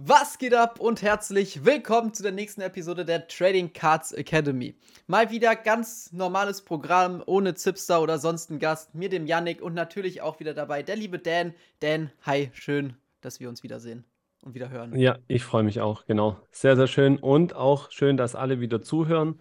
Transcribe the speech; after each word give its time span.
Was 0.00 0.38
geht 0.38 0.54
ab 0.54 0.78
und 0.78 1.02
herzlich 1.02 1.64
willkommen 1.64 2.14
zu 2.14 2.22
der 2.22 2.30
nächsten 2.30 2.60
Episode 2.60 3.04
der 3.04 3.26
Trading 3.26 3.72
Cards 3.72 4.12
Academy. 4.12 4.76
Mal 5.08 5.32
wieder 5.32 5.56
ganz 5.56 6.12
normales 6.12 6.62
Programm 6.62 7.20
ohne 7.26 7.56
Zipster 7.56 8.00
oder 8.00 8.18
sonst 8.18 8.48
einen 8.48 8.60
Gast, 8.60 8.94
mir 8.94 9.08
dem 9.08 9.26
Yannick 9.26 9.60
und 9.60 9.74
natürlich 9.74 10.22
auch 10.22 10.38
wieder 10.38 10.54
dabei 10.54 10.84
der 10.84 10.94
liebe 10.94 11.18
Dan. 11.18 11.52
Dan, 11.80 12.12
hi, 12.24 12.48
schön, 12.52 12.94
dass 13.22 13.40
wir 13.40 13.48
uns 13.48 13.64
wiedersehen 13.64 14.04
und 14.42 14.54
wieder 14.54 14.70
hören. 14.70 14.96
Ja, 14.96 15.18
ich 15.26 15.42
freue 15.42 15.64
mich 15.64 15.80
auch, 15.80 16.06
genau. 16.06 16.38
Sehr, 16.52 16.76
sehr 16.76 16.86
schön 16.86 17.18
und 17.18 17.56
auch 17.56 17.90
schön, 17.90 18.16
dass 18.16 18.36
alle 18.36 18.60
wieder 18.60 18.80
zuhören. 18.80 19.40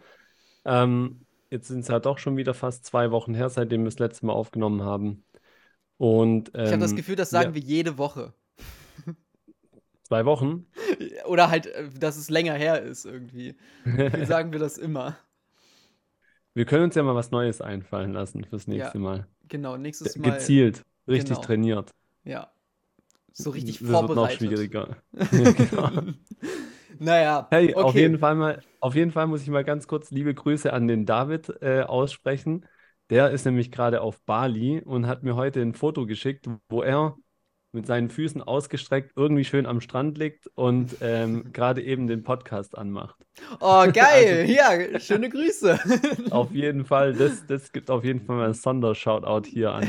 Ähm, 0.66 1.28
jetzt 1.52 1.68
sind 1.68 1.82
es 1.82 1.88
ja 1.88 2.00
doch 2.00 2.18
schon 2.18 2.36
wieder 2.36 2.56
fast 2.56 2.84
zwei 2.84 3.12
Wochen 3.12 3.36
her, 3.36 3.50
seitdem 3.50 3.82
wir 3.82 3.92
das 3.92 4.00
letzte 4.00 4.26
Mal 4.26 4.34
aufgenommen 4.34 4.82
haben. 4.82 5.24
Und 5.98 6.50
ich 6.56 6.72
habe 6.72 6.80
das 6.80 6.92
ähm, 6.92 6.98
Gefühl, 6.98 7.16
das 7.16 7.30
sagen 7.30 7.50
ja, 7.50 7.54
wir 7.54 7.62
jede 7.62 8.00
Woche. 8.00 8.34
Zwei 10.08 10.26
Wochen. 10.26 10.66
Oder 11.26 11.50
halt, 11.50 11.68
äh, 11.68 11.90
dass 12.00 12.18
es 12.18 12.30
länger 12.30 12.54
her 12.54 12.82
ist 12.82 13.06
irgendwie. 13.06 13.56
Wie 14.14 14.24
sagen 14.26 14.52
wir 14.52 14.60
das 14.60 14.78
immer? 14.78 15.18
Wir 16.54 16.66
können 16.66 16.84
uns 16.86 16.96
ja 16.96 17.04
mal 17.04 17.16
was 17.16 17.32
Neues 17.32 17.62
einfallen 17.62 18.12
lassen 18.14 18.44
fürs 18.44 18.68
Ja, 18.70 18.94
nächste 18.94 19.00
Mal. 19.00 19.28
genau, 19.48 19.78
nächstes 19.78 20.18
Mal, 20.18 20.54
Gezielt, 20.56 20.84
richtig 21.08 21.40
genau, 21.40 21.42
trainiert. 21.42 21.92
ja, 22.26 22.52
so 23.34 23.52
richtig 23.52 23.80
Das 23.80 24.00
wird 24.00 24.14
noch 24.14 24.30
vorbereitet. 24.30 24.32
schwieriger. 24.32 24.98
Ja, 25.32 25.52
genau. 25.52 25.92
Naja, 27.00 27.52
Hey, 27.52 27.80
auf 27.80 27.96
jeden 27.96 28.18
okay. 28.18 28.20
Fall 28.20 28.36
mal, 28.36 28.62
auf 28.82 28.96
jeden 28.96 29.12
Fall 29.12 29.28
muss 29.28 29.42
ich 29.42 29.48
mal 29.50 29.64
ganz 29.64 29.88
kurz 29.88 30.12
liebe 30.12 30.34
Grüße 30.34 30.72
an 30.74 30.88
den 30.88 31.06
David 31.06 31.50
äh, 31.62 31.82
aussprechen. 31.84 32.66
Der 33.10 33.30
ist 33.32 33.46
nämlich 33.46 33.72
gerade 33.72 34.02
auf 34.02 34.20
Bali 34.26 34.82
und 34.82 35.08
hat 35.08 35.24
mir 35.24 35.36
heute 35.38 35.62
ein 35.62 35.74
Foto 35.74 36.06
geschickt, 36.06 36.48
wo 36.68 36.82
er 36.82 37.16
mit 37.72 37.86
seinen 37.86 38.10
Füßen 38.10 38.42
ausgestreckt 38.42 39.14
irgendwie 39.16 39.44
schön 39.44 39.66
am 39.66 39.82
Strand 39.82 40.18
liegt 40.18 40.48
und 40.56 40.98
ähm, 41.02 41.52
gerade 41.54 41.82
eben 41.82 42.08
den 42.08 42.24
Podcast 42.24 42.78
anmacht. 42.78 43.16
Oh, 43.60 43.66
Also 43.88 43.92
geil. 43.92 44.50
Ja, 44.50 45.00
schöne 45.00 45.30
Grüße. 45.30 45.80
auf 46.32 46.52
jeden 46.52 46.86
Fall, 46.86 47.14
das, 47.14 47.46
das 47.46 47.72
gibt 47.72 47.90
auf 47.90 48.04
jeden 48.04 48.22
Fall 48.22 48.38
mal 48.38 48.48
ein 48.48 48.54
Sondershoutout 48.54 49.48
hier 49.48 49.72
an 49.72 49.88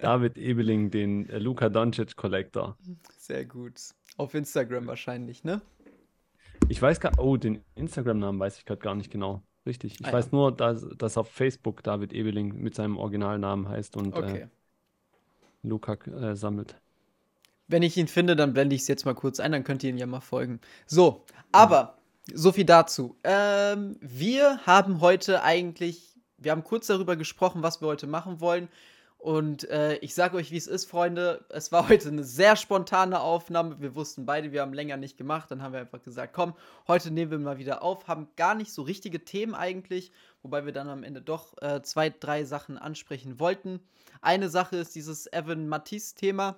David 0.00 0.38
Ebeling, 0.38 0.90
den 0.90 1.28
äh, 1.28 1.38
Luka 1.38 1.68
Doncic 1.68 2.16
Collector. 2.16 2.76
Sehr 3.16 3.44
gut. 3.44 3.80
Auf 4.16 4.34
Instagram 4.34 4.86
wahrscheinlich, 4.86 5.44
ne? 5.44 5.60
Ich 6.68 6.80
weiß 6.80 7.00
gar, 7.00 7.12
oh, 7.18 7.36
den 7.36 7.62
Instagram-Namen 7.74 8.38
weiß 8.38 8.58
ich 8.58 8.64
gerade 8.64 8.80
gar 8.80 8.94
nicht 8.94 9.10
genau. 9.10 9.42
Richtig. 9.66 10.00
Ich 10.00 10.06
Ah 10.06 10.08
ja, 10.08 10.14
weiß 10.14 10.32
nur, 10.32 10.52
dass, 10.52 10.86
dass 10.96 11.18
auf 11.18 11.30
Facebook 11.30 11.82
David 11.82 12.12
Ebeling 12.12 12.54
mit 12.56 12.74
seinem 12.74 12.96
Originalnamen 12.96 13.68
heißt 13.68 13.96
und 13.96 14.14
äh, 14.14 14.18
okay. 14.18 14.46
Luca 15.62 15.94
äh, 15.94 16.36
sammelt. 16.36 16.76
Wenn 17.66 17.82
ich 17.82 17.96
ihn 17.96 18.08
finde, 18.08 18.36
dann 18.36 18.52
blende 18.52 18.76
ich 18.76 18.82
es 18.82 18.88
jetzt 18.88 19.06
mal 19.06 19.14
kurz 19.14 19.40
ein, 19.40 19.52
dann 19.52 19.64
könnt 19.64 19.82
ihr 19.82 19.90
ihn 19.90 19.98
ja 19.98 20.06
mal 20.06 20.20
folgen. 20.20 20.60
So, 20.86 21.24
aber 21.52 21.96
so 22.32 22.52
viel 22.52 22.64
dazu. 22.64 23.16
Ähm, 23.24 23.96
wir 24.00 24.60
haben 24.66 25.00
heute 25.00 25.42
eigentlich, 25.42 26.16
wir 26.38 26.52
haben 26.52 26.64
kurz 26.64 26.86
darüber 26.86 27.16
gesprochen, 27.16 27.62
was 27.62 27.80
wir 27.80 27.88
heute 27.88 28.06
machen 28.06 28.40
wollen. 28.40 28.68
Und 29.24 29.66
äh, 29.70 29.96
ich 29.96 30.14
sage 30.14 30.36
euch, 30.36 30.50
wie 30.50 30.58
es 30.58 30.66
ist, 30.66 30.84
Freunde. 30.84 31.46
Es 31.48 31.72
war 31.72 31.88
heute 31.88 32.08
eine 32.08 32.24
sehr 32.24 32.56
spontane 32.56 33.20
Aufnahme. 33.20 33.80
Wir 33.80 33.94
wussten 33.94 34.26
beide, 34.26 34.52
wir 34.52 34.60
haben 34.60 34.74
länger 34.74 34.98
nicht 34.98 35.16
gemacht. 35.16 35.50
Dann 35.50 35.62
haben 35.62 35.72
wir 35.72 35.80
einfach 35.80 36.02
gesagt, 36.02 36.34
komm, 36.34 36.52
heute 36.88 37.10
nehmen 37.10 37.30
wir 37.30 37.38
mal 37.38 37.56
wieder 37.56 37.82
auf. 37.82 38.06
Haben 38.06 38.28
gar 38.36 38.54
nicht 38.54 38.70
so 38.70 38.82
richtige 38.82 39.24
Themen 39.24 39.54
eigentlich, 39.54 40.12
wobei 40.42 40.66
wir 40.66 40.74
dann 40.74 40.88
am 40.88 41.02
Ende 41.02 41.22
doch 41.22 41.56
äh, 41.62 41.80
zwei, 41.80 42.10
drei 42.10 42.44
Sachen 42.44 42.76
ansprechen 42.76 43.40
wollten. 43.40 43.80
Eine 44.20 44.50
Sache 44.50 44.76
ist 44.76 44.94
dieses 44.94 45.26
Evan 45.32 45.68
Matisse-Thema 45.68 46.56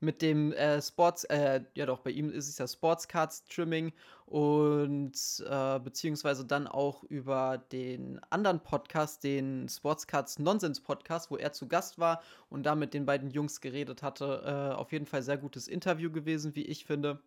mit 0.00 0.22
dem 0.22 0.52
äh, 0.52 0.80
Sports, 0.80 1.24
äh, 1.24 1.62
ja 1.74 1.86
doch, 1.86 2.00
bei 2.00 2.10
ihm 2.10 2.30
ist 2.30 2.48
es 2.48 2.58
ja 2.58 2.66
Sportscards 2.66 3.44
Trimming 3.44 3.92
und 4.26 5.12
äh, 5.48 5.78
beziehungsweise 5.80 6.44
dann 6.44 6.66
auch 6.66 7.04
über 7.04 7.58
den 7.72 8.20
anderen 8.30 8.60
Podcast, 8.60 9.24
den 9.24 9.68
Sportscards 9.68 10.38
Nonsense 10.38 10.80
Podcast, 10.82 11.30
wo 11.30 11.36
er 11.36 11.52
zu 11.52 11.68
Gast 11.68 11.98
war 11.98 12.22
und 12.48 12.64
da 12.64 12.74
mit 12.74 12.94
den 12.94 13.06
beiden 13.06 13.30
Jungs 13.30 13.60
geredet 13.60 14.02
hatte. 14.02 14.42
Äh, 14.44 14.74
auf 14.76 14.92
jeden 14.92 15.06
Fall 15.06 15.22
sehr 15.22 15.38
gutes 15.38 15.68
Interview 15.68 16.10
gewesen, 16.10 16.54
wie 16.54 16.64
ich 16.64 16.84
finde. 16.84 17.20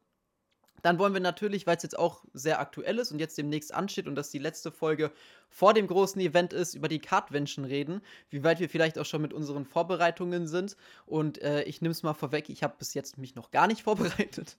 Dann 0.84 1.00
wollen 1.00 1.14
wir 1.14 1.22
natürlich, 1.22 1.66
weil 1.66 1.78
es 1.78 1.84
jetzt 1.84 1.98
auch 1.98 2.24
sehr 2.34 2.60
aktuell 2.60 3.00
ist 3.00 3.12
und 3.12 3.18
jetzt 3.20 3.38
demnächst 3.38 3.74
ansteht 3.74 4.06
und 4.08 4.14
das 4.16 4.30
die 4.30 4.38
letzte 4.38 4.72
Folge 4.72 5.12
vor 5.50 5.74
dem 5.74 5.88
großen 5.88 6.22
Event 6.22 6.54
ist, 6.54 6.76
über 6.76 6.88
die 6.88 7.00
Cardvention 7.00 7.66
reden, 7.66 8.02
wie 8.30 8.44
weit 8.44 8.60
wir 8.60 8.70
vielleicht 8.70 9.00
auch 9.00 9.06
schon 9.06 9.22
mit 9.22 9.34
unseren 9.34 9.66
Vorbereitungen 9.66 10.46
sind. 10.46 10.78
Und 11.08 11.42
äh, 11.42 11.64
ich 11.64 11.82
nehme 11.82 11.94
es 11.94 12.04
mal 12.04 12.14
vorweg, 12.14 12.50
ich 12.50 12.62
habe 12.64 12.76
bis 12.78 12.94
jetzt 12.94 13.18
mich 13.18 13.34
noch 13.34 13.50
gar 13.50 13.66
nicht 13.68 13.82
vorbereitet, 13.84 14.58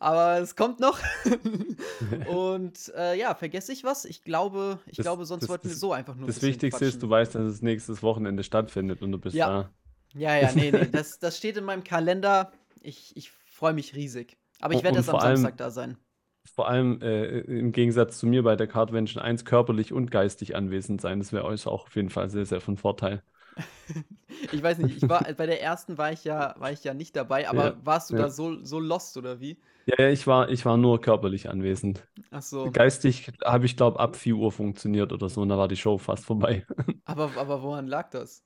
aber 0.00 0.38
es 0.40 0.56
kommt 0.56 0.80
noch. 0.80 0.98
und 2.26 2.92
äh, 2.96 3.18
ja, 3.18 3.34
vergesse 3.34 3.72
ich 3.72 3.84
was? 3.84 4.04
Ich 4.04 4.22
glaube, 4.22 4.80
ich 4.86 4.96
Das, 4.96 5.04
glaube, 5.04 5.24
sonst 5.26 5.42
das, 5.42 5.48
wollten 5.48 5.68
wir 5.68 5.74
das, 5.74 5.80
so 5.80 5.92
einfach 5.92 6.14
nur 6.14 6.24
ein 6.24 6.26
das 6.28 6.40
bisschen 6.40 6.48
Wichtigste 6.48 6.84
ist, 6.86 7.02
du 7.02 7.08
quatschen. 7.08 7.10
weißt, 7.10 7.34
dass 7.34 7.42
es 7.52 7.62
nächstes 7.62 8.02
Wochenende 8.02 8.42
stattfindet 8.44 9.02
und 9.02 9.12
du 9.12 9.18
bist 9.18 9.34
Ja, 9.34 9.46
da. 9.46 9.70
ja, 10.14 10.36
ja, 10.36 10.52
nee, 10.52 10.70
nee, 10.72 10.86
das, 10.92 11.18
das 11.18 11.36
steht 11.36 11.56
in 11.56 11.64
meinem 11.64 11.84
Kalender. 11.84 12.52
Ich, 12.82 13.16
ich 13.16 13.30
freue 13.30 13.72
mich 13.74 13.94
riesig. 13.94 14.36
Aber 14.60 14.74
ich 14.74 14.82
werde 14.82 14.98
erst 14.98 15.08
am 15.08 15.18
allem, 15.18 15.20
Samstag 15.20 15.56
da 15.56 15.70
sein. 15.70 15.96
vor 16.44 16.68
allem 16.68 17.00
äh, 17.02 17.40
im 17.40 17.72
Gegensatz 17.72 18.18
zu 18.18 18.26
mir 18.26 18.42
bei 18.42 18.56
der 18.56 18.66
Cardvention 18.68 19.22
1 19.22 19.44
körperlich 19.44 19.92
und 19.92 20.10
geistig 20.10 20.56
anwesend 20.56 21.00
sein. 21.00 21.18
Das 21.18 21.32
wäre 21.32 21.44
euch 21.44 21.66
auch 21.66 21.84
auf 21.86 21.96
jeden 21.96 22.10
Fall 22.10 22.30
sehr, 22.30 22.46
sehr 22.46 22.60
von 22.60 22.76
Vorteil. 22.76 23.22
Ich 24.50 24.62
weiß 24.62 24.78
nicht, 24.78 24.96
ich 24.96 25.08
war 25.08 25.22
bei 25.34 25.46
der 25.46 25.62
ersten 25.62 25.98
war 25.98 26.12
ich 26.12 26.24
ja, 26.24 26.54
war 26.58 26.70
ich 26.72 26.84
ja 26.84 26.94
nicht 26.94 27.16
dabei, 27.16 27.46
Ja, 27.50 27.50
aber 27.50 27.84
warst 27.84 28.10
du 28.10 28.14
da 28.14 28.26
ja. 28.26 28.28
so, 28.28 28.62
so 28.64 28.78
lost 28.80 29.16
oder 29.16 29.40
wie? 29.40 29.60
Ja, 29.86 29.94
ja, 29.98 30.08
ich 30.10 30.26
war, 30.26 30.48
ich 30.50 30.64
war 30.64 30.76
nur 30.76 31.00
körperlich 31.00 31.48
anwesend. 31.48 32.08
Ach 32.30 32.42
so. 32.42 32.70
Geistig 32.72 33.32
habe 33.44 33.66
ich, 33.66 33.76
glaube 33.76 34.00
ab 34.00 34.16
4 34.16 34.36
Uhr 34.36 34.52
funktioniert 34.52 35.12
oder 35.12 35.28
so 35.28 35.42
und 35.42 35.48
da 35.50 35.58
war 35.58 35.68
die 35.68 35.76
Show 35.76 35.98
fast 35.98 36.24
vorbei. 36.24 36.66
Aber, 37.04 37.36
aber 37.36 37.62
woran 37.62 37.86
lag 37.88 38.10
das? 38.10 38.44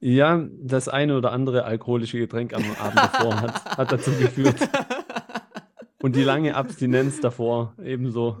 Ja, 0.00 0.46
das 0.60 0.88
eine 0.88 1.16
oder 1.16 1.32
andere 1.32 1.64
alkoholische 1.64 2.18
Getränk 2.18 2.52
am 2.52 2.74
Abend 2.76 3.02
davor 3.02 3.40
hat, 3.40 3.64
hat 3.76 3.92
dazu 3.92 4.16
geführt. 4.16 4.68
Und 6.04 6.16
die 6.16 6.22
lange 6.22 6.54
Abstinenz 6.54 7.18
davor 7.20 7.74
ebenso. 7.82 8.36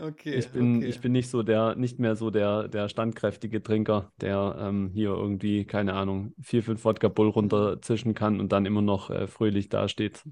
Okay, 0.00 0.36
Ich 0.36 0.50
bin, 0.50 0.82
ich 0.82 1.00
okay. 1.00 1.00
bin 1.00 1.12
nicht 1.12 1.30
so 1.30 1.42
der, 1.44 1.76
nicht 1.76 2.00
mehr 2.00 2.16
so 2.16 2.30
der, 2.30 2.66
der 2.66 2.88
standkräftige 2.88 3.62
Trinker, 3.62 4.12
der 4.20 4.56
ähm, 4.58 4.90
hier 4.92 5.10
irgendwie, 5.10 5.64
keine 5.64 5.94
Ahnung, 5.94 6.34
vier, 6.42 6.62
fünf 6.64 6.84
Wodka 6.84 7.08
Bull 7.08 7.28
runterzischen 7.28 8.14
kann 8.14 8.40
und 8.40 8.50
dann 8.50 8.66
immer 8.66 8.82
noch 8.82 9.10
äh, 9.10 9.28
fröhlich 9.28 9.68
dasteht. 9.68 10.24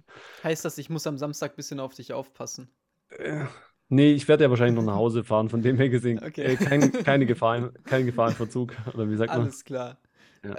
Heißt 0.42 0.64
das, 0.66 0.76
ich 0.76 0.90
muss 0.90 1.06
am 1.06 1.16
Samstag 1.16 1.52
ein 1.52 1.56
bisschen 1.56 1.80
auf 1.80 1.94
dich 1.94 2.12
aufpassen? 2.12 2.70
Äh, 3.10 3.46
nee, 3.88 4.12
ich 4.12 4.28
werde 4.28 4.44
ja 4.44 4.50
wahrscheinlich 4.50 4.76
noch 4.76 4.82
nach 4.82 4.94
Hause 4.98 5.24
fahren, 5.24 5.48
von 5.48 5.62
dem 5.62 5.76
her 5.76 5.88
gesehen, 5.88 6.20
Okay. 6.22 6.42
äh, 6.42 6.56
kein, 6.56 6.92
keine 7.02 7.26
Gefahr, 7.26 7.56
im- 7.58 7.72
kein 7.86 8.06
Gefahrenverzug, 8.06 8.74
oder 8.94 9.08
wie 9.10 9.16
sagt 9.16 9.34
man? 9.34 9.50
Alles 9.50 9.64
klar. 9.64 9.98
Ja. 10.44 10.58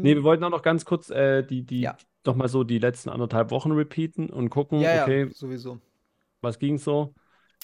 Nee, 0.00 0.14
Ähm, 0.16 0.16
wir 0.16 0.24
wollten 0.24 0.44
auch 0.44 0.50
noch 0.50 0.62
ganz 0.62 0.84
kurz 0.84 1.10
äh, 1.10 1.42
die, 1.44 1.64
die, 1.64 1.82
ja. 1.82 1.96
Doch 2.24 2.34
mal 2.36 2.48
so 2.48 2.64
die 2.64 2.78
letzten 2.78 3.10
anderthalb 3.10 3.50
Wochen 3.50 3.72
repeaten 3.72 4.30
und 4.30 4.50
gucken, 4.50 4.82
Ja, 4.82 4.92
ja, 4.92 5.14
okay, 5.14 5.30
sowieso. 5.30 5.80
was 6.42 6.58
ging 6.58 6.78
so? 6.78 7.14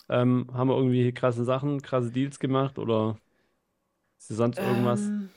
Ähm, 0.08 0.48
haben 0.54 0.68
wir 0.70 0.76
irgendwie 0.76 1.12
krasse 1.14 1.44
Sachen, 1.44 1.82
krasse 1.82 2.12
Deals 2.12 2.38
gemacht 2.40 2.78
oder 2.78 3.20
ist 4.18 4.28
sonst 4.28 4.60
irgendwas? 4.60 5.12
Ähm, 5.12 5.30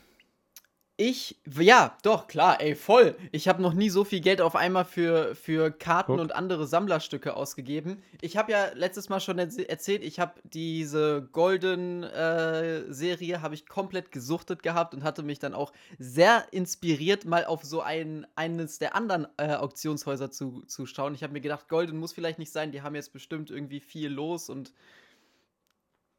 ich, 0.96 1.40
ja, 1.60 1.98
doch, 2.04 2.28
klar, 2.28 2.62
ey, 2.62 2.76
voll. 2.76 3.16
Ich 3.32 3.48
habe 3.48 3.64
noch 3.64 3.74
nie 3.74 3.90
so 3.90 4.04
viel 4.04 4.22
Geld 4.22 4.42
auf 4.42 4.56
einmal 4.56 4.86
für, 4.86 5.34
für 5.34 5.72
Karten 5.72 6.14
Guck. 6.14 6.22
und 6.22 6.36
andere 6.36 6.68
Sammlerstücke 6.68 7.36
ausgegeben. 7.36 8.04
Ich 8.22 8.38
habe 8.38 8.52
ja 8.52 8.68
letztes 8.76 9.10
Mal 9.10 9.20
schon 9.20 9.40
erz- 9.40 9.58
erzählt, 9.68 10.04
ich 10.04 10.20
habe 10.20 10.36
diese 10.44 11.28
Golden 11.32 12.04
äh, 12.04 12.94
Serie 12.94 13.42
habe 13.42 13.56
ich 13.56 13.66
komplett 13.66 14.12
gesuchtet 14.12 14.62
gehabt 14.62 14.94
und 14.94 15.04
hatte 15.04 15.24
mich 15.24 15.40
dann 15.40 15.56
auch 15.56 15.74
sehr 15.98 16.46
inspiriert, 16.52 17.26
mal 17.26 17.46
auf 17.46 17.64
so 17.64 17.82
ein, 17.82 18.28
eines 18.36 18.78
der 18.78 18.96
anderen 18.96 19.28
äh, 19.38 19.56
Auktionshäuser 19.56 20.30
zu, 20.30 20.62
zu 20.68 20.86
schauen. 20.86 21.16
Ich 21.16 21.24
habe 21.24 21.34
mir 21.34 21.42
gedacht, 21.42 21.70
Golden 21.70 21.98
muss 21.98 22.14
vielleicht 22.14 22.38
nicht 22.38 22.52
sein, 22.52 22.72
die 22.72 22.84
haben 22.84 22.94
jetzt 22.94 23.14
bestimmt 23.14 23.50
irgendwie 23.50 23.80
viel 23.80 24.10
los 24.10 24.48
und 24.48 24.72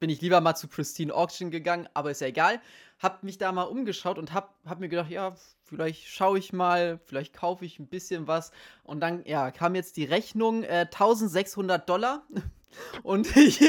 bin 0.04 0.10
ich 0.10 0.20
lieber 0.20 0.42
mal 0.42 0.54
zu 0.54 0.68
Pristine 0.68 1.14
Auction 1.14 1.50
gegangen, 1.50 1.88
aber 1.94 2.10
ist 2.10 2.20
ja 2.20 2.26
egal. 2.26 2.60
Hab 2.98 3.22
mich 3.22 3.38
da 3.38 3.52
mal 3.52 3.62
umgeschaut 3.62 4.18
und 4.18 4.34
hab, 4.34 4.54
hab 4.66 4.78
mir 4.78 4.90
gedacht, 4.90 5.08
ja, 5.08 5.34
vielleicht 5.62 6.06
schaue 6.08 6.38
ich 6.38 6.52
mal, 6.52 7.00
vielleicht 7.06 7.32
kaufe 7.32 7.64
ich 7.64 7.78
ein 7.78 7.86
bisschen 7.86 8.26
was. 8.26 8.52
Und 8.82 9.00
dann, 9.00 9.24
ja, 9.24 9.50
kam 9.50 9.74
jetzt 9.74 9.96
die 9.96 10.04
Rechnung, 10.04 10.62
äh, 10.62 10.86
1600 10.92 11.88
Dollar. 11.88 12.22
Und 13.02 13.34
ich, 13.34 13.60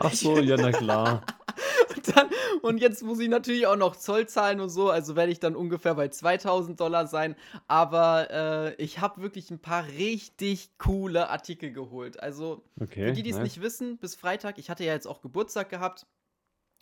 Ach 0.00 0.14
so, 0.14 0.38
ja, 0.38 0.56
na 0.56 0.72
klar. 0.72 1.22
und, 1.94 2.16
dann, 2.16 2.28
und 2.62 2.78
jetzt 2.78 3.02
muss 3.02 3.18
ich 3.20 3.28
natürlich 3.28 3.66
auch 3.66 3.76
noch 3.76 3.96
Zoll 3.96 4.26
zahlen 4.28 4.60
und 4.60 4.68
so, 4.70 4.90
also 4.90 5.16
werde 5.16 5.32
ich 5.32 5.40
dann 5.40 5.56
ungefähr 5.56 5.94
bei 5.94 6.08
2000 6.08 6.78
Dollar 6.80 7.06
sein. 7.06 7.36
Aber 7.66 8.30
äh, 8.30 8.74
ich 8.82 9.00
habe 9.00 9.22
wirklich 9.22 9.50
ein 9.50 9.60
paar 9.60 9.86
richtig 9.88 10.76
coole 10.78 11.28
Artikel 11.30 11.72
geholt. 11.72 12.20
Also 12.22 12.64
für 13.00 13.12
Okay, 13.12 13.12
die, 13.12 13.22
die 13.22 13.30
es 13.30 13.40
nice. 13.40 13.42
nicht 13.42 13.60
wissen, 13.60 13.98
bis 13.98 14.14
Freitag, 14.14 14.58
ich 14.58 14.70
hatte 14.70 14.84
ja 14.84 14.92
jetzt 14.92 15.06
auch 15.06 15.20
Geburtstag 15.20 15.68
gehabt 15.70 16.06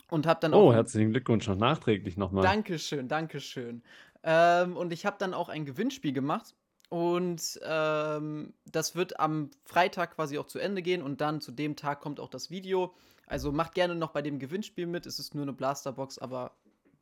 und 0.09 0.27
habe 0.27 0.39
dann 0.41 0.53
Oh, 0.53 0.69
auch 0.69 0.71
ein 0.71 0.75
herzlichen 0.75 1.11
Glückwunsch 1.11 1.47
noch 1.47 1.55
nachträglich 1.55 2.17
nochmal. 2.17 2.59
Dankeschön, 2.63 3.07
Dankeschön. 3.07 3.83
Ähm, 4.23 4.75
und 4.77 4.91
ich 4.93 5.05
habe 5.05 5.17
dann 5.19 5.33
auch 5.33 5.49
ein 5.49 5.65
Gewinnspiel 5.65 6.13
gemacht. 6.13 6.55
Und 6.89 7.59
ähm, 7.65 8.53
das 8.65 8.95
wird 8.95 9.19
am 9.19 9.51
Freitag 9.65 10.15
quasi 10.15 10.37
auch 10.37 10.47
zu 10.47 10.59
Ende 10.59 10.81
gehen 10.81 11.01
und 11.01 11.19
dann 11.19 11.41
zu 11.41 11.51
dem 11.51 11.75
Tag 11.75 11.99
kommt 11.99 12.19
auch 12.19 12.29
das 12.29 12.49
Video. 12.49 12.93
Also 13.25 13.51
macht 13.51 13.73
gerne 13.73 13.95
noch 13.95 14.11
bei 14.11 14.21
dem 14.21 14.39
Gewinnspiel 14.39 14.87
mit. 14.87 15.05
Es 15.05 15.19
ist 15.19 15.35
nur 15.35 15.43
eine 15.43 15.51
Blasterbox, 15.53 16.17
aber 16.17 16.51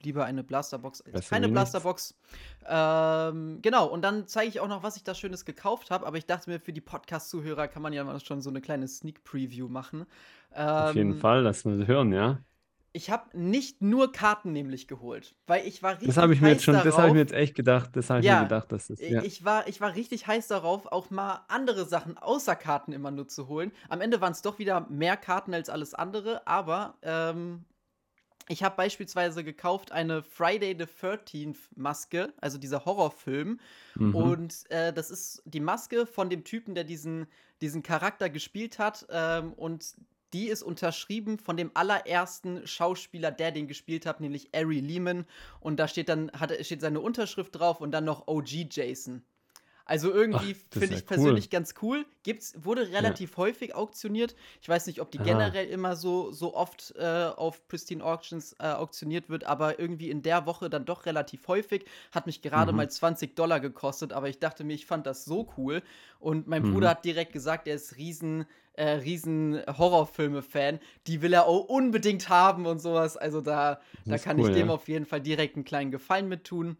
lieber 0.02 0.26
eine 0.26 0.44
Blasterbox 0.44 1.02
als 1.02 1.30
keine. 1.30 1.50
Blasterbox. 1.50 2.16
Ähm, 2.68 3.60
genau, 3.62 3.88
und 3.88 4.02
dann 4.02 4.28
zeige 4.28 4.50
ich 4.50 4.60
auch 4.60 4.68
noch, 4.68 4.82
was 4.82 4.98
ich 4.98 5.04
da 5.04 5.14
Schönes 5.14 5.46
gekauft 5.46 5.92
habe. 5.92 6.08
Aber 6.08 6.18
ich 6.18 6.26
dachte 6.26 6.50
mir, 6.50 6.60
für 6.60 6.74
die 6.74 6.82
Podcast-Zuhörer 6.82 7.68
kann 7.68 7.82
man 7.84 7.94
ja 7.94 8.20
schon 8.20 8.42
so 8.42 8.50
eine 8.50 8.62
kleine 8.62 8.88
Sneak-Preview 8.88 9.68
machen. 9.68 10.06
Auf 10.52 10.96
jeden 10.96 11.14
Ähm, 11.14 11.20
Fall, 11.20 11.42
lass 11.44 11.66
mal 11.66 11.86
hören, 11.86 12.12
ja. 12.12 12.40
Ich 12.96 13.10
habe 13.10 13.38
nicht 13.38 13.82
nur 13.82 14.14
Karten 14.14 14.54
nämlich 14.54 14.88
geholt, 14.88 15.36
weil 15.48 15.68
ich 15.68 15.84
war 15.84 15.92
richtig 16.00 16.08
Das 16.08 16.16
habe 16.16 16.34
ich 16.34 16.40
mir 16.40 16.52
jetzt 16.52 16.60
heiß 16.60 16.64
schon, 16.64 16.82
das 16.82 16.98
habe 16.98 17.08
ich 17.10 17.14
darauf. 17.14 17.14
mir 17.14 17.20
jetzt 17.20 17.34
echt 17.34 17.54
gedacht, 17.54 17.90
das 17.94 18.10
habe 18.10 18.22
ich 18.22 18.26
mir 18.30 18.30
Ja, 18.30 18.44
gedacht, 18.44 18.72
dass 18.72 18.88
das, 18.88 19.02
ja. 19.02 19.22
ich 19.22 19.44
war, 19.44 19.68
ich 19.68 19.82
war 19.82 19.96
richtig 19.96 20.28
heiß 20.28 20.48
darauf, 20.48 20.86
auch 20.86 21.10
mal 21.10 21.44
andere 21.50 21.86
Sachen 21.86 22.18
außer 22.18 22.56
Karten 22.56 22.94
immer 22.94 23.12
nur 23.12 23.28
zu 23.28 23.50
holen. 23.50 23.74
Am 23.90 24.00
Ende 24.00 24.22
waren 24.22 24.32
es 24.32 24.42
doch 24.42 24.60
wieder 24.60 24.88
mehr 24.90 25.18
Karten 25.18 25.54
als 25.54 25.70
alles 25.70 25.94
andere, 25.94 26.48
aber 26.48 26.98
ähm, 27.02 27.66
ich 28.48 28.64
habe 28.64 28.76
beispielsweise 28.78 29.44
gekauft 29.44 29.92
eine 29.92 30.24
Friday 30.24 30.76
the 30.78 30.86
13th 30.86 31.58
Maske, 31.76 32.34
also 32.40 32.58
dieser 32.58 32.86
Horrorfilm. 32.86 33.60
Mhm. 33.96 34.16
Und 34.16 34.72
äh, 34.72 34.94
das 34.94 35.12
ist 35.12 35.42
die 35.46 35.60
Maske 35.60 36.06
von 36.06 36.30
dem 36.30 36.44
Typen, 36.44 36.76
der 36.76 36.84
diesen, 36.86 37.26
diesen 37.62 37.84
Charakter 37.84 38.30
gespielt 38.30 38.78
hat. 38.80 39.06
Ähm, 39.10 39.52
und 39.54 39.96
die 40.36 40.50
ist 40.50 40.64
unterschrieben 40.64 41.40
von 41.40 41.56
dem 41.56 41.72
allerersten 41.76 42.68
Schauspieler, 42.68 43.32
der 43.32 43.54
den 43.54 43.70
gespielt 43.70 44.06
hat, 44.06 44.20
nämlich 44.20 44.50
Ari 44.54 44.82
Lehman. 44.82 45.26
Und 45.62 45.80
da 45.80 45.88
steht 45.88 46.10
dann, 46.10 46.30
hat, 46.34 46.52
steht 46.66 46.82
seine 46.82 47.00
Unterschrift 47.00 47.56
drauf 47.56 47.80
und 47.80 47.92
dann 47.92 48.04
noch 48.04 48.28
OG 48.28 48.68
Jason. 48.70 49.24
Also 49.88 50.12
irgendwie 50.12 50.56
finde 50.72 50.96
ja 50.96 50.98
ich 50.98 51.06
persönlich 51.06 51.46
cool. 51.46 51.50
ganz 51.52 51.76
cool. 51.84 52.06
Gibt's, 52.24 52.56
wurde 52.64 52.90
relativ 52.92 53.38
häufig 53.38 53.76
auktioniert. 53.76 54.36
Ich 54.62 54.68
weiß 54.68 54.88
nicht, 54.88 55.00
ob 55.00 55.12
die 55.12 55.20
Ah. 55.20 55.24
generell 55.24 55.68
immer 55.68 55.96
so, 55.96 56.32
so 56.32 56.56
oft 56.56 56.96
äh, 56.98 57.06
auf 57.36 57.68
Pristine 57.68 58.04
Auctions 58.04 58.56
äh, 58.60 58.66
auktioniert 58.72 59.30
wird, 59.30 59.44
aber 59.44 59.80
irgendwie 59.80 60.10
in 60.10 60.24
der 60.24 60.48
Woche 60.48 60.72
dann 60.72 60.86
doch 60.86 61.06
relativ 61.06 61.48
häufig. 61.48 61.86
Hat 62.12 62.26
mich 62.26 62.42
gerade 62.42 62.72
Mhm. 62.72 62.78
mal 62.78 62.90
20 62.90 63.36
Dollar 63.36 63.60
gekostet, 63.60 64.12
aber 64.12 64.28
ich 64.28 64.40
dachte 64.40 64.64
mir, 64.64 64.74
ich 64.74 64.88
fand 64.88 65.06
das 65.06 65.24
so 65.24 65.50
cool. 65.58 65.84
Und 66.20 66.48
mein 66.48 66.64
Mhm. 66.64 66.72
Bruder 66.72 66.90
hat 66.90 67.06
direkt 67.06 67.32
gesagt, 67.34 67.68
er 67.68 67.76
ist 67.76 67.96
riesen, 67.98 68.46
äh, 68.74 68.90
riesen 68.90 69.62
Horrorfilme-Fan. 69.68 70.80
Die 71.08 71.22
will 71.22 71.34
er 71.34 71.46
auch 71.46 71.66
unbedingt 71.66 72.30
haben 72.30 72.66
und 72.66 72.80
sowas. 72.80 73.18
Also 73.18 73.40
da, 73.42 73.80
da 74.08 74.16
Das 74.16 74.24
kann 74.24 74.38
cool, 74.38 74.46
ich 74.46 74.52
dem 74.52 74.68
ja. 74.68 74.74
auf 74.74 74.88
jeden 74.88 75.06
Fall 75.06 75.22
direkt 75.22 75.56
einen 75.56 75.66
kleinen 75.66 75.92
Gefallen 75.92 76.28
mit 76.28 76.44
tun. 76.44 76.78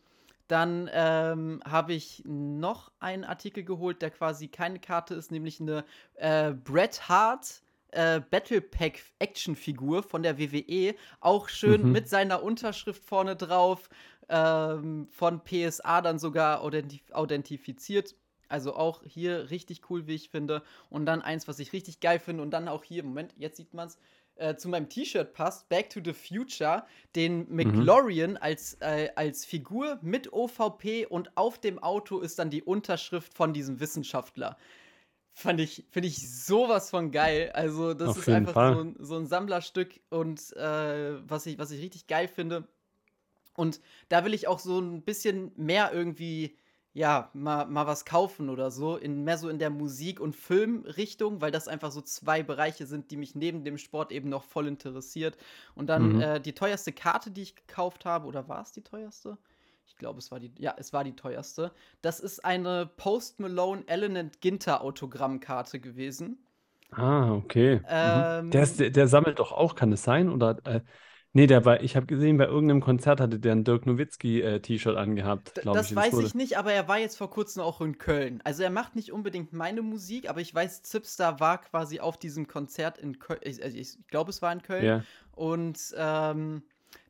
Dann 0.48 0.90
ähm, 0.94 1.62
habe 1.66 1.94
ich 1.94 2.24
noch 2.26 2.92
einen 3.00 3.24
Artikel 3.24 3.64
geholt, 3.64 4.02
der 4.02 4.12
quasi 4.12 4.48
keine 4.48 4.80
Karte 4.80 5.16
ist, 5.16 5.32
nämlich 5.32 5.60
eine 5.60 5.84
äh, 6.16 6.52
Bret 6.54 7.10
Hart 7.10 7.62
äh, 7.92 8.20
Battle 8.30 8.62
Pack 8.62 9.00
Actionfigur 9.20 10.04
von 10.04 10.22
der 10.24 10.38
WWE. 10.38 10.96
Auch 11.22 11.50
schön 11.50 11.84
Mhm. 11.84 11.92
mit 11.92 12.10
seiner 12.10 12.44
Unterschrift 12.44 13.04
vorne 13.04 13.36
drauf, 13.36 13.90
ähm, 14.30 15.08
von 15.12 15.42
PSA 15.44 16.02
dann 16.02 16.20
sogar 16.20 16.62
authenti 16.62 17.02
authentifiziert. 17.12 18.16
Also 18.48 18.76
auch 18.76 19.04
hier 19.04 19.50
richtig 19.50 19.90
cool, 19.90 20.06
wie 20.08 20.16
ich 20.16 20.30
finde. 20.30 20.62
Und 20.90 21.06
dann 21.06 21.22
eins, 21.22 21.48
was 21.48 21.60
ich 21.60 21.74
richtig 21.74 22.00
geil 22.00 22.20
finde. 22.20 22.44
Und 22.44 22.52
dann 22.52 22.68
auch 22.68 22.84
hier, 22.84 23.04
Moment, 23.04 23.34
jetzt 23.38 23.58
sieht 23.58 23.74
man 23.74 23.88
es, 23.88 23.98
äh, 24.36 24.56
zu 24.56 24.70
meinem 24.70 24.90
T-Shirt 24.90 25.34
passt, 25.34 25.70
Back 25.70 25.90
to 25.90 26.00
the 26.04 26.14
Future, 26.14 26.86
den 27.16 27.48
McLaurin 27.54 28.38
als, 28.38 28.76
äh, 28.82 29.10
als 29.16 29.46
Figur 29.46 30.00
mit 30.02 30.34
OVP 30.34 31.06
und 31.06 31.36
auf 31.38 31.60
dem 31.60 31.80
Auto 31.80 32.20
ist 32.20 32.40
dann 32.40 32.50
die 32.50 32.64
Unterschrift 32.64 33.34
von 33.34 33.54
diesem 33.54 33.80
Wissenschaftler. 33.80 34.58
Fand 35.32 35.60
ich, 35.60 35.86
finde 35.90 36.08
ich 36.08 36.32
sowas 36.32 36.90
von 36.90 37.12
geil. 37.12 37.52
Also, 37.54 37.94
das 37.94 38.10
Auf 38.10 38.18
ist 38.20 38.30
einfach 38.30 38.74
so 38.74 38.82
ein, 38.82 38.96
so 39.00 39.18
ein 39.18 39.28
Sammlerstück 39.28 40.00
und 40.10 40.40
äh, 40.56 41.30
was, 41.30 41.46
ich, 41.46 41.58
was 41.58 41.72
ich 41.72 41.82
richtig 41.82 42.08
geil 42.08 42.30
finde. 42.30 42.68
Und 43.56 43.82
da 44.10 44.24
will 44.24 44.34
ich 44.34 44.48
auch 44.48 44.60
so 44.60 44.80
ein 44.80 45.02
bisschen 45.02 45.52
mehr 45.58 45.92
irgendwie, 45.94 46.58
ja, 46.96 47.30
mal, 47.34 47.66
mal 47.68 47.88
was 47.88 48.06
kaufen 48.06 48.50
oder 48.50 48.72
so, 48.72 48.98
in, 48.98 49.24
mehr 49.26 49.38
so 49.38 49.50
in 49.50 49.60
der 49.60 49.70
Musik- 49.70 50.20
und 50.22 50.36
Filmrichtung, 50.36 51.42
weil 51.42 51.52
das 51.52 51.68
einfach 51.68 51.92
so 51.92 52.02
zwei 52.02 52.44
Bereiche 52.44 52.88
sind, 52.88 53.12
die 53.12 53.18
mich 53.18 53.36
neben 53.36 53.64
dem 53.66 53.78
Sport 53.78 54.12
eben 54.14 54.30
noch 54.30 54.44
voll 54.46 54.68
interessiert. 54.68 55.38
Und 55.76 55.88
dann 55.88 56.12
Mhm. 56.12 56.22
äh, 56.22 56.42
die 56.42 56.54
teuerste 56.54 56.94
Karte, 56.94 57.32
die 57.32 57.44
ich 57.44 57.56
gekauft 57.56 58.06
habe, 58.06 58.28
oder 58.28 58.48
war 58.50 58.64
es 58.64 58.72
die 58.74 58.82
teuerste? 58.84 59.38
Ich 59.88 59.98
glaube, 59.98 60.20
es 60.20 60.32
war 60.32 60.40
die, 60.40 60.52
ja, 60.58 60.74
es 60.78 60.94
war 60.94 61.04
die 61.04 61.16
teuerste. 61.16 61.72
Das 62.02 62.20
ist 62.20 62.44
eine 62.46 62.90
Post 62.98 63.40
Malone 63.40 63.84
Ellen 63.88 64.18
and 64.18 64.42
Ginter 64.42 64.82
Autogrammkarte 64.82 65.80
gewesen. 65.80 66.40
Ah, 66.92 67.34
okay. 67.34 67.82
Ähm, 67.88 68.30
Der, 68.52 68.64
ist, 68.64 68.80
der, 68.80 68.90
der 68.90 69.08
sammelt 69.08 69.40
doch 69.40 69.52
auch, 69.52 69.76
kann 69.76 69.92
es 69.92 70.04
sein? 70.04 70.30
Oder, 70.30 70.60
äh, 70.66 70.82
nee, 71.36 71.46
der 71.46 71.64
war, 71.66 71.84
ich 71.84 71.96
habe 71.96 72.08
gesehen, 72.08 72.38
bei 72.38 72.46
irgendeinem 72.46 72.82
Konzert 72.82 73.20
hatte 73.20 73.38
der 73.38 73.52
ein 73.52 73.64
Dirk 73.64 73.86
Nowitzki-T-Shirt 73.86 74.96
angehabt, 74.98 75.58
D- 75.58 75.62
glaube 75.62 75.78
Das 75.78 75.92
ich. 75.92 75.96
weiß 75.96 76.18
ich 76.20 76.34
nicht, 76.34 76.58
aber 76.58 76.74
er 76.74 76.88
war 76.88 76.98
jetzt 76.98 77.18
vor 77.18 77.30
kurzem 77.30 77.62
auch 77.62 77.82
in 77.82 78.00
Köln. 78.00 78.42
Also 78.44 78.64
er 78.64 78.72
macht 78.72 78.96
nicht 78.96 79.12
unbedingt 79.12 79.54
meine 79.54 79.84
Musik, 79.84 80.28
aber 80.30 80.42
ich 80.42 80.56
weiß, 80.56 80.82
Zipstar 80.82 81.40
war 81.40 81.60
quasi 81.62 82.00
auf 82.00 82.18
diesem 82.18 82.48
Konzert 82.48 82.98
in 82.98 83.20
Köln. 83.20 83.40
Ich, 83.44 83.62
also 83.62 83.78
ich 83.78 83.98
glaube, 84.08 84.32
es 84.32 84.42
war 84.42 84.52
in 84.52 84.64
Köln. 84.64 84.84
Ja. 84.86 85.04
Und 85.34 85.94
ähm, 85.98 86.64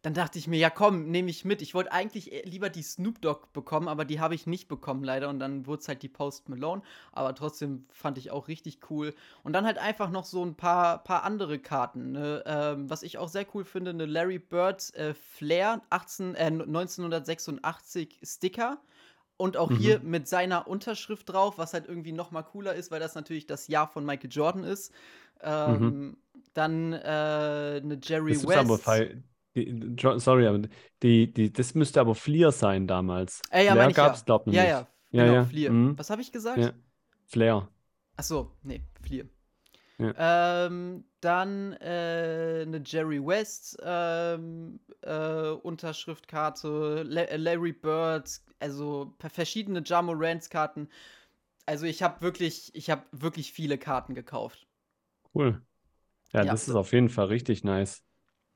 dann 0.05 0.13
dachte 0.13 0.37
ich 0.37 0.47
mir, 0.47 0.57
ja 0.59 0.69
komm, 0.69 1.09
nehme 1.09 1.31
ich 1.31 1.45
mit. 1.45 1.61
Ich 1.63 1.73
wollte 1.73 1.91
eigentlich 1.91 2.31
eher 2.31 2.45
lieber 2.45 2.69
die 2.69 2.83
Snoop 2.83 3.21
Dogg 3.21 3.47
bekommen, 3.53 3.87
aber 3.87 4.05
die 4.05 4.19
habe 4.19 4.35
ich 4.35 4.45
nicht 4.45 4.67
bekommen 4.67 5.03
leider. 5.03 5.29
Und 5.29 5.39
dann 5.39 5.65
wurde 5.65 5.81
es 5.81 5.87
halt 5.87 6.03
die 6.03 6.09
Post 6.09 6.47
Malone. 6.47 6.83
Aber 7.11 7.33
trotzdem 7.33 7.85
fand 7.91 8.17
ich 8.19 8.29
auch 8.29 8.47
richtig 8.47 8.79
cool. 8.91 9.15
Und 9.43 9.53
dann 9.53 9.65
halt 9.65 9.79
einfach 9.79 10.11
noch 10.11 10.25
so 10.25 10.45
ein 10.45 10.55
paar, 10.55 11.03
paar 11.03 11.23
andere 11.23 11.57
Karten. 11.57 12.11
Ne? 12.11 12.43
Ähm, 12.45 12.89
was 12.89 13.01
ich 13.01 13.17
auch 13.17 13.29
sehr 13.29 13.47
cool 13.55 13.65
finde, 13.65 13.91
eine 13.91 14.05
Larry 14.05 14.37
Bird 14.37 14.93
äh, 14.95 15.13
Flair 15.15 15.81
18, 15.89 16.35
äh, 16.35 16.51
1986 16.51 18.19
Sticker. 18.23 18.77
Und 19.37 19.57
auch 19.57 19.71
Mhm. 19.71 19.75
hier 19.77 19.99
mit 19.99 20.27
seiner 20.27 20.67
Unterschrift 20.67 21.29
drauf, 21.29 21.57
was 21.57 21.73
halt 21.73 21.87
irgendwie 21.87 22.13
noch 22.13 22.31
mal 22.31 22.43
cooler 22.43 22.73
ist, 22.73 22.91
weil 22.91 22.99
das 23.01 23.15
natürlich 23.15 23.47
das 23.47 23.67
Jahr 23.67 23.87
von 23.87 24.05
Michael 24.05 24.29
Jordan 24.31 24.63
ist. 24.63 24.93
Ähm, 25.41 26.17
Dann 26.53 26.93
äh, 26.93 26.97
eine 27.83 27.99
Jerry 28.01 28.31
West. 28.47 28.81
fei- 28.83 29.17
die, 29.55 29.95
sorry, 30.17 30.47
aber 30.47 30.61
die, 31.03 31.31
die, 31.33 31.51
das 31.53 31.75
müsste 31.75 32.01
aber 32.01 32.15
Fleer 32.15 32.51
sein 32.51 32.87
damals. 32.87 33.41
Äh, 33.49 33.65
ja, 33.65 33.75
Flair 33.75 33.75
meine 33.75 33.91
ich 33.91 34.01
ja. 34.01 34.07
gab's, 34.07 34.25
glaub 34.25 34.47
ich, 34.47 34.53
Ja, 34.53 34.63
nicht. 34.63 34.69
ja, 34.69 34.87
Ja, 35.11 35.25
genau, 35.25 35.33
ja. 35.33 35.43
Fleer. 35.43 35.71
Mhm. 35.71 35.97
Was 35.97 36.09
habe 36.09 36.21
ich 36.21 36.31
gesagt? 36.31 36.57
Ja. 36.59 36.73
Flair. 37.27 37.69
Ach 38.17 38.23
so, 38.23 38.51
nee, 38.63 38.81
Fleer. 39.01 39.25
Ja. 39.97 40.15
Ähm, 40.17 41.05
dann 41.21 41.73
äh, 41.75 42.63
eine 42.65 42.81
Jerry 42.85 43.25
West 43.25 43.77
ähm, 43.83 44.79
äh, 45.01 45.49
Unterschriftkarte, 45.49 47.03
La 47.03 47.23
äh, 47.23 47.37
Larry 47.37 47.73
Bird, 47.73 48.41
also 48.59 49.15
verschiedene 49.33 49.83
Jamo 49.85 50.13
Rants 50.15 50.49
Karten. 50.49 50.89
Also 51.67 51.85
ich 51.87 52.03
habe 52.03 52.21
wirklich, 52.21 52.75
ich 52.75 52.89
habe 52.91 53.03
wirklich 53.11 53.53
viele 53.53 53.77
Karten 53.77 54.15
gekauft. 54.15 54.67
Cool. 55.33 55.61
Ja, 56.33 56.43
Ja. 56.43 56.45
das 56.45 56.67
ist 56.69 56.75
auf 56.75 56.93
jeden 56.93 57.09
Fall 57.09 57.27
richtig 57.27 57.63
nice. 57.63 58.03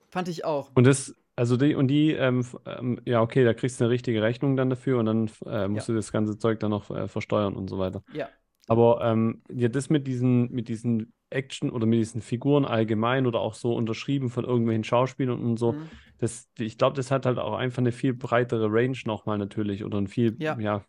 Fand 0.09 0.27
ich 0.27 0.45
auch. 0.45 0.71
Und 0.75 0.85
das, 0.85 1.15
also 1.35 1.55
die, 1.57 1.75
und 1.75 1.87
die, 1.87 2.11
ähm, 2.13 2.45
ähm, 2.65 2.99
ja, 3.05 3.21
okay, 3.21 3.43
da 3.43 3.53
kriegst 3.53 3.79
du 3.79 3.85
eine 3.85 3.91
richtige 3.91 4.21
Rechnung 4.21 4.55
dann 4.55 4.69
dafür 4.69 4.99
und 4.99 5.05
dann 5.05 5.29
äh, 5.45 5.67
musst 5.67 5.87
du 5.89 5.93
das 5.93 6.11
ganze 6.11 6.37
Zeug 6.37 6.59
dann 6.59 6.71
noch 6.71 6.89
äh, 6.89 7.07
versteuern 7.07 7.55
und 7.55 7.69
so 7.69 7.77
weiter. 7.79 8.03
Ja. 8.13 8.29
Aber 8.67 9.01
ähm, 9.03 9.41
ja, 9.51 9.67
das 9.67 9.89
mit 9.89 10.05
diesen, 10.05 10.51
mit 10.51 10.67
diesen 10.67 11.13
Action 11.31 11.69
oder 11.69 11.85
mit 11.85 11.99
diesen 11.99 12.21
Figuren 12.21 12.65
allgemein 12.65 13.25
oder 13.27 13.39
auch 13.39 13.53
so 13.53 13.73
unterschrieben 13.75 14.29
von 14.29 14.45
irgendwelchen 14.45 14.83
Schauspielern 14.83 15.39
und 15.43 15.57
so, 15.57 15.73
Mhm. 15.73 15.89
das, 16.17 16.49
ich 16.57 16.77
glaube, 16.77 16.95
das 16.95 17.11
hat 17.11 17.25
halt 17.25 17.37
auch 17.37 17.53
einfach 17.53 17.79
eine 17.79 17.91
viel 17.91 18.13
breitere 18.13 18.67
Range 18.69 18.97
nochmal 19.05 19.37
natürlich 19.37 19.83
oder 19.83 19.97
ein 19.99 20.07
viel, 20.07 20.35
Ja. 20.39 20.57
ja, 20.59 20.83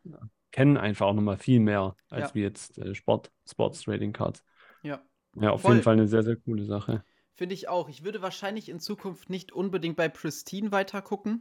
kennen 0.50 0.76
einfach 0.76 1.06
auch 1.06 1.14
nochmal 1.14 1.36
viel 1.38 1.60
mehr 1.60 1.94
als 2.10 2.30
Ja. 2.30 2.34
wie 2.34 2.40
jetzt 2.42 2.78
äh, 2.78 2.94
Sport, 2.94 3.30
Sports 3.48 3.82
Trading 3.82 4.12
Cards. 4.12 4.44
Ja. 4.82 5.00
Ja, 5.40 5.50
auf 5.50 5.62
Voll. 5.62 5.72
jeden 5.72 5.84
Fall 5.84 5.92
eine 5.94 6.08
sehr, 6.08 6.22
sehr 6.22 6.36
coole 6.36 6.64
Sache. 6.64 7.04
Finde 7.40 7.54
ich 7.54 7.70
auch. 7.70 7.88
Ich 7.88 8.04
würde 8.04 8.20
wahrscheinlich 8.20 8.68
in 8.68 8.80
Zukunft 8.80 9.30
nicht 9.30 9.50
unbedingt 9.50 9.96
bei 9.96 10.10
Pristine 10.10 10.72
weiter 10.72 11.00
gucken, 11.00 11.40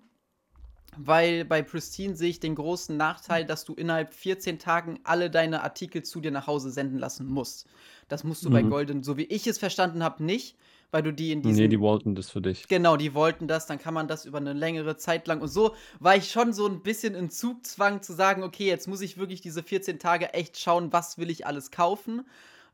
weil 0.96 1.44
bei 1.44 1.62
Pristine 1.62 2.16
sehe 2.16 2.30
ich 2.30 2.40
den 2.40 2.56
großen 2.56 2.96
Nachteil, 2.96 3.44
dass 3.44 3.66
du 3.66 3.74
innerhalb 3.74 4.14
14 4.14 4.60
Tagen 4.60 5.02
alle 5.04 5.30
deine 5.30 5.62
Artikel 5.62 6.02
zu 6.02 6.22
dir 6.22 6.32
nach 6.32 6.48
Hause 6.48 6.72
senden 6.72 7.00
lassen 7.00 7.28
musst. 7.28 7.68
Das 8.08 8.24
musst 8.24 8.46
du 8.46 8.50
bei 8.50 8.64
Mhm. 8.64 8.70
Golden, 8.70 9.04
so 9.04 9.18
wie 9.18 9.26
ich 9.26 9.46
es 9.46 9.58
verstanden 9.58 10.02
habe, 10.02 10.24
nicht, 10.24 10.56
weil 10.90 11.04
du 11.04 11.12
die 11.12 11.34
in 11.34 11.40
Nee, 11.40 11.50
diesen 11.50 11.70
die 11.70 11.82
wollten 11.82 12.16
das 12.16 12.30
für 12.30 12.42
dich. 12.42 12.70
Genau, 12.70 12.96
die 12.96 13.14
wollten 13.14 13.50
das, 13.50 13.66
dann 13.66 13.78
kann 13.78 13.94
man 13.94 14.08
das 14.08 14.24
über 14.24 14.38
eine 14.38 14.54
längere 14.54 14.96
Zeit 14.96 15.28
lang. 15.28 15.42
Und 15.42 15.50
so 15.50 15.76
war 16.00 16.16
ich 16.16 16.32
schon 16.32 16.54
so 16.54 16.66
ein 16.66 16.82
bisschen 16.82 17.14
in 17.14 17.30
Zugzwang 17.30 18.02
zu 18.02 18.14
sagen, 18.14 18.44
okay, 18.44 18.68
jetzt 18.68 18.88
muss 18.88 19.02
ich 19.02 19.18
wirklich 19.18 19.42
diese 19.42 19.64
14 19.64 20.00
Tage 20.00 20.34
echt 20.34 20.58
schauen, 20.58 20.94
was 20.94 21.18
will 21.18 21.30
ich 21.30 21.46
alles 21.46 21.72
kaufen. 21.72 22.26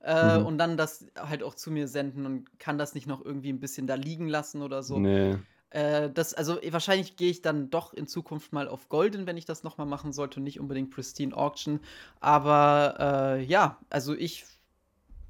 Äh, 0.05 0.39
Mhm. 0.39 0.45
Und 0.45 0.57
dann 0.59 0.77
das 0.77 1.07
halt 1.17 1.41
auch 1.41 1.55
zu 1.55 1.71
mir 1.71 1.87
senden 1.87 2.25
und 2.25 2.59
kann 2.59 2.77
das 2.77 2.93
nicht 2.93 3.07
noch 3.07 3.25
irgendwie 3.25 3.49
ein 3.49 3.59
bisschen 3.59 3.87
da 3.87 3.95
liegen 3.95 4.27
lassen 4.27 4.61
oder 4.61 4.83
so. 4.83 4.99
Nee. 4.99 5.37
Äh, 5.71 6.11
das, 6.11 6.35
also 6.35 6.59
wahrscheinlich 6.69 7.15
gehe 7.15 7.31
ich 7.31 7.41
dann 7.41 7.71
doch 7.71 7.91
in 7.93 8.07
Zukunft 8.07 8.53
mal 8.53 8.67
auf 8.67 8.87
Golden, 8.87 9.25
wenn 9.25 9.35
ich 9.35 9.45
das 9.45 9.63
nochmal 9.63 9.87
machen 9.87 10.13
sollte 10.13 10.39
und 10.39 10.43
nicht 10.43 10.59
unbedingt 10.59 10.91
Pristine 10.91 11.35
Auction. 11.35 11.79
Aber 12.19 13.37
äh, 13.39 13.43
ja, 13.43 13.79
also 13.89 14.13
ich 14.13 14.45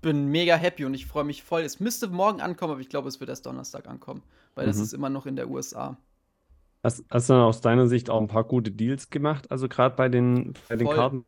bin 0.02 0.28
mega 0.28 0.56
happy 0.56 0.84
und 0.84 0.94
ich 0.94 1.06
freue 1.06 1.24
mich 1.24 1.42
voll. 1.42 1.62
Es 1.62 1.80
müsste 1.80 2.10
morgen 2.10 2.42
ankommen, 2.42 2.74
aber 2.74 2.82
ich 2.82 2.90
glaube, 2.90 3.08
es 3.08 3.22
wird 3.22 3.30
erst 3.30 3.46
Donnerstag 3.46 3.88
ankommen, 3.88 4.24
weil 4.56 4.66
mhm. 4.66 4.72
das 4.72 4.80
ist 4.80 4.94
immer 4.94 5.10
noch 5.10 5.26
in 5.26 5.38
der 5.38 5.50
USA. 5.50 5.98
Hast, 6.84 7.06
hast 7.10 7.30
du 7.30 7.34
aus 7.34 7.62
deiner 7.62 7.88
Sicht 7.88 8.10
auch 8.10 8.20
ein 8.20 8.28
paar 8.28 8.44
gute 8.44 8.72
Deals 8.72 9.10
gemacht? 9.10 9.50
Also 9.50 9.70
gerade 9.70 9.96
bei 9.96 10.10
den, 10.10 10.54
bei 10.68 10.76
den 10.76 10.88
Karten 10.88 11.26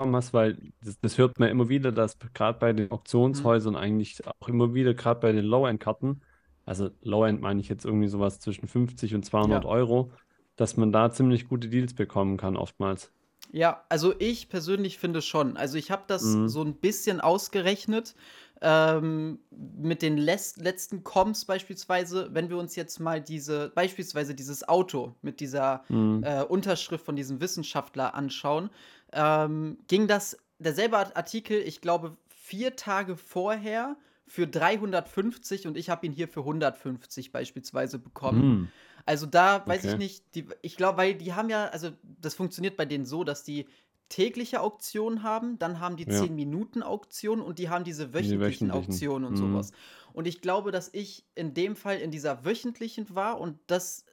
hast, 0.00 0.32
weil 0.32 0.58
das, 0.84 0.98
das, 1.00 1.18
hört 1.18 1.38
man 1.38 1.48
immer 1.48 1.68
wieder, 1.68 1.92
dass 1.92 2.18
gerade 2.34 2.58
bei 2.58 2.72
den 2.72 2.90
Auktionshäusern 2.90 3.74
mhm. 3.74 3.80
eigentlich 3.80 4.26
auch 4.26 4.48
immer 4.48 4.74
wieder, 4.74 4.94
gerade 4.94 5.20
bei 5.20 5.32
den 5.32 5.44
Low-End-Karten, 5.44 6.22
also 6.64 6.90
Low-End 7.02 7.40
meine 7.40 7.60
ich 7.60 7.68
jetzt 7.68 7.84
irgendwie 7.84 8.08
sowas 8.08 8.40
zwischen 8.40 8.68
50 8.68 9.14
und 9.14 9.24
200 9.24 9.64
ja. 9.64 9.70
Euro, 9.70 10.10
dass 10.56 10.76
man 10.76 10.92
da 10.92 11.10
ziemlich 11.10 11.48
gute 11.48 11.68
Deals 11.68 11.94
bekommen 11.94 12.36
kann 12.36 12.56
oftmals. 12.56 13.12
Ja, 13.52 13.84
also 13.88 14.14
ich 14.18 14.48
persönlich 14.48 14.98
finde 14.98 15.22
schon. 15.22 15.56
Also 15.56 15.76
ich 15.76 15.90
habe 15.90 16.04
das 16.06 16.22
mhm. 16.22 16.48
so 16.48 16.62
ein 16.62 16.74
bisschen 16.74 17.20
ausgerechnet 17.20 18.14
ähm, 18.62 19.38
mit 19.50 20.02
den 20.02 20.18
letzten 20.18 21.02
Comps 21.02 21.46
beispielsweise, 21.46 22.28
wenn 22.32 22.50
wir 22.50 22.58
uns 22.58 22.76
jetzt 22.76 23.00
mal 23.00 23.20
diese, 23.20 23.70
beispielsweise 23.74 24.34
dieses 24.34 24.68
Auto 24.68 25.14
mit 25.22 25.40
dieser 25.40 25.82
mhm. 25.88 26.22
äh, 26.22 26.42
Unterschrift 26.42 27.04
von 27.04 27.16
diesem 27.16 27.40
Wissenschaftler 27.40 28.14
anschauen, 28.14 28.70
ähm, 29.12 29.78
ging 29.88 30.06
das, 30.06 30.36
derselbe 30.58 30.96
Artikel, 30.98 31.58
ich 31.58 31.80
glaube, 31.80 32.16
vier 32.28 32.76
Tage 32.76 33.16
vorher 33.16 33.96
für 34.26 34.46
350 34.46 35.66
und 35.66 35.76
ich 35.76 35.90
habe 35.90 36.06
ihn 36.06 36.12
hier 36.12 36.28
für 36.28 36.40
150 36.40 37.32
beispielsweise 37.32 37.98
bekommen. 37.98 38.48
Mm. 38.48 38.68
Also 39.06 39.26
da 39.26 39.66
weiß 39.66 39.84
okay. 39.84 39.92
ich 39.92 39.98
nicht, 39.98 40.34
die, 40.34 40.46
ich 40.62 40.76
glaube, 40.76 40.98
weil 40.98 41.14
die 41.14 41.32
haben 41.32 41.48
ja, 41.48 41.66
also 41.66 41.90
das 42.02 42.34
funktioniert 42.34 42.76
bei 42.76 42.84
denen 42.84 43.06
so, 43.06 43.24
dass 43.24 43.42
die 43.42 43.66
tägliche 44.08 44.60
Auktionen 44.60 45.22
haben, 45.22 45.58
dann 45.58 45.80
haben 45.80 45.96
die 45.96 46.08
ja. 46.08 46.22
10 46.22 46.34
Minuten 46.34 46.82
Auktionen 46.82 47.44
und 47.44 47.58
die 47.58 47.68
haben 47.68 47.84
diese 47.84 48.12
wöchentlichen, 48.12 48.38
die 48.38 48.44
wöchentlichen. 48.44 48.70
Auktionen 48.70 49.28
und 49.28 49.34
mm. 49.34 49.36
sowas. 49.36 49.72
Und 50.12 50.26
ich 50.26 50.40
glaube, 50.40 50.70
dass 50.70 50.90
ich 50.92 51.24
in 51.34 51.54
dem 51.54 51.76
Fall 51.76 51.98
in 51.98 52.10
dieser 52.10 52.44
wöchentlichen 52.44 53.14
war 53.14 53.40
und 53.40 53.58
das 53.66 54.04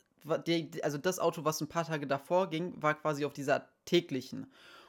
also 0.81 0.97
das 0.97 1.19
Auto, 1.19 1.45
was 1.45 1.61
ein 1.61 1.67
paar 1.67 1.85
Tage 1.85 2.07
davor 2.07 2.49
ging, 2.49 2.81
war 2.81 2.95
quasi 2.95 3.25
auf 3.25 3.33
dieser 3.33 3.69
täglichen. 3.85 4.47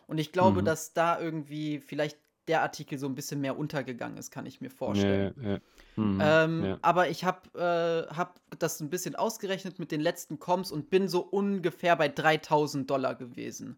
Und 0.08 0.18
ich 0.18 0.32
glaube, 0.32 0.62
mhm. 0.62 0.64
dass 0.64 0.92
da 0.92 1.20
irgendwie 1.20 1.78
vielleicht 1.78 2.18
der 2.48 2.62
Artikel 2.62 2.98
so 2.98 3.06
ein 3.06 3.14
bisschen 3.14 3.40
mehr 3.40 3.58
untergegangen 3.58 4.16
ist, 4.16 4.30
kann 4.30 4.46
ich 4.46 4.60
mir 4.60 4.70
vorstellen. 4.70 5.34
Ja, 5.40 5.50
ja. 5.50 5.58
Mhm, 5.96 6.20
ähm, 6.22 6.64
ja. 6.64 6.78
Aber 6.82 7.08
ich 7.08 7.24
habe 7.24 8.08
äh, 8.10 8.14
hab 8.14 8.40
das 8.58 8.80
ein 8.80 8.90
bisschen 8.90 9.14
ausgerechnet 9.14 9.78
mit 9.78 9.92
den 9.92 10.00
letzten 10.00 10.38
Coms 10.38 10.72
und 10.72 10.90
bin 10.90 11.08
so 11.08 11.20
ungefähr 11.20 11.94
bei 11.94 12.08
3000 12.08 12.90
Dollar 12.90 13.14
gewesen. 13.14 13.76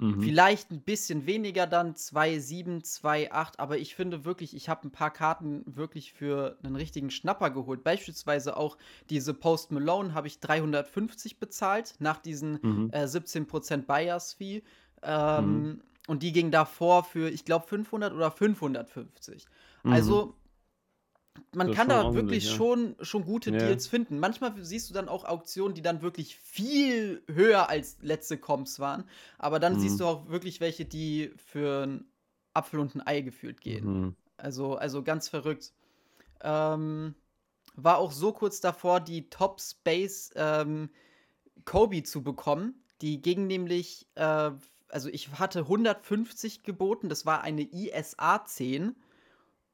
Mhm. 0.00 0.22
Vielleicht 0.22 0.70
ein 0.70 0.80
bisschen 0.80 1.26
weniger 1.26 1.66
dann, 1.66 1.94
2,7, 1.94 2.82
2,8, 2.82 3.58
aber 3.58 3.76
ich 3.76 3.94
finde 3.94 4.24
wirklich, 4.24 4.56
ich 4.56 4.70
habe 4.70 4.88
ein 4.88 4.90
paar 4.90 5.12
Karten 5.12 5.62
wirklich 5.66 6.14
für 6.14 6.56
einen 6.62 6.74
richtigen 6.74 7.10
Schnapper 7.10 7.50
geholt. 7.50 7.84
Beispielsweise 7.84 8.56
auch 8.56 8.78
diese 9.10 9.34
Post 9.34 9.72
Malone 9.72 10.14
habe 10.14 10.26
ich 10.26 10.40
350 10.40 11.38
bezahlt, 11.38 11.96
nach 11.98 12.18
diesen 12.18 12.58
mhm. 12.62 12.90
äh, 12.92 13.04
17% 13.04 13.82
Buyers 13.82 14.32
Fee. 14.32 14.62
Ähm, 15.02 15.62
mhm. 15.62 15.80
Und 16.06 16.22
die 16.22 16.32
ging 16.32 16.50
davor 16.50 17.04
für, 17.04 17.30
ich 17.30 17.44
glaube, 17.44 17.66
500 17.68 18.12
oder 18.12 18.30
550. 18.30 19.46
Mhm. 19.84 19.92
Also, 19.92 20.34
man 21.52 21.72
kann 21.72 21.88
da 21.88 22.14
wirklich 22.14 22.48
ja. 22.48 22.56
schon, 22.56 22.96
schon 23.00 23.24
gute 23.24 23.50
ja. 23.50 23.58
Deals 23.58 23.86
finden. 23.86 24.18
Manchmal 24.18 24.54
siehst 24.62 24.90
du 24.90 24.94
dann 24.94 25.08
auch 25.08 25.24
Auktionen, 25.24 25.74
die 25.74 25.82
dann 25.82 26.02
wirklich 26.02 26.36
viel 26.36 27.22
höher 27.32 27.68
als 27.68 27.98
letzte 28.02 28.38
Comps 28.38 28.80
waren. 28.80 29.04
Aber 29.38 29.58
dann 29.58 29.74
mhm. 29.74 29.80
siehst 29.80 30.00
du 30.00 30.06
auch 30.06 30.28
wirklich 30.28 30.60
welche, 30.60 30.84
die 30.84 31.32
für 31.36 31.84
einen 31.84 32.04
Apfel 32.54 32.80
und 32.80 32.94
ein 32.94 33.06
Ei 33.06 33.20
gefühlt 33.20 33.60
gehen. 33.60 33.84
Mhm. 33.84 34.16
Also, 34.36 34.76
also 34.76 35.02
ganz 35.02 35.28
verrückt. 35.28 35.72
Ähm, 36.42 37.14
war 37.74 37.98
auch 37.98 38.12
so 38.12 38.32
kurz 38.32 38.60
davor, 38.60 39.00
die 39.00 39.28
Top 39.30 39.60
Space 39.60 40.30
ähm, 40.34 40.90
Kobe 41.64 42.02
zu 42.02 42.22
bekommen. 42.22 42.82
Die 43.00 43.22
ging 43.22 43.46
nämlich 43.46 44.06
äh, 44.14 44.50
also 44.92 45.08
ich 45.08 45.30
hatte 45.38 45.60
150 45.60 46.62
geboten, 46.62 47.08
das 47.08 47.26
war 47.26 47.42
eine 47.42 47.62
ISA 47.62 48.44
10. 48.44 48.94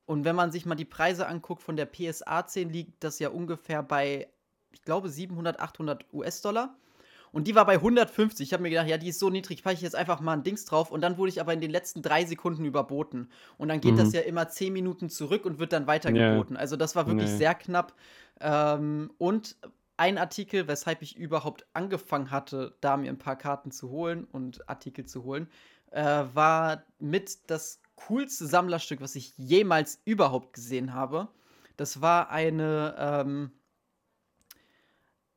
Und 0.06 0.24
wenn 0.24 0.36
man 0.36 0.52
sich 0.52 0.66
mal 0.66 0.76
die 0.76 0.84
Preise 0.84 1.26
anguckt 1.26 1.62
von 1.62 1.76
der 1.76 1.86
PSA 1.86 2.46
10, 2.46 2.70
liegt 2.70 3.02
das 3.02 3.18
ja 3.18 3.30
ungefähr 3.30 3.82
bei, 3.82 4.28
ich 4.72 4.82
glaube, 4.82 5.08
700, 5.08 5.58
800 5.58 6.06
US-Dollar. 6.12 6.76
Und 7.32 7.46
die 7.48 7.54
war 7.54 7.66
bei 7.66 7.74
150. 7.74 8.46
Ich 8.46 8.52
habe 8.52 8.62
mir 8.62 8.70
gedacht, 8.70 8.88
ja, 8.88 8.98
die 8.98 9.08
ist 9.08 9.18
so 9.18 9.30
niedrig, 9.30 9.62
packe 9.62 9.74
ich 9.74 9.82
jetzt 9.82 9.96
einfach 9.96 10.20
mal 10.20 10.32
ein 10.32 10.42
Dings 10.42 10.64
drauf. 10.64 10.90
Und 10.90 11.00
dann 11.02 11.18
wurde 11.18 11.28
ich 11.30 11.40
aber 11.40 11.52
in 11.52 11.60
den 11.60 11.70
letzten 11.70 12.00
drei 12.00 12.24
Sekunden 12.24 12.64
überboten. 12.64 13.28
Und 13.58 13.68
dann 13.68 13.80
geht 13.80 13.94
mhm. 13.94 13.98
das 13.98 14.12
ja 14.12 14.20
immer 14.20 14.48
10 14.48 14.72
Minuten 14.72 15.10
zurück 15.10 15.44
und 15.44 15.58
wird 15.58 15.72
dann 15.72 15.86
weitergeboten. 15.86 16.54
Yeah. 16.54 16.60
Also 16.60 16.76
das 16.76 16.96
war 16.96 17.06
wirklich 17.06 17.30
nee. 17.30 17.36
sehr 17.36 17.54
knapp. 17.54 17.94
Ähm, 18.40 19.10
und 19.18 19.56
ein 19.96 20.18
Artikel, 20.18 20.68
weshalb 20.68 21.02
ich 21.02 21.16
überhaupt 21.16 21.66
angefangen 21.72 22.30
hatte, 22.30 22.76
da 22.80 22.96
mir 22.96 23.10
ein 23.10 23.18
paar 23.18 23.36
Karten 23.36 23.70
zu 23.70 23.90
holen 23.90 24.24
und 24.24 24.68
Artikel 24.68 25.06
zu 25.06 25.24
holen, 25.24 25.48
äh, 25.90 26.24
war 26.34 26.84
mit 26.98 27.50
das 27.50 27.80
coolste 27.96 28.46
Sammlerstück, 28.46 29.00
was 29.00 29.16
ich 29.16 29.36
jemals 29.38 30.00
überhaupt 30.04 30.52
gesehen 30.52 30.92
habe. 30.92 31.28
Das 31.76 32.00
war 32.00 32.30
eine 32.30 32.94
ähm, 32.98 33.50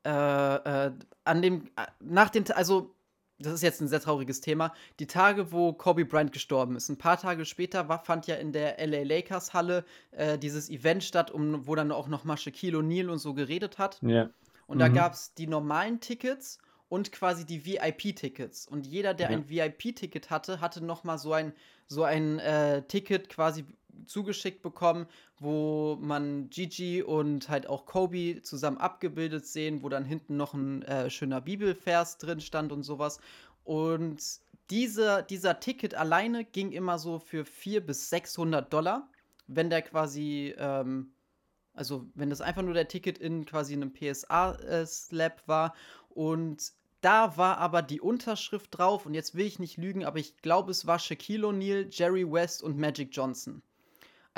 äh, 0.06 0.88
äh, 0.88 0.92
an 1.24 1.42
dem 1.42 1.66
äh, 1.76 1.86
nach 2.00 2.30
den 2.30 2.50
also 2.52 2.96
das 3.40 3.54
ist 3.54 3.62
jetzt 3.62 3.82
ein 3.82 3.88
sehr 3.88 4.02
trauriges 4.02 4.42
Thema. 4.42 4.74
Die 5.00 5.08
Tage, 5.08 5.54
wo 5.54 5.72
Kobe 5.72 6.04
Bryant 6.06 6.34
gestorben 6.34 6.76
ist, 6.76 6.90
ein 6.90 6.98
paar 6.98 7.18
Tage 7.18 7.46
später 7.46 7.88
war, 7.88 8.04
fand 8.04 8.28
ja 8.28 8.36
in 8.36 8.52
der 8.52 8.86
LA 8.86 9.04
Lakers 9.04 9.54
Halle 9.54 9.86
äh, 10.12 10.38
dieses 10.38 10.70
Event 10.70 11.06
statt, 11.06 11.32
um, 11.32 11.66
wo 11.66 11.74
dann 11.76 11.92
auch 11.94 12.10
noch 12.10 12.26
mal 12.26 12.36
Shaquille 12.36 12.78
O'Neal 12.78 13.08
und 13.08 13.20
so 13.20 13.34
geredet 13.34 13.78
hat. 13.78 14.00
Ja. 14.02 14.30
Und 14.70 14.78
mhm. 14.78 14.82
da 14.82 14.88
gab 14.90 15.14
es 15.14 15.34
die 15.34 15.48
normalen 15.48 16.00
Tickets 16.00 16.60
und 16.90 17.12
quasi 17.12 17.44
die 17.44 17.66
VIP-Tickets. 17.66 18.68
Und 18.68 18.86
jeder, 18.86 19.16
der 19.16 19.32
ja. 19.32 19.38
ein 19.38 19.50
VIP-Ticket 19.50 20.30
hatte, 20.30 20.62
hatte 20.62 20.86
noch 20.86 21.04
mal 21.04 21.18
so 21.18 21.34
ein, 21.34 21.54
so 21.88 22.04
ein 22.04 22.38
äh, 22.38 22.84
Ticket 22.84 23.30
quasi 23.30 23.66
zugeschickt 24.06 24.62
bekommen, 24.62 25.08
wo 25.40 25.98
man 26.00 26.52
Gigi 26.52 27.02
und 27.02 27.50
halt 27.50 27.68
auch 27.68 27.88
Kobe 27.88 28.44
zusammen 28.44 28.78
abgebildet 28.78 29.48
sehen, 29.48 29.82
wo 29.82 29.90
dann 29.90 30.06
hinten 30.06 30.38
noch 30.38 30.54
ein 30.54 30.84
äh, 30.84 31.10
schöner 31.10 31.42
Bibelvers 31.42 32.20
drin 32.20 32.40
stand 32.40 32.72
und 32.72 32.84
sowas. 32.84 33.20
Und 33.64 34.22
diese, 34.70 35.26
dieser 35.28 35.60
Ticket 35.60 35.96
alleine 35.96 36.46
ging 36.46 36.72
immer 36.72 37.00
so 37.00 37.18
für 37.18 37.44
400 37.44 37.88
bis 37.88 38.10
600 38.12 38.72
Dollar, 38.72 39.10
wenn 39.48 39.72
der 39.72 39.82
quasi 39.82 40.54
ähm, 40.60 41.12
also, 41.74 42.10
wenn 42.16 42.30
das 42.30 42.42
einfach 42.42 42.62
nur 42.62 42.74
der 42.74 42.88
Ticket 42.88 43.18
in 43.18 43.46
quasi 43.46 43.74
einem 43.74 43.94
PSA-Slab 43.94 45.48
war 45.48 45.76
und 46.10 46.74
da 47.02 47.38
war 47.38 47.58
aber 47.58 47.82
die 47.82 48.02
Unterschrift 48.02 48.78
drauf 48.78 49.06
und 49.06 49.14
jetzt 49.14 49.36
will 49.36 49.46
ich 49.46 49.60
nicht 49.60 49.78
lügen, 49.78 50.04
aber 50.04 50.20
ich 50.20 50.38
glaube, 50.42 50.72
es 50.72 50.86
war 50.86 51.00
Shaquille 51.00 51.48
O'Neal, 51.48 51.88
Jerry 51.90 52.30
West 52.30 52.62
und 52.62 52.78
Magic 52.78 53.10
Johnson. 53.12 53.62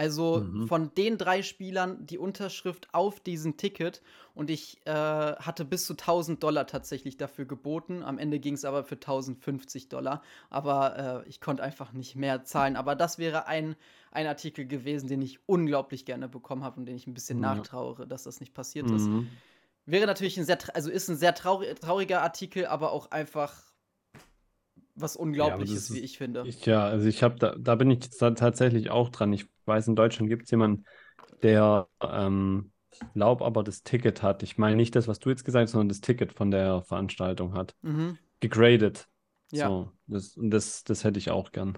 Also 0.01 0.39
mhm. 0.39 0.67
von 0.67 0.91
den 0.95 1.19
drei 1.19 1.43
Spielern 1.43 2.07
die 2.07 2.17
Unterschrift 2.17 2.87
auf 2.91 3.19
diesem 3.19 3.57
Ticket 3.57 4.01
und 4.33 4.49
ich 4.49 4.81
äh, 4.85 4.91
hatte 4.91 5.63
bis 5.63 5.85
zu 5.85 5.93
1000 5.93 6.41
Dollar 6.41 6.65
tatsächlich 6.65 7.17
dafür 7.17 7.45
geboten. 7.45 8.01
Am 8.01 8.17
Ende 8.17 8.39
ging 8.39 8.55
es 8.55 8.65
aber 8.65 8.83
für 8.83 8.95
1050 8.95 9.89
Dollar. 9.89 10.23
Aber 10.49 11.23
äh, 11.23 11.29
ich 11.29 11.39
konnte 11.39 11.61
einfach 11.61 11.93
nicht 11.93 12.15
mehr 12.15 12.43
zahlen. 12.43 12.77
Aber 12.77 12.95
das 12.95 13.19
wäre 13.19 13.45
ein, 13.45 13.75
ein 14.09 14.25
Artikel 14.25 14.65
gewesen, 14.65 15.07
den 15.07 15.21
ich 15.21 15.37
unglaublich 15.45 16.03
gerne 16.03 16.27
bekommen 16.27 16.63
habe 16.63 16.79
und 16.79 16.87
den 16.87 16.95
ich 16.95 17.05
ein 17.05 17.13
bisschen 17.13 17.37
mhm. 17.37 17.43
nachtrauere, 17.43 18.07
dass 18.07 18.23
das 18.23 18.39
nicht 18.39 18.55
passiert 18.55 18.89
mhm. 18.89 18.95
ist. 18.95 19.07
Wäre 19.85 20.07
natürlich 20.07 20.35
ein 20.39 20.45
sehr, 20.45 20.57
also 20.73 20.89
ist 20.89 21.09
ein 21.09 21.15
sehr 21.15 21.35
trauriger 21.35 22.23
Artikel, 22.23 22.65
aber 22.65 22.91
auch 22.91 23.11
einfach 23.11 23.53
was 24.95 25.15
Unglaubliches, 25.15 25.89
ja, 25.89 25.95
wie 25.95 25.99
ich 25.99 26.17
finde. 26.17 26.43
Ich, 26.47 26.65
ja, 26.65 26.85
also 26.85 27.07
ich 27.07 27.21
habe 27.21 27.35
da, 27.35 27.55
da 27.55 27.75
bin 27.75 27.91
ich 27.91 28.09
tatsächlich 28.09 28.89
auch 28.89 29.09
dran. 29.09 29.31
Ich 29.33 29.45
weiß, 29.65 29.87
in 29.87 29.95
Deutschland 29.95 30.29
gibt 30.29 30.43
es 30.43 30.51
jemanden, 30.51 30.85
der 31.43 31.87
ähm, 32.01 32.71
glaub 33.13 33.41
aber 33.41 33.63
das 33.63 33.83
Ticket 33.83 34.21
hat. 34.21 34.43
Ich 34.43 34.57
meine 34.57 34.75
nicht 34.75 34.95
das, 34.95 35.07
was 35.07 35.19
du 35.19 35.29
jetzt 35.29 35.45
gesagt 35.45 35.63
hast, 35.63 35.71
sondern 35.71 35.89
das 35.89 36.01
Ticket 36.01 36.33
von 36.33 36.51
der 36.51 36.81
Veranstaltung 36.83 37.53
hat. 37.53 37.75
Mhm. 37.81 38.17
Gegradet. 38.39 39.07
Ja. 39.51 39.67
So, 39.67 39.91
das, 40.07 40.37
das, 40.37 40.83
das 40.83 41.03
hätte 41.03 41.19
ich 41.19 41.29
auch 41.29 41.51
gern. 41.51 41.77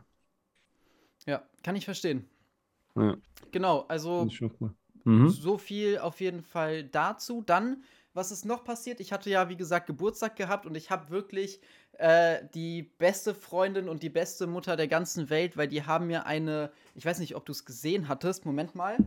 Ja, 1.25 1.44
kann 1.63 1.75
ich 1.75 1.86
verstehen. 1.86 2.28
Ja. 2.96 3.18
Genau, 3.52 3.86
also 3.88 4.28
mhm. 5.04 5.30
so 5.30 5.58
viel 5.58 5.98
auf 6.00 6.22
jeden 6.22 6.44
Fall 6.44 6.84
dazu. 6.84 7.42
Dann 7.46 7.84
was 8.13 8.32
ist 8.32 8.46
noch 8.46 8.63
passiert? 8.63 9.00
Ich 9.00 9.12
hatte 9.12 9.29
ja, 9.29 9.50
wie 9.50 9.58
gesagt, 9.58 9.88
Geburtstag 9.88 10.36
gehabt 10.36 10.65
und 10.65 10.75
ich 10.75 10.91
habe 10.91 11.10
wirklich 11.10 11.60
äh, 11.93 12.43
die 12.53 12.84
beste 12.84 13.34
Freundin 13.34 13.89
und 13.89 14.03
die 14.03 14.10
beste 14.10 14.48
Mutter 14.48 14.75
der 14.75 14.88
ganzen 14.88 15.29
Welt, 15.29 15.58
weil 15.58 15.67
die 15.67 15.86
haben 15.86 16.08
mir 16.08 16.25
eine, 16.25 16.72
ich 16.96 17.05
weiß 17.05 17.20
nicht, 17.20 17.36
ob 17.36 17.46
du 17.46 17.51
es 17.51 17.65
gesehen 17.65 18.08
hattest, 18.08 18.46
Moment 18.46 18.75
mal. 18.75 18.98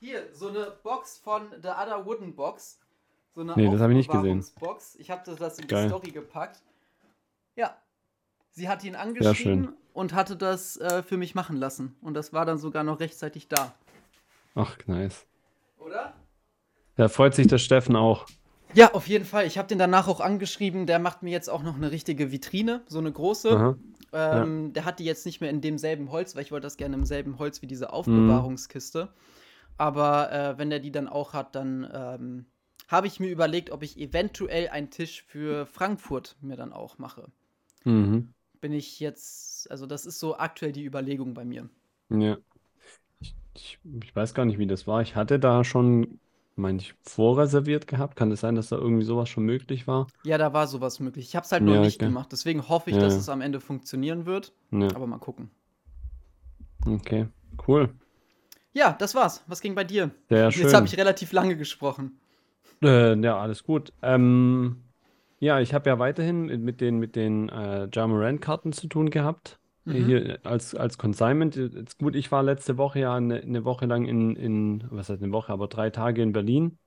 Hier, 0.00 0.34
so 0.34 0.48
eine 0.48 0.72
Box 0.82 1.18
von 1.18 1.48
The 1.62 1.68
Other 1.68 2.04
Wooden 2.04 2.34
Box. 2.34 2.80
So 3.34 3.40
eine 3.40 3.54
Nee, 3.56 3.70
das 3.70 3.80
habe 3.80 3.92
ich 3.92 3.98
nicht 3.98 4.10
gesehen. 4.10 4.40
Aufbewahrungsbox. 4.40 4.96
Ich 4.96 5.10
habe 5.10 5.22
das 5.24 5.58
in 5.58 5.62
die 5.62 5.68
Geil. 5.68 5.88
Story 5.88 6.10
gepackt. 6.10 6.60
Ja. 7.56 7.76
Sie 8.50 8.68
hat 8.68 8.84
ihn 8.84 8.96
angeschrieben 8.96 9.74
und 9.94 10.12
hatte 10.12 10.36
das 10.36 10.76
äh, 10.76 11.02
für 11.02 11.16
mich 11.16 11.34
machen 11.34 11.56
lassen. 11.56 11.96
Und 12.02 12.14
das 12.14 12.32
war 12.32 12.44
dann 12.44 12.58
sogar 12.58 12.82
noch 12.84 13.00
rechtzeitig 13.00 13.48
da. 13.48 13.74
Ach, 14.54 14.76
nice. 14.86 15.26
Oder? 15.84 16.14
Da 16.96 17.08
freut 17.08 17.34
sich 17.34 17.46
der 17.46 17.58
Steffen 17.58 17.96
auch. 17.96 18.26
Ja, 18.74 18.92
auf 18.94 19.06
jeden 19.08 19.24
Fall. 19.24 19.46
Ich 19.46 19.58
habe 19.58 19.68
den 19.68 19.78
danach 19.78 20.08
auch 20.08 20.20
angeschrieben. 20.20 20.86
Der 20.86 20.98
macht 20.98 21.22
mir 21.22 21.30
jetzt 21.30 21.48
auch 21.50 21.62
noch 21.62 21.76
eine 21.76 21.90
richtige 21.90 22.32
Vitrine, 22.32 22.82
so 22.86 22.98
eine 22.98 23.12
große. 23.12 23.76
Ähm, 24.14 24.72
Der 24.72 24.84
hat 24.84 24.98
die 24.98 25.04
jetzt 25.04 25.24
nicht 25.26 25.40
mehr 25.40 25.50
in 25.50 25.60
demselben 25.60 26.10
Holz, 26.10 26.34
weil 26.34 26.42
ich 26.42 26.52
wollte 26.52 26.66
das 26.66 26.76
gerne 26.76 26.94
im 26.96 27.04
selben 27.04 27.38
Holz 27.38 27.62
wie 27.62 27.66
Mhm. 27.66 27.70
diese 27.70 27.92
Aufbewahrungskiste. 27.92 29.08
Aber 29.78 30.32
äh, 30.32 30.58
wenn 30.58 30.70
der 30.70 30.80
die 30.80 30.92
dann 30.92 31.08
auch 31.08 31.32
hat, 31.32 31.54
dann 31.54 31.88
ähm, 31.92 32.46
habe 32.88 33.06
ich 33.06 33.20
mir 33.20 33.30
überlegt, 33.30 33.70
ob 33.70 33.82
ich 33.82 33.98
eventuell 33.98 34.68
einen 34.68 34.90
Tisch 34.90 35.22
für 35.22 35.64
Frankfurt 35.66 36.36
mir 36.42 36.56
dann 36.56 36.72
auch 36.72 36.98
mache. 36.98 37.30
Mhm. 37.84 38.28
Bin 38.60 38.72
ich 38.72 39.00
jetzt, 39.00 39.70
also 39.70 39.86
das 39.86 40.04
ist 40.06 40.20
so 40.20 40.36
aktuell 40.36 40.72
die 40.72 40.84
Überlegung 40.84 41.32
bei 41.34 41.44
mir. 41.44 41.68
Ja. 42.10 42.36
Ich, 43.54 43.78
ich, 44.02 44.14
weiß 44.16 44.34
gar 44.34 44.44
nicht, 44.44 44.58
wie 44.58 44.66
das 44.66 44.86
war. 44.86 45.02
Ich 45.02 45.14
hatte 45.16 45.38
da 45.38 45.64
schon, 45.64 46.20
meine 46.56 46.78
ich, 46.78 46.94
vorreserviert 47.02 47.86
gehabt. 47.86 48.16
Kann 48.16 48.30
es 48.32 48.40
sein, 48.40 48.54
dass 48.54 48.68
da 48.68 48.76
irgendwie 48.76 49.04
sowas 49.04 49.28
schon 49.28 49.44
möglich 49.44 49.86
war? 49.86 50.06
Ja, 50.24 50.38
da 50.38 50.52
war 50.52 50.66
sowas 50.66 51.00
möglich. 51.00 51.26
Ich 51.28 51.36
habe 51.36 51.44
es 51.44 51.52
halt 51.52 51.62
noch 51.62 51.74
Ja, 51.74 51.80
nicht 51.80 51.96
okay. 52.00 52.06
gemacht. 52.06 52.30
Deswegen 52.32 52.68
hoffe 52.68 52.90
ich, 52.90 52.96
Ja, 52.96 53.02
dass 53.02 53.14
ja. 53.14 53.18
es 53.20 53.28
am 53.28 53.40
Ende 53.40 53.60
funktionieren 53.60 54.26
wird. 54.26 54.52
Ja, 54.70 54.94
Aber 54.94 55.06
mal 55.06 55.18
gucken. 55.18 55.50
okay. 56.86 57.28
Cool. 57.66 57.90
Ja, 58.72 58.92
das 58.98 59.14
war's. 59.14 59.44
Was 59.46 59.60
ging 59.60 59.74
bei 59.74 59.84
dir? 59.84 60.10
Sehr 60.28 60.50
Jetzt 60.50 60.54
schön. 60.54 60.72
habe 60.72 60.86
ich 60.86 60.96
relativ 60.96 61.32
lange 61.32 61.56
gesprochen. 61.56 62.18
Äh, 62.82 63.16
ja, 63.20 63.38
alles 63.38 63.64
gut. 63.64 63.92
Ähm, 64.02 64.82
ja, 65.38 65.60
ich 65.60 65.74
habe 65.74 65.90
ja 65.90 65.98
weiterhin 65.98 66.46
mit 66.46 66.60
mit 66.60 66.80
den, 66.80 66.98
mit 66.98 67.14
den 67.16 67.48
äh, 67.48 67.88
Jamarant-Karten 67.92 68.72
zu 68.72 68.88
tun 68.88 69.10
gehabt. 69.10 69.58
Mhm. 69.84 70.06
Hier 70.06 70.38
als, 70.44 70.74
als 70.74 70.98
Consignment. 70.98 71.56
Jetzt 71.56 71.98
gut, 71.98 72.14
ich 72.14 72.30
war 72.30 72.42
letzte 72.42 72.78
Woche 72.78 73.00
ja 73.00 73.14
eine, 73.14 73.40
eine 73.40 73.64
Woche 73.64 73.86
lang 73.86 74.04
in, 74.04 74.36
in, 74.36 74.84
was 74.90 75.08
heißt 75.08 75.22
eine 75.22 75.32
Woche, 75.32 75.52
aber 75.52 75.66
drei 75.68 75.90
Tage 75.90 76.22
in 76.22 76.32
Berlin. 76.32 76.78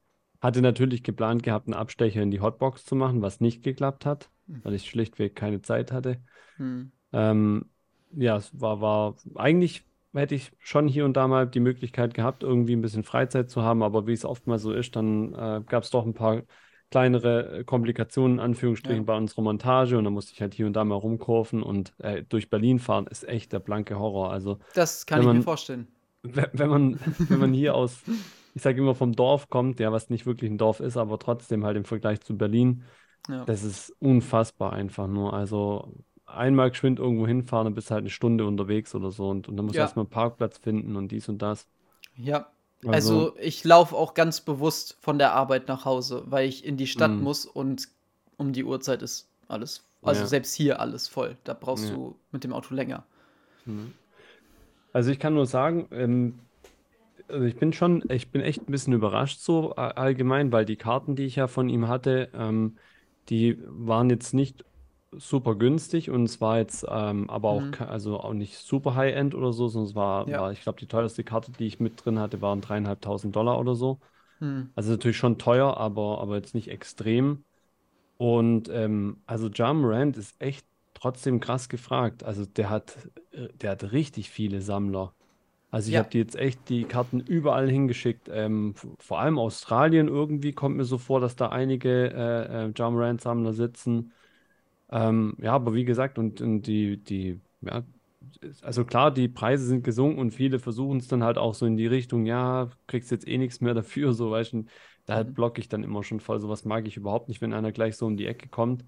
Hatte 0.42 0.62
natürlich 0.62 1.04
geplant 1.04 1.44
gehabt, 1.44 1.68
einen 1.68 1.74
Abstecher 1.74 2.22
in 2.22 2.32
die 2.32 2.42
Hotbox 2.42 2.86
zu 2.86 2.96
machen, 2.96 3.22
was 3.22 3.40
nicht 3.40 3.64
geklappt 3.64 4.06
hat, 4.06 4.30
weil 4.48 4.74
ich 4.74 4.90
schlichtweg 4.90 5.36
keine 5.36 5.62
Zeit 5.62 5.92
hatte. 5.92 6.22
Hm. 6.58 6.92
Ähm, 7.14 7.66
ja, 8.12 8.38
es 8.38 8.60
war, 8.60 8.80
war, 8.80 9.16
eigentlich 9.36 9.84
hätte 10.14 10.36
ich 10.36 10.52
schon 10.60 10.88
hier 10.88 11.06
und 11.06 11.18
da 11.18 11.28
mal 11.28 11.48
die 11.48 11.60
Möglichkeit 11.60 12.14
gehabt, 12.14 12.44
irgendwie 12.44 12.76
ein 12.76 12.82
bisschen 12.82 13.04
Freizeit 13.04 13.50
zu 13.50 13.64
haben, 13.64 13.84
aber 13.84 14.08
wie 14.08 14.14
es 14.14 14.26
oftmals 14.26 14.62
so 14.62 14.72
ist, 14.72 14.96
dann 14.96 15.34
äh, 15.34 15.62
gab 15.66 15.84
es 15.84 15.90
doch 15.90 16.06
ein 16.06 16.14
paar 16.14 16.44
kleinere 16.92 17.60
äh, 17.60 17.64
Komplikationen, 17.64 18.38
in 18.38 18.40
Anführungsstrichen, 18.40 19.04
Ja. 19.04 19.06
bei 19.06 19.18
unserer 19.18 19.42
Montage 19.42 19.98
und 19.98 20.04
dann 20.04 20.14
musste 20.14 20.34
ich 20.34 20.42
halt 20.42 20.54
hier 20.54 20.68
und 20.68 20.74
da 20.74 20.84
mal 20.86 20.96
rumkurven 20.96 21.62
und 21.64 21.94
äh, 22.00 22.24
durch 22.28 22.50
Berlin 22.50 22.80
fahren 22.80 23.08
ist 23.08 23.28
echt 23.28 23.52
der 23.54 23.60
blanke 23.60 23.98
Horror. 24.00 24.32
Also 24.32 24.60
Das 24.74 25.06
kann 25.06 25.20
ich 25.22 25.28
mir 25.28 25.34
man- 25.34 25.44
vorstellen. 25.44 25.88
wenn 26.24 26.70
man, 26.70 27.00
wenn 27.30 27.40
man 27.40 27.54
hier 27.54 27.76
aus, 27.76 28.02
ich 28.54 28.62
sage 28.62 28.80
immer 28.82 28.96
vom 28.96 29.14
Dorf 29.14 29.50
kommt, 29.50 29.80
ja, 29.80 29.92
was 29.92 30.10
nicht 30.10 30.26
wirklich 30.26 30.50
ein 30.50 30.58
Dorf 30.58 30.80
ist, 30.80 30.98
aber 30.98 31.20
trotzdem 31.20 31.66
halt 31.66 31.78
im 31.78 31.86
Vergleich 31.86 32.22
zu 32.22 32.38
Berlin, 32.38 32.84
Ja. 33.30 33.44
das 33.46 33.64
ist 33.64 33.90
unfassbar 34.00 34.74
einfach 34.74 35.08
nur. 35.08 35.34
Also 35.34 35.94
einmal 36.28 36.70
geschwind 36.72 36.98
irgendwo 37.00 37.28
hinfahren, 37.28 37.66
dann 37.66 37.76
bist 37.76 37.92
halt 37.92 38.02
eine 38.02 38.10
Stunde 38.10 38.46
unterwegs 38.46 38.96
oder 38.96 39.12
so 39.12 39.30
und, 39.30 39.48
und 39.48 39.58
dann 39.58 39.66
musst 39.66 39.76
du 39.76 39.80
Ja. 39.80 39.86
erstmal 39.86 40.06
einen 40.06 40.10
Parkplatz 40.12 40.58
finden 40.58 40.96
und 40.96 41.12
dies 41.12 41.30
und 41.30 41.42
das. 41.42 41.68
Ja, 42.16 42.48
Also, 42.84 42.94
also 42.94 43.38
ich 43.40 43.64
laufe 43.64 43.96
auch 43.96 44.14
ganz 44.14 44.42
bewusst 44.42 44.98
von 45.02 45.18
der 45.18 45.34
Arbeit 45.34 45.68
nach 45.68 45.86
Hause, 45.86 46.24
weil 46.28 46.48
ich 46.48 46.66
in 46.66 46.78
die 46.78 46.88
Stadt 46.88 47.20
Mhm. 47.20 47.24
muss 47.24 47.46
und 47.46 47.88
um 48.38 48.54
die 48.54 48.64
Uhrzeit 48.64 49.02
ist 49.02 49.28
alles, 49.48 49.84
also 50.04 50.22
Ja. 50.22 50.28
selbst 50.28 50.54
hier 50.56 50.80
alles 50.80 51.08
voll. 51.08 51.38
Da 51.46 51.54
brauchst 51.54 51.90
Ja. 51.90 51.96
du 51.96 52.16
mit 52.32 52.44
dem 52.44 52.54
Auto 52.54 52.74
länger. 52.76 53.04
Mhm. 53.66 53.94
Also 54.94 55.12
ich 55.12 55.20
kann 55.20 55.34
nur 55.34 55.46
sagen, 55.46 55.88
ähm, 55.92 56.40
also 57.28 57.46
ich 57.46 57.56
bin 57.56 57.74
schon, 57.74 58.04
ich 58.10 58.32
bin 58.32 58.42
echt 58.42 58.62
ein 58.62 58.72
bisschen 58.72 58.94
überrascht 58.94 59.40
so 59.40 59.74
allgemein, 59.76 60.52
weil 60.52 60.66
die 60.66 60.76
Karten, 60.78 61.16
die 61.16 61.26
ich 61.26 61.36
ja 61.38 61.48
von 61.48 61.70
ihm 61.70 61.88
hatte, 61.88 62.30
ähm, 62.34 62.78
die 63.30 63.58
waren 63.66 64.10
jetzt 64.10 64.34
nicht 64.34 64.64
super 65.20 65.56
günstig 65.56 66.10
und 66.10 66.24
es 66.26 66.42
war 66.42 66.58
jetzt 66.60 66.86
ähm, 66.90 67.30
aber 67.30 67.50
auch, 67.50 67.66
Mhm. 67.66 67.78
also 67.80 68.20
auch 68.20 68.34
nicht 68.34 68.58
super 68.58 68.96
High-End 68.96 69.36
oder 69.36 69.54
so, 69.54 69.68
sondern 69.68 69.90
es 69.90 69.96
war, 69.96 70.32
Ja. 70.32 70.36
war 70.36 70.52
ich 70.52 70.62
glaube, 70.62 70.80
die 70.80 70.88
teuerste 70.88 71.24
Karte, 71.24 71.52
die 71.52 71.66
ich 71.68 71.80
mit 71.80 72.04
drin 72.06 72.20
hatte, 72.20 72.42
waren 72.42 72.62
dreieinhalbtausend 72.62 73.36
Dollar 73.36 73.60
oder 73.60 73.76
so. 73.76 74.00
Hm. 74.40 74.76
Also 74.76 74.92
natürlich 74.92 75.18
schon 75.18 75.38
teuer, 75.38 75.78
aber, 75.78 76.20
aber 76.22 76.36
jetzt 76.38 76.56
nicht 76.56 76.70
extrem. 76.70 77.46
Und 78.18 78.70
ähm, 78.70 79.22
also 79.26 79.50
Ja 79.50 79.74
Morant 79.74 80.18
ist 80.18 80.36
echt 80.42 80.66
trotzdem 80.94 81.40
krass 81.40 81.70
gefragt. 81.70 82.24
Also 82.24 82.46
der 82.46 82.70
hat, 82.70 82.98
äh, 83.32 83.50
der 83.54 83.72
hat 83.72 83.92
richtig 83.92 84.30
viele 84.30 84.62
Sammler. 84.62 85.16
Also 85.72 85.92
ich 85.92 85.98
Ja. 85.98 86.00
habe 86.00 86.10
die 86.10 86.20
jetzt 86.20 86.36
echt 86.38 86.70
die 86.70 86.86
Karten 86.88 87.20
überall 87.22 87.70
hingeschickt. 87.70 88.30
Ähm, 88.32 88.76
vor 89.00 89.20
allem 89.20 89.40
Australien 89.40 90.08
irgendwie 90.08 90.54
kommt 90.54 90.78
mir 90.78 90.86
so 90.86 90.98
vor, 90.98 91.20
dass 91.20 91.36
da 91.36 91.50
einige 91.50 92.12
äh, 92.14 92.68
äh, 92.70 92.74
Ja 92.78 92.90
Morant 92.92 93.22
Sammler 93.22 93.54
sitzen. 93.54 94.14
Ähm, 94.90 95.36
ja, 95.42 95.54
aber 95.54 95.74
wie 95.74 95.86
gesagt, 95.86 96.18
und, 96.20 96.42
und 96.42 96.64
die, 96.64 97.04
die, 97.04 97.42
ja, 97.62 97.84
also 98.62 98.86
klar, 98.86 99.12
die 99.14 99.28
Preise 99.28 99.66
sind 99.66 99.84
gesunken 99.84 100.20
und 100.20 100.32
viele 100.32 100.60
versuchen 100.60 100.98
es 101.00 101.08
dann 101.08 101.24
halt 101.24 101.38
auch 101.38 101.54
so 101.56 101.66
in 101.66 101.78
die 101.78 101.88
Richtung, 101.88 102.26
ja, 102.26 102.70
kriegst 102.88 103.12
jetzt 103.12 103.28
eh 103.28 103.38
nichts 103.38 103.62
mehr 103.62 103.74
dafür, 103.74 104.14
so 104.14 104.32
weißt 104.32 104.54
du. 104.54 104.66
Da 105.06 105.24
Mhm. 105.24 105.34
blocke 105.34 105.60
ich 105.62 105.70
dann 105.70 105.84
immer 105.84 106.04
schon 106.04 106.20
voll. 106.20 106.40
Sowas 106.40 106.66
mag 106.66 106.88
ich 106.88 106.98
überhaupt 106.98 107.30
nicht, 107.30 107.42
wenn 107.42 107.54
einer 107.54 107.72
gleich 107.72 107.96
so 107.98 108.06
um 108.08 108.18
die 108.18 108.26
Ecke 108.26 108.50
kommt 108.50 108.86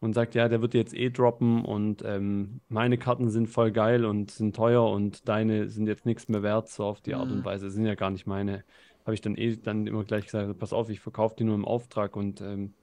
und 0.00 0.14
sagt, 0.14 0.34
ja, 0.34 0.48
der 0.48 0.62
wird 0.62 0.74
jetzt 0.74 0.94
eh 0.94 1.10
droppen 1.10 1.64
und 1.64 2.02
ähm, 2.06 2.60
meine 2.68 2.98
Karten 2.98 3.28
sind 3.30 3.48
voll 3.48 3.72
geil 3.72 4.04
und 4.04 4.30
sind 4.30 4.54
teuer 4.56 4.88
und 4.90 5.28
deine 5.28 5.68
sind 5.68 5.86
jetzt 5.86 6.06
nichts 6.06 6.28
mehr 6.28 6.42
wert, 6.42 6.68
so 6.68 6.84
auf 6.84 7.00
die 7.00 7.14
Art 7.14 7.32
und 7.32 7.38
Mhm. 7.38 7.44
Weise. 7.44 7.70
Sind 7.70 7.84
ja 7.86 7.94
gar 7.96 8.10
nicht 8.10 8.26
meine. 8.26 8.64
Habe 9.04 9.14
ich 9.14 9.20
dann 9.20 9.36
eh 9.36 9.56
dann 9.56 9.86
immer 9.86 10.04
gleich 10.04 10.24
gesagt, 10.26 10.56
pass 10.58 10.72
auf, 10.72 10.88
ich 10.90 11.00
verkaufe 11.00 11.34
die 11.38 11.44
nur 11.44 11.54
im 11.56 11.64
Auftrag 11.64 12.16
und 12.16 12.40
ähm, 12.40 12.74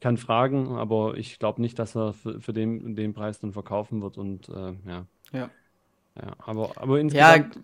ich 0.00 0.02
kann 0.02 0.16
fragen, 0.16 0.78
aber 0.78 1.18
ich 1.18 1.38
glaube 1.38 1.60
nicht, 1.60 1.78
dass 1.78 1.94
er 1.94 2.14
für, 2.14 2.40
für 2.40 2.54
den, 2.54 2.96
den 2.96 3.12
Preis 3.12 3.38
dann 3.38 3.52
verkaufen 3.52 4.00
wird 4.00 4.16
und 4.16 4.48
äh, 4.48 4.72
ja. 4.88 5.04
Ja. 5.30 5.50
Ja, 6.16 6.36
aber, 6.38 6.72
aber 6.76 6.96
Ja, 6.96 7.34
insgesamt, 7.34 7.58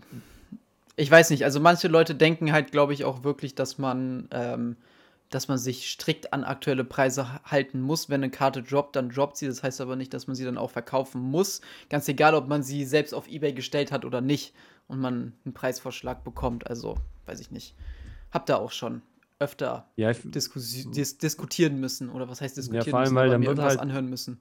ich 0.96 1.10
weiß 1.10 1.30
nicht. 1.30 1.44
Also 1.44 1.60
manche 1.60 1.88
Leute 1.88 2.14
denken 2.14 2.52
halt, 2.52 2.72
glaube 2.72 2.92
ich, 2.92 3.06
auch 3.06 3.24
wirklich, 3.24 3.54
dass 3.54 3.78
man, 3.78 4.28
ähm, 4.32 4.76
dass 5.30 5.48
man 5.48 5.56
sich 5.56 5.90
strikt 5.90 6.34
an 6.34 6.44
aktuelle 6.44 6.84
Preise 6.84 7.42
halten 7.44 7.80
muss. 7.80 8.10
Wenn 8.10 8.22
eine 8.22 8.30
Karte 8.30 8.62
droppt, 8.62 8.96
dann 8.96 9.08
droppt 9.08 9.38
sie. 9.38 9.46
Das 9.46 9.62
heißt 9.62 9.80
aber 9.80 9.96
nicht, 9.96 10.12
dass 10.12 10.26
man 10.26 10.36
sie 10.36 10.44
dann 10.44 10.58
auch 10.58 10.70
verkaufen 10.70 11.22
muss. 11.22 11.62
Ganz 11.88 12.06
egal, 12.06 12.34
ob 12.34 12.48
man 12.48 12.62
sie 12.62 12.84
selbst 12.84 13.14
auf 13.14 13.28
eBay 13.28 13.54
gestellt 13.54 13.92
hat 13.92 14.04
oder 14.04 14.20
nicht 14.20 14.52
und 14.88 15.00
man 15.00 15.32
einen 15.46 15.54
Preisvorschlag 15.54 16.22
bekommt. 16.22 16.66
Also, 16.66 16.96
weiß 17.24 17.40
ich 17.40 17.50
nicht. 17.50 17.74
Hab 18.30 18.44
da 18.44 18.56
auch 18.56 18.72
schon 18.72 19.00
öfter 19.38 19.90
ja, 19.96 20.10
ich, 20.10 20.20
diskussi 20.30 20.90
dis 20.90 21.18
diskutieren 21.18 21.80
müssen. 21.80 22.10
Oder 22.10 22.28
was 22.28 22.40
heißt 22.40 22.56
diskutieren 22.56 22.90
vor 22.90 23.00
allem, 23.00 23.14
müssen, 23.14 23.16
weil 23.16 23.30
dann 23.30 23.46
wird 23.46 23.58
halt- 23.60 23.80
anhören 23.80 24.08
müssen. 24.08 24.40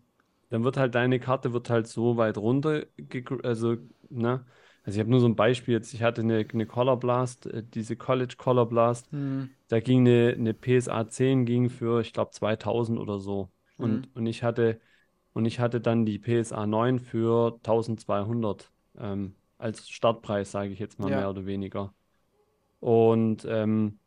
dann 0.50 0.64
wird 0.64 0.78
halt 0.78 0.96
deine 0.96 1.20
Karte 1.20 1.54
wird 1.54 1.70
halt 1.70 1.88
so 1.88 2.18
weit 2.18 2.38
runter, 2.38 2.86
also, 3.44 3.78
ne? 4.10 4.46
Also 4.84 4.98
ich 4.98 5.00
habe 5.00 5.10
nur 5.10 5.20
so 5.20 5.28
ein 5.28 5.36
Beispiel 5.36 5.74
jetzt, 5.74 5.94
ich 5.94 6.04
hatte 6.04 6.22
eine, 6.22 6.46
eine 6.54 6.66
Color 6.68 6.98
Blast, 7.00 7.48
äh, 7.48 7.64
diese 7.64 7.96
College 7.96 8.36
Color 8.38 8.68
Blast, 8.70 9.10
Hm, 9.12 9.50
da 9.68 9.80
ging 9.80 10.02
eine, 10.02 10.36
eine 10.38 10.54
PSA 10.54 11.08
10 11.10 11.46
ging 11.46 11.70
für, 11.70 12.02
ich 12.02 12.14
glaube, 12.14 12.32
2000 12.32 13.00
oder 13.00 13.20
so. 13.20 13.52
Und, 13.78 14.08
Mhm. 14.08 14.12
und 14.16 14.26
ich 14.28 14.44
hatte, 14.44 14.80
und 15.34 15.46
ich 15.46 15.60
hatte 15.60 15.82
dann 15.82 16.06
die 16.06 16.20
PSA 16.20 16.68
9 16.68 17.00
für 17.00 17.60
1200 17.64 18.72
ähm, 18.98 19.36
als 19.58 19.90
Startpreis, 19.90 20.52
sage 20.52 20.72
ich 20.72 20.80
jetzt 20.80 21.00
mal 21.00 21.10
Ja. 21.10 21.18
mehr 21.18 21.30
oder 21.32 21.46
weniger. 21.48 21.94
Und, 22.80 23.46
ähm, 23.50 24.00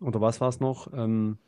oder 0.00 0.20
was 0.20 0.40
war 0.40 0.48
es 0.48 0.60
noch? 0.60 0.92
Ähm, 0.92 1.38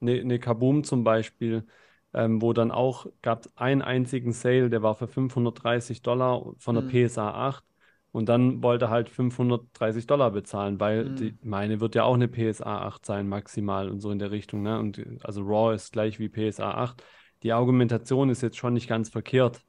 eine, 0.00 0.20
eine 0.20 0.38
Kaboom 0.38 0.84
zum 0.84 1.04
Beispiel, 1.04 1.66
ähm, 2.14 2.40
wo 2.42 2.52
dann 2.52 2.70
auch 2.70 3.06
gab 3.22 3.46
es 3.46 3.56
einen 3.56 3.82
einzigen 3.82 4.32
Sale, 4.32 4.70
der 4.70 4.82
war 4.82 4.94
für 4.94 5.08
530 5.08 6.02
Dollar 6.02 6.52
von 6.58 6.74
der 6.74 6.82
Mhm. 6.82 6.82
PSA 6.82 7.30
8 7.48 7.64
und 8.12 8.28
dann 8.28 8.62
wollte 8.62 8.90
halt 8.90 9.08
530 9.10 10.06
Dollar 10.06 10.30
bezahlen, 10.30 10.80
weil 10.80 11.10
Mhm. 11.10 11.10
die, 11.10 11.38
meine 11.42 11.80
wird 11.80 11.94
ja 11.94 12.04
auch 12.04 12.14
eine 12.14 12.28
PSA 12.28 12.82
8 12.86 13.04
sein, 13.06 13.28
maximal 13.28 13.88
und 13.90 14.00
so 14.00 14.10
in 14.10 14.18
der 14.18 14.30
Richtung, 14.30 14.62
ne? 14.62 14.78
Und 14.78 15.04
also 15.24 15.42
RAW 15.42 15.74
ist 15.74 15.92
gleich 15.92 16.18
wie 16.18 16.28
PSA 16.28 16.70
8. 16.72 17.02
Die 17.42 17.52
Argumentation 17.52 18.30
ist 18.30 18.42
jetzt 18.42 18.56
schon 18.56 18.74
nicht 18.74 18.88
ganz 18.88 19.10
verkehrt, 19.10 19.62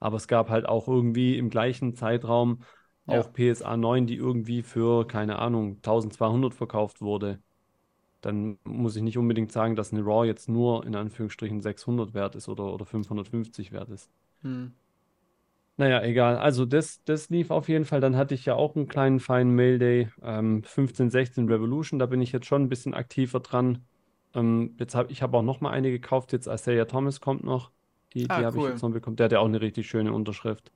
aber 0.00 0.16
es 0.16 0.28
gab 0.28 0.48
halt 0.50 0.66
auch 0.68 0.88
irgendwie 0.88 1.38
im 1.38 1.50
gleichen 1.50 1.94
Zeitraum 1.94 2.62
Ja. 3.06 3.24
auch 3.24 3.32
PSA 3.32 3.76
9, 3.76 4.06
die 4.06 4.16
irgendwie 4.16 4.62
für, 4.62 5.06
keine 5.06 5.38
Ahnung, 5.38 5.82
1200 5.82 6.54
verkauft 6.54 7.00
wurde. 7.00 7.42
Dann 8.24 8.58
muss 8.64 8.96
ich 8.96 9.02
nicht 9.02 9.18
unbedingt 9.18 9.52
sagen, 9.52 9.76
dass 9.76 9.92
eine 9.92 10.02
RAW 10.04 10.26
jetzt 10.26 10.48
nur 10.48 10.84
in 10.86 10.94
Anführungsstrichen 10.96 11.60
600 11.60 12.14
wert 12.14 12.34
ist 12.36 12.48
oder, 12.48 12.72
oder 12.72 12.84
550 12.86 13.72
wert 13.72 13.90
ist. 13.90 14.10
hm. 14.42 14.66
Naja, 15.76 16.02
egal. 16.02 16.36
Also 16.38 16.66
das, 16.66 17.02
das 17.04 17.30
lief 17.30 17.50
auf 17.50 17.68
jeden 17.68 17.84
Fall. 17.84 18.00
Dann 18.00 18.16
hatte 18.16 18.34
ich 18.34 18.44
ja 18.46 18.54
auch 18.54 18.76
einen 18.76 18.86
kleinen 18.86 19.18
feinen 19.18 19.54
Mail 19.54 19.78
Day. 19.78 20.08
Ähm, 20.22 20.62
15, 20.62 21.10
16 21.10 21.48
Revolution, 21.48 21.98
da 21.98 22.06
bin 22.06 22.22
ich 22.22 22.30
jetzt 22.32 22.46
schon 22.46 22.62
ein 22.62 22.68
bisschen 22.68 22.94
aktiver 22.94 23.40
dran. 23.40 23.84
Ähm, 24.34 24.76
jetzt 24.78 24.94
hab, 24.94 25.10
ich 25.10 25.22
habe 25.22 25.36
auch 25.36 25.42
noch 25.42 25.60
mal 25.60 25.70
eine 25.70 25.90
gekauft. 25.90 26.32
Jetzt 26.32 26.46
Isaiah 26.46 26.86
Thomas 26.86 27.20
kommt 27.20 27.42
noch. 27.44 27.72
Die, 28.14 28.28
Ah, 28.28 28.38
die 28.38 28.44
habe 28.46 28.56
ich 28.56 28.62
cool. 28.62 28.70
jetzt 28.70 28.82
noch 28.82 28.90
bekommen. 28.90 29.16
Der 29.16 29.24
hat 29.24 29.32
ja 29.32 29.40
auch 29.40 29.46
eine 29.46 29.60
richtig 29.60 29.88
schöne 29.88 30.12
Unterschrift. 30.12 30.70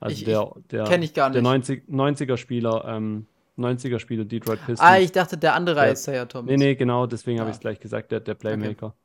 Also 0.00 0.14
Ich, 0.14 0.22
ich 0.22 0.24
der, 0.26 0.52
der, 0.70 0.84
kenne 0.84 1.04
ich 1.04 1.14
gar 1.14 1.30
der 1.30 1.42
nicht. 1.42 1.50
90, 1.50 1.88
90er 1.88 2.36
Spieler, 2.36 2.84
ähm, 2.86 3.26
90er 3.56 3.98
Spieler 4.00 4.24
Detroit 4.24 4.64
Ah, 4.76 4.96
Pistons. 4.96 4.98
ich 4.98 5.12
dachte, 5.12 5.36
der 5.38 5.54
andere 5.54 5.80
Der, 5.80 5.92
Isaiah 5.92 6.26
nee, 6.44 6.56
Thomas. 6.56 6.58
nee, 6.58 6.74
genau, 6.76 7.06
deswegen 7.06 7.40
habe 7.40 7.50
ich 7.50 7.54
Ah, 7.54 7.58
es 7.58 7.60
gleich 7.60 7.80
gesagt, 7.80 8.12
der, 8.12 8.20
der 8.20 8.34
okay. 8.50 8.74
Playmaker. 8.74 8.96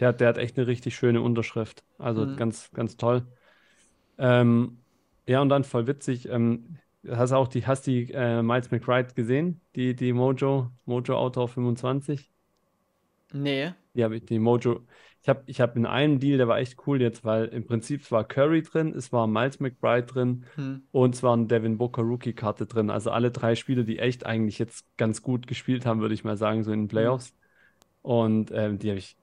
Der, 0.00 0.08
hat- 0.08 0.20
der 0.20 0.28
hat 0.28 0.38
echt 0.38 0.58
eine 0.58 0.66
richtig 0.66 0.96
schöne 0.96 1.20
Unterschrift. 1.22 1.84
Also 1.98 2.26
Hm. 2.26 2.36
ganz, 2.36 2.72
ganz 2.72 2.96
toll. 2.96 3.26
Ähm, 4.18 4.84
ja, 5.28 5.40
und 5.42 5.48
dann 5.50 5.64
voll 5.64 5.86
witzig. 5.86 6.28
Ähm, 6.28 6.78
hast 7.08 7.30
du 7.32 7.36
auch 7.36 7.48
die, 7.48 7.66
hast 7.66 7.86
die 7.86 8.10
äh, 8.12 8.42
Miles 8.42 8.70
McBride 8.70 9.14
gesehen? 9.14 9.62
Die, 9.76 9.94
die 9.96 10.12
Mojo, 10.12 10.72
Mojo 10.86 11.16
Auto 11.18 11.46
25? 11.46 12.32
Nee. 13.34 13.74
Die 13.94 14.04
habe 14.04 14.16
ich, 14.16 14.24
die 14.26 14.38
Mojo. 14.38 14.86
Ich 15.22 15.28
habe 15.28 15.42
ich 15.46 15.60
hab 15.60 15.76
in 15.76 15.86
einem 15.86 16.18
Deal, 16.18 16.38
der 16.38 16.48
war 16.48 16.58
echt 16.58 16.86
cool 16.86 17.00
jetzt, 17.00 17.24
weil 17.24 17.46
im 17.46 17.64
Prinzip 17.64 18.10
war 18.10 18.24
Curry 18.24 18.62
drin, 18.62 18.92
es 18.96 19.12
war 19.12 19.26
Miles 19.26 19.60
McBride 19.60 20.06
drin 20.06 20.44
Hm. 20.56 20.74
und 20.90 21.14
es 21.14 21.22
war 21.22 21.36
ein 21.36 21.48
Devin 21.48 21.78
Booker 21.78 22.02
Rookie-Karte 22.02 22.66
drin. 22.66 22.90
Also 22.90 23.10
alle 23.12 23.30
drei 23.30 23.54
Spieler, 23.54 23.84
die 23.84 23.98
echt 23.98 24.26
eigentlich 24.26 24.58
jetzt 24.58 24.84
ganz 24.96 25.22
gut 25.22 25.46
gespielt 25.46 25.86
haben, 25.86 26.00
würde 26.00 26.14
ich 26.14 26.24
mal 26.24 26.36
sagen, 26.36 26.64
so 26.64 26.72
in 26.72 26.82
den 26.82 26.88
Hm. 26.88 26.88
Playoffs. 26.88 27.34
Und 28.02 28.50
ähm, 28.52 28.78
die 28.78 28.90
habe 28.90 28.98
ich 28.98 29.16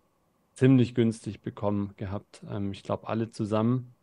ziemlich 0.54 0.96
günstig 0.96 1.42
bekommen 1.42 1.94
gehabt. 1.98 2.44
Ähm, 2.50 2.72
ich 2.74 2.84
glaube, 2.84 3.08
alle 3.08 3.32
zusammen 3.32 3.96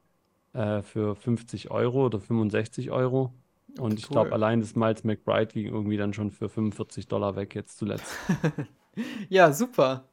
äh, 0.54 0.82
für 0.82 1.16
50 1.16 1.70
Euro 1.70 2.06
oder 2.06 2.20
65 2.20 2.90
Euro. 2.92 3.34
Und 3.78 3.98
Okay, 3.98 4.00
ich 4.00 4.10
glaube, 4.10 4.32
cool. 4.32 4.34
allein 4.34 4.60
das 4.60 4.76
Miles 4.76 5.04
McBride 5.04 5.52
ging 5.54 5.66
irgendwie 5.66 5.96
dann 5.98 6.12
schon 6.14 6.30
für 6.32 6.48
45 6.48 7.08
Dollar 7.08 7.36
weg, 7.36 7.54
jetzt 7.54 7.78
zuletzt. 7.78 8.22
Ja, 9.30 9.52
super. 9.52 10.08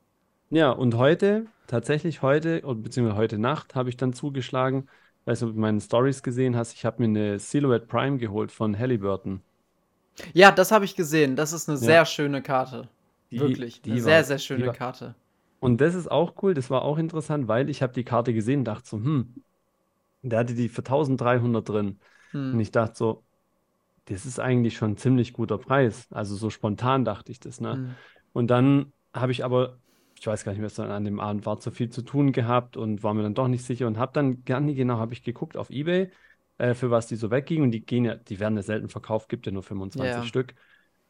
Ja, 0.53 0.69
und 0.71 0.95
heute, 0.95 1.51
tatsächlich 1.67 2.21
heute, 2.21 2.61
beziehungsweise 2.61 3.17
heute 3.17 3.37
Nacht, 3.39 3.73
habe 3.75 3.89
ich 3.89 3.97
dann 3.97 4.13
zugeschlagen, 4.13 4.87
weißt 5.25 5.41
du, 5.41 5.47
ob 5.47 5.53
du 5.55 5.59
meine 5.59 5.81
Stories 5.81 6.21
gesehen 6.23 6.55
hast, 6.55 6.73
ich 6.73 6.85
habe 6.85 7.01
mir 7.01 7.07
eine 7.09 7.39
Silhouette 7.39 7.87
Prime 7.87 8.17
geholt 8.19 8.51
von 8.51 8.77
Halliburton. 8.77 9.43
Ja, 10.33 10.51
das 10.51 10.71
habe 10.71 10.85
ich 10.85 10.95
gesehen. 10.95 11.35
Das 11.35 11.53
ist 11.53 11.67
eine 11.69 11.77
Ja, 11.79 11.97
sehr 11.97 12.05
schöne 12.05 12.41
Karte. 12.41 12.87
die, 13.31 13.39
Wirklich. 13.39 13.81
Eine 13.89 13.97
die 13.97 14.03
sehr, 14.03 14.23
war, 14.23 14.23
sehr 14.23 14.39
die 14.55 14.63
schöne 14.63 14.69
Karte. 14.71 15.15
und 15.59 15.81
das 15.81 15.95
ist 15.95 16.11
auch 16.11 16.41
cool, 16.43 16.53
das 16.53 16.69
war 16.69 16.83
auch 16.83 16.97
interessant, 16.97 17.47
weil 17.47 17.69
ich 17.69 17.81
habe 17.83 17.93
die 17.93 18.03
Karte 18.05 18.33
gesehen 18.33 18.59
und 18.61 18.65
dachte 18.65 18.89
so, 18.89 18.97
hm, 18.97 19.35
der 20.23 20.39
hatte 20.39 20.55
die 20.55 20.69
für 20.69 20.83
1300 20.83 21.69
drin. 21.69 21.99
Und 22.51 22.59
Hm. 22.59 22.61
ich 22.61 22.71
dachte 22.71 22.95
so, 22.97 23.25
das 24.05 24.25
ist 24.27 24.39
eigentlich 24.39 24.77
schon 24.77 24.93
ein 24.93 24.97
ziemlich 24.97 25.33
guter 25.33 25.57
Preis. 25.59 26.07
Also 26.11 26.35
so 26.37 26.49
spontan 26.51 27.05
dachte 27.05 27.31
ich 27.33 27.39
das, 27.41 27.61
ne? 27.61 27.81
Hm. 27.81 27.95
Und 28.33 28.47
dann 28.49 28.93
habe 29.13 29.31
ich 29.33 29.45
aber, 29.45 29.81
ich 30.23 30.27
weiß 30.27 30.45
gar 30.45 30.53
nicht 30.53 30.59
mehr, 30.59 30.67
was 30.67 30.75
dann 30.75 30.89
an 30.89 31.03
dem 31.03 31.19
Abend 31.19 31.45
war, 31.45 31.59
zu 31.59 31.69
viel 31.69 31.89
zu 31.89 32.01
tun 32.01 32.31
gehabt 32.31 32.77
und 32.77 33.03
war 33.03 33.13
mir 33.13 33.23
dann 33.23 33.33
doch 33.33 33.49
nicht 33.49 33.65
sicher 33.65 33.87
und 33.87 33.97
habe 33.97 34.13
dann 34.13 34.45
gar 34.45 34.61
nicht 34.61 34.77
genau, 34.77 34.97
habe 34.97 35.11
ich 35.13 35.21
geguckt 35.21 35.57
auf 35.57 35.69
eBay, 35.69 36.11
äh, 36.59 36.73
für 36.75 36.89
was 36.89 37.07
die 37.07 37.17
so 37.17 37.29
weggingen 37.29 37.65
und 37.65 37.71
die 37.71 37.85
gehen 37.85 38.05
ja, 38.05 38.15
die 38.15 38.39
werden 38.39 38.55
ja 38.55 38.63
selten 38.63 38.87
verkauft, 38.87 39.27
gibt 39.27 39.45
ja 39.45 39.51
nur 39.51 39.63
25 39.63 40.23
Ja. 40.23 40.23
Stück. 40.23 40.55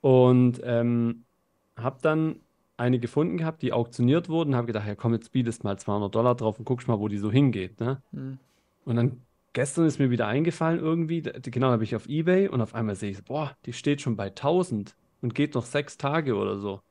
Und 0.02 0.62
ähm, 0.63 1.26
habe 1.78 1.99
dann 2.02 2.39
eine 2.76 2.97
gefunden 2.97 3.38
gehabt, 3.38 3.62
die 3.62 3.71
auktioniert 3.71 4.30
wurden, 4.30 4.49
und 4.49 4.56
habe 4.56 4.65
gedacht, 4.65 4.88
ja 4.88 4.95
komm, 4.95 5.13
jetzt 5.13 5.32
bietest 5.32 5.63
mal 5.63 5.78
200 5.78 6.15
Dollar 6.15 6.34
drauf 6.34 6.58
und 6.58 6.65
guckst 6.65 6.88
mal, 6.88 6.99
wo 6.99 7.08
die 7.08 7.19
so 7.19 7.32
hingeht, 7.32 7.80
ne? 7.80 8.02
Hm. 8.13 8.39
Und 8.84 8.95
dann 8.95 9.21
gestern 9.54 9.86
ist 9.86 9.99
mir 9.99 10.10
wieder 10.10 10.26
eingefallen 10.26 10.80
irgendwie, 10.80 11.21
genau, 11.21 11.69
habe 11.69 11.84
ich 11.84 11.95
auf 11.95 12.10
eBay 12.10 12.47
und 12.47 12.62
auf 12.62 12.73
einmal 12.73 12.95
sehe 12.95 13.12
ich, 13.12 13.23
boah, 13.23 13.56
die 13.67 13.73
steht 13.73 14.02
schon 14.02 14.15
bei 14.15 14.32
1000 14.32 14.95
und 15.21 15.36
geht 15.36 15.54
noch 15.54 15.65
sechs 15.65 15.99
Tage 15.99 16.36
oder 16.36 16.58
so. 16.58 16.82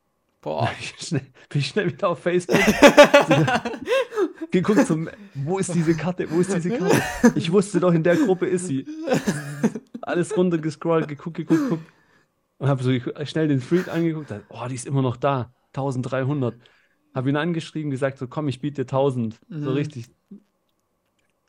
Dann 0.45 0.53
Boah. 0.55 0.67
bin 0.69 0.77
ich 0.81 1.07
schnell, 1.07 1.27
bin 1.49 1.61
ich 1.61 1.69
schnell 1.69 1.87
wieder 1.93 2.09
auf 2.09 2.19
Facebook 2.21 2.59
geguckt, 4.51 4.87
zum, 4.87 5.09
wo 5.35 5.59
ist 5.59 5.75
diese 5.75 5.95
Karte, 5.97 6.31
wo 6.31 6.41
ist 6.41 6.53
diese 6.53 6.71
Karte? 6.79 7.03
Ich 7.35 7.53
wusste 7.53 7.81
doch, 7.81 7.93
in 7.93 8.03
der 8.03 8.17
Gruppe 8.17 8.47
ist 8.47 8.67
sie. 8.67 8.87
Alles 10.01 10.37
runtergescrollt, 10.37 11.09
geguckt, 11.09 11.37
geguckt, 11.37 11.63
geguckt. 11.63 11.93
Und 12.59 12.69
habe 12.69 12.83
so 12.83 12.93
schnell 13.25 13.49
den 13.49 13.61
Freak 13.61 13.89
angeguckt, 13.89 14.31
dachte, 14.31 14.47
oh, 14.49 14.67
die 14.69 14.75
ist 14.75 14.87
immer 14.87 15.03
noch 15.03 15.17
da, 15.17 15.55
1300. 15.73 16.57
Habe 17.15 17.31
ihn 17.31 17.37
angeschrieben, 17.37 17.91
gesagt, 17.91 18.19
so 18.19 18.29
komm, 18.29 18.49
ich 18.49 18.61
biete 18.61 18.83
dir 18.83 18.87
1000, 18.87 19.41
so 19.61 19.71
Mhm. 19.71 19.77
richtig. 19.77 20.11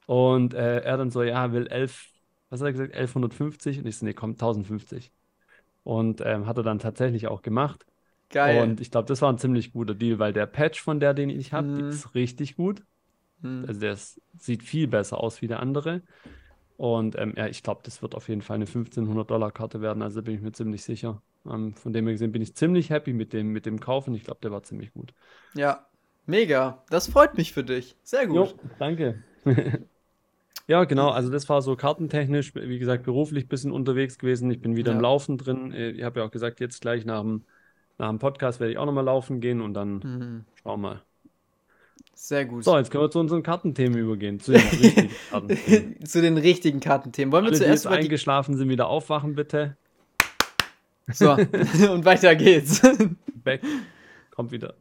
Und 0.06 0.54
äh, 0.54 0.80
er 0.82 0.98
dann 0.98 1.10
so, 1.12 1.24
ja, 1.24 1.52
will 1.54 1.68
11, 1.68 2.12
was 2.50 2.60
hat 2.62 2.68
er 2.68 2.72
gesagt, 2.74 2.94
1150? 2.94 3.80
Und 3.80 3.86
ich 3.88 3.98
so, 3.98 4.06
nee, 4.06 4.14
komm, 4.14 4.32
1050. 4.32 5.12
Und 5.84 6.22
ähm, 6.26 6.46
hat 6.48 6.58
er 6.58 6.64
dann 6.64 6.80
tatsächlich 6.80 7.28
auch 7.28 7.42
gemacht. 7.42 7.86
Geil. 8.34 8.62
Und 8.64 8.82
ich 8.82 8.92
glaube, 8.92 9.08
das 9.08 9.22
war 9.22 9.32
ein 9.32 9.38
ziemlich 9.38 9.74
guter 9.74 9.96
Deal, 9.96 10.20
weil 10.20 10.34
der 10.34 10.46
Patch 10.48 10.82
von 10.82 11.00
der, 11.00 11.14
den 11.14 11.30
ich 11.30 11.54
habe, 11.54 11.68
die 11.74 11.82
Hm. 11.82 11.90
ist 11.90 12.16
richtig 12.16 12.56
gut. 12.56 12.84
Hm. 13.42 13.66
Also 13.68 13.80
der 13.80 13.94
ist, 13.94 14.22
sieht 14.38 14.64
viel 14.64 14.88
besser 14.88 15.20
aus 15.20 15.42
wie 15.42 15.48
der 15.48 15.60
andere. 15.60 16.02
Und 16.78 17.18
ähm, 17.18 17.34
ja, 17.38 17.48
ich 17.48 17.64
glaube, 17.64 17.82
das 17.84 18.02
wird 18.02 18.16
auf 18.16 18.30
jeden 18.30 18.42
Fall 18.42 18.56
eine 18.56 18.66
1500 18.68 19.30
Dollar 19.30 19.52
Karte 19.52 19.82
werden. 19.82 20.02
Also 20.04 20.24
bin 20.24 20.36
ich 20.36 20.42
mir 20.42 20.52
ziemlich 20.54 20.84
sicher. 20.84 21.22
Ähm, 21.46 21.76
von 21.76 21.94
dem 21.94 22.06
her 22.06 22.14
gesehen 22.14 22.32
bin 22.32 22.42
ich 22.42 22.56
ziemlich 22.56 22.90
happy 22.90 23.14
mit 23.14 23.34
dem, 23.34 23.50
mit 23.50 23.66
dem 23.66 23.80
Kauf 23.80 24.08
und 24.08 24.16
ich 24.16 24.24
glaube, 24.24 24.40
der 24.42 24.52
war 24.52 24.64
ziemlich 24.64 24.94
gut. 24.94 25.14
Ja. 25.56 25.88
Mega. 26.26 26.84
Das 26.90 27.08
freut 27.08 27.36
mich 27.38 27.52
für 27.54 27.64
dich. 27.64 27.98
Sehr 28.04 28.28
Jo, 28.32 28.48
gut. 28.48 28.56
danke. 28.78 29.24
Ja, 30.68 30.86
genau. 30.86 31.10
Also 31.10 31.30
das 31.30 31.50
war 31.50 31.62
so 31.62 31.76
kartentechnisch, 31.76 32.56
wie 32.56 32.80
gesagt, 32.80 33.04
beruflich 33.04 33.46
ein 33.46 33.48
bisschen 33.50 33.72
unterwegs 33.72 34.18
gewesen. 34.18 34.50
Ich 34.50 34.62
bin 34.62 34.76
wieder 34.78 34.94
im 34.94 34.98
Ja. 34.98 35.02
Laufen 35.02 35.38
drin. 35.38 35.72
Äh, 35.74 35.92
Ich 35.92 36.04
habe 36.04 36.22
ja 36.22 36.26
auch 36.26 36.32
gesagt, 36.32 36.60
jetzt 36.62 36.82
gleich 36.82 37.06
nach 37.06 37.22
dem, 37.22 37.46
nach 37.98 38.10
dem 38.10 38.20
Podcast 38.20 38.60
werde 38.60 38.72
ich 38.74 38.78
auch 38.78 38.86
nochmal 38.86 39.06
laufen 39.06 39.40
gehen 39.42 39.62
und 39.62 39.74
dann 39.74 40.02
Hm. 40.02 40.46
schauen 40.62 40.82
wir 40.82 40.90
mal. 40.90 41.02
Sehr 42.16 42.46
gut. 42.46 42.64
So, 42.64 42.78
jetzt 42.78 42.90
können 42.92 43.04
wir 43.04 43.12
zu 43.12 43.20
unseren 43.20 43.44
Kartenthemen 43.44 43.98
übergehen, 43.98 44.40
zu 44.40 44.52
den 44.54 44.62
richtigen 44.62 45.10
Kartenthemen. 45.32 46.06
Zu 46.06 46.22
den 46.22 46.38
richtigen 46.38 46.80
Kartenthemen. 46.80 47.32
Wollen 47.32 47.44
wir 47.46 47.50
Alle, 47.50 47.58
die 47.58 47.64
zuerst 47.66 47.84
jetzt 47.84 47.92
über 47.92 47.98
die. 47.98 48.04
eingeschlafen 48.06 48.56
sind, 48.58 48.70
wieder 48.70 48.88
aufwachen, 48.88 49.36
bitte. 49.36 49.76
So, 51.12 51.32
und 51.92 52.06
weiter 52.06 52.36
geht's. 52.36 52.82
Back. 53.44 53.62
Kommt 54.32 54.52
wieder. 54.52 54.76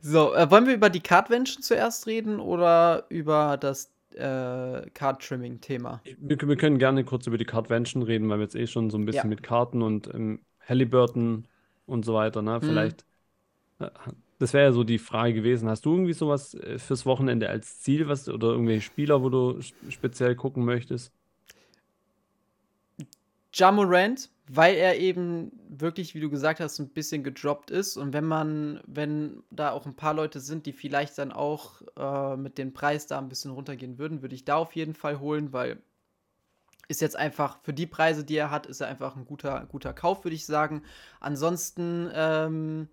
So, 0.00 0.34
äh, 0.34 0.50
wollen 0.50 0.66
wir 0.66 0.74
über 0.74 0.90
die 0.90 1.00
Cardvention 1.00 1.62
zuerst 1.62 2.06
reden 2.06 2.40
oder 2.40 3.06
über 3.08 3.56
das 3.56 3.90
äh, 4.14 4.90
Card-Trimming-Thema? 4.90 6.02
Wir, 6.18 6.36
wir 6.40 6.56
können 6.56 6.78
gerne 6.78 7.04
kurz 7.04 7.26
über 7.26 7.38
die 7.38 7.44
Cardvention 7.46 8.02
reden, 8.02 8.28
weil 8.28 8.38
wir 8.38 8.42
jetzt 8.44 8.56
eh 8.56 8.66
schon 8.66 8.90
so 8.90 8.98
ein 8.98 9.06
bisschen 9.06 9.24
Ja. 9.24 9.28
mit 9.28 9.42
Karten 9.42 9.80
und 9.80 10.12
ähm, 10.12 10.40
Halliburton 10.68 11.46
und 11.86 12.04
so 12.04 12.14
weiter, 12.14 12.42
ne? 12.42 12.60
Mhm. 12.62 12.62
Vielleicht, 12.62 13.04
äh, 13.80 13.90
das 14.38 14.52
wäre 14.54 14.66
ja 14.66 14.72
so 14.72 14.84
die 14.84 14.98
Frage 14.98 15.34
gewesen. 15.34 15.68
Hast 15.68 15.84
du 15.86 15.92
irgendwie 15.92 16.14
sowas 16.14 16.54
äh, 16.54 16.78
fürs 16.78 17.06
Wochenende 17.06 17.48
als 17.48 17.80
Ziel, 17.80 18.08
was 18.08 18.28
oder 18.28 18.48
irgendwelche 18.48 18.82
Spieler, 18.82 19.22
wo 19.22 19.30
du 19.30 19.60
speziell 19.88 20.36
gucken 20.36 20.64
möchtest? 20.64 21.12
Jamorant, 23.54 24.30
weil 24.48 24.76
er 24.76 24.98
eben 24.98 25.52
wirklich, 25.68 26.14
wie 26.14 26.20
du 26.20 26.30
gesagt 26.30 26.60
hast, 26.60 26.78
ein 26.78 26.88
bisschen 26.88 27.22
gedroppt 27.22 27.70
ist. 27.70 27.96
Und 27.96 28.12
wenn 28.14 28.24
man, 28.24 28.80
wenn 28.86 29.42
da 29.50 29.72
auch 29.72 29.86
ein 29.86 29.94
paar 29.94 30.14
Leute 30.14 30.40
sind, 30.40 30.66
die 30.66 30.72
vielleicht 30.72 31.18
dann 31.18 31.32
auch 31.32 31.82
äh, 31.96 32.36
mit 32.36 32.56
dem 32.58 32.72
Preis 32.72 33.06
da 33.06 33.18
ein 33.18 33.28
bisschen 33.28 33.50
runtergehen 33.50 33.98
würden, 33.98 34.22
würde 34.22 34.34
ich 34.34 34.44
da 34.44 34.56
auf 34.56 34.74
jeden 34.74 34.94
Fall 34.94 35.20
holen, 35.20 35.52
weil 35.52 35.82
ist 36.88 37.00
jetzt 37.00 37.16
einfach 37.16 37.58
für 37.62 37.72
die 37.72 37.86
Preise, 37.86 38.24
die 38.24 38.36
er 38.36 38.50
hat, 38.50 38.66
ist 38.66 38.80
er 38.80 38.88
einfach 38.88 39.16
ein 39.16 39.24
guter, 39.24 39.66
guter 39.70 39.92
Kauf, 39.92 40.24
würde 40.24 40.34
ich 40.34 40.46
sagen. 40.46 40.82
Ansonsten 41.20 42.10
ähm, 42.14 42.88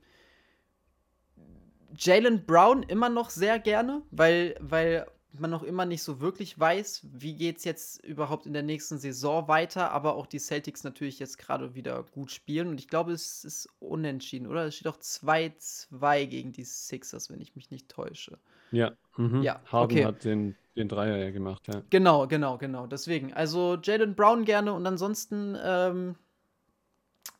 Jalen 1.98 2.46
Brown 2.46 2.84
immer 2.84 3.10
noch 3.10 3.30
sehr 3.30 3.60
gerne, 3.60 4.02
weil, 4.12 4.56
weil 4.60 5.06
man 5.34 5.52
noch 5.52 5.64
immer 5.64 5.86
nicht 5.86 6.02
so 6.02 6.20
wirklich 6.22 6.60
weiß, 6.60 7.08
wie 7.14 7.36
geht 7.36 7.58
es 7.58 7.64
jetzt 7.64 8.04
überhaupt 8.04 8.46
in 8.46 8.54
der 8.54 8.64
nächsten 8.64 8.98
Saison 8.98 9.48
weiter, 9.48 9.92
aber 9.92 10.16
auch 10.16 10.26
die 10.26 10.40
Celtics 10.40 10.84
natürlich 10.84 11.20
jetzt 11.20 11.38
gerade 11.38 11.76
wieder 11.76 12.04
gut 12.12 12.32
spielen 12.32 12.68
und 12.68 12.80
ich 12.80 12.88
glaube, 12.88 13.12
es 13.12 13.44
ist 13.44 13.70
unentschieden, 13.80 14.48
oder? 14.48 14.66
Es 14.66 14.76
steht 14.76 14.88
auch 14.88 14.98
2-2 14.98 16.26
gegen 16.26 16.52
die 16.52 16.64
Sixers, 16.64 17.30
wenn 17.30 17.42
ich 17.42 17.56
mich 17.56 17.70
nicht 17.70 17.90
täusche. 17.90 18.40
Ja. 18.72 18.92
Mhm. 19.18 19.44
Ja, 19.44 19.62
Harden 19.66 19.98
okay. 19.98 20.06
hat 20.06 20.24
den, 20.24 20.56
den 20.80 20.90
Dreier 20.90 21.18
ja 21.18 21.32
gemacht, 21.32 21.68
ja. 21.68 21.84
Genau, 21.92 22.28
genau, 22.28 22.58
genau. 22.58 22.88
Deswegen, 22.88 23.34
also 23.34 23.78
Jalen 23.82 24.16
Brown 24.16 24.46
gerne 24.46 24.74
und 24.74 24.86
ansonsten 24.86 25.58
ähm, 25.62 26.16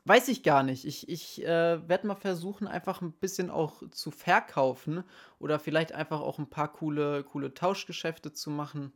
weiß 0.06 0.28
ich 0.30 0.44
gar 0.44 0.64
nicht. 0.64 0.86
Ich, 0.86 1.08
ich 1.10 1.44
äh, 1.44 1.88
werde 1.88 2.08
mal 2.08 2.16
versuchen, 2.16 2.68
einfach 2.68 3.02
ein 3.02 3.12
bisschen 3.14 3.50
auch 3.50 3.84
zu 3.92 4.12
verkaufen 4.12 5.04
oder 5.40 5.60
vielleicht 5.60 5.92
einfach 5.94 6.22
auch 6.22 6.40
ein 6.40 6.50
paar 6.50 6.72
coole, 6.72 7.24
coole 7.24 7.54
Tauschgeschäfte 7.54 8.34
zu 8.34 8.50
machen. 8.50 8.94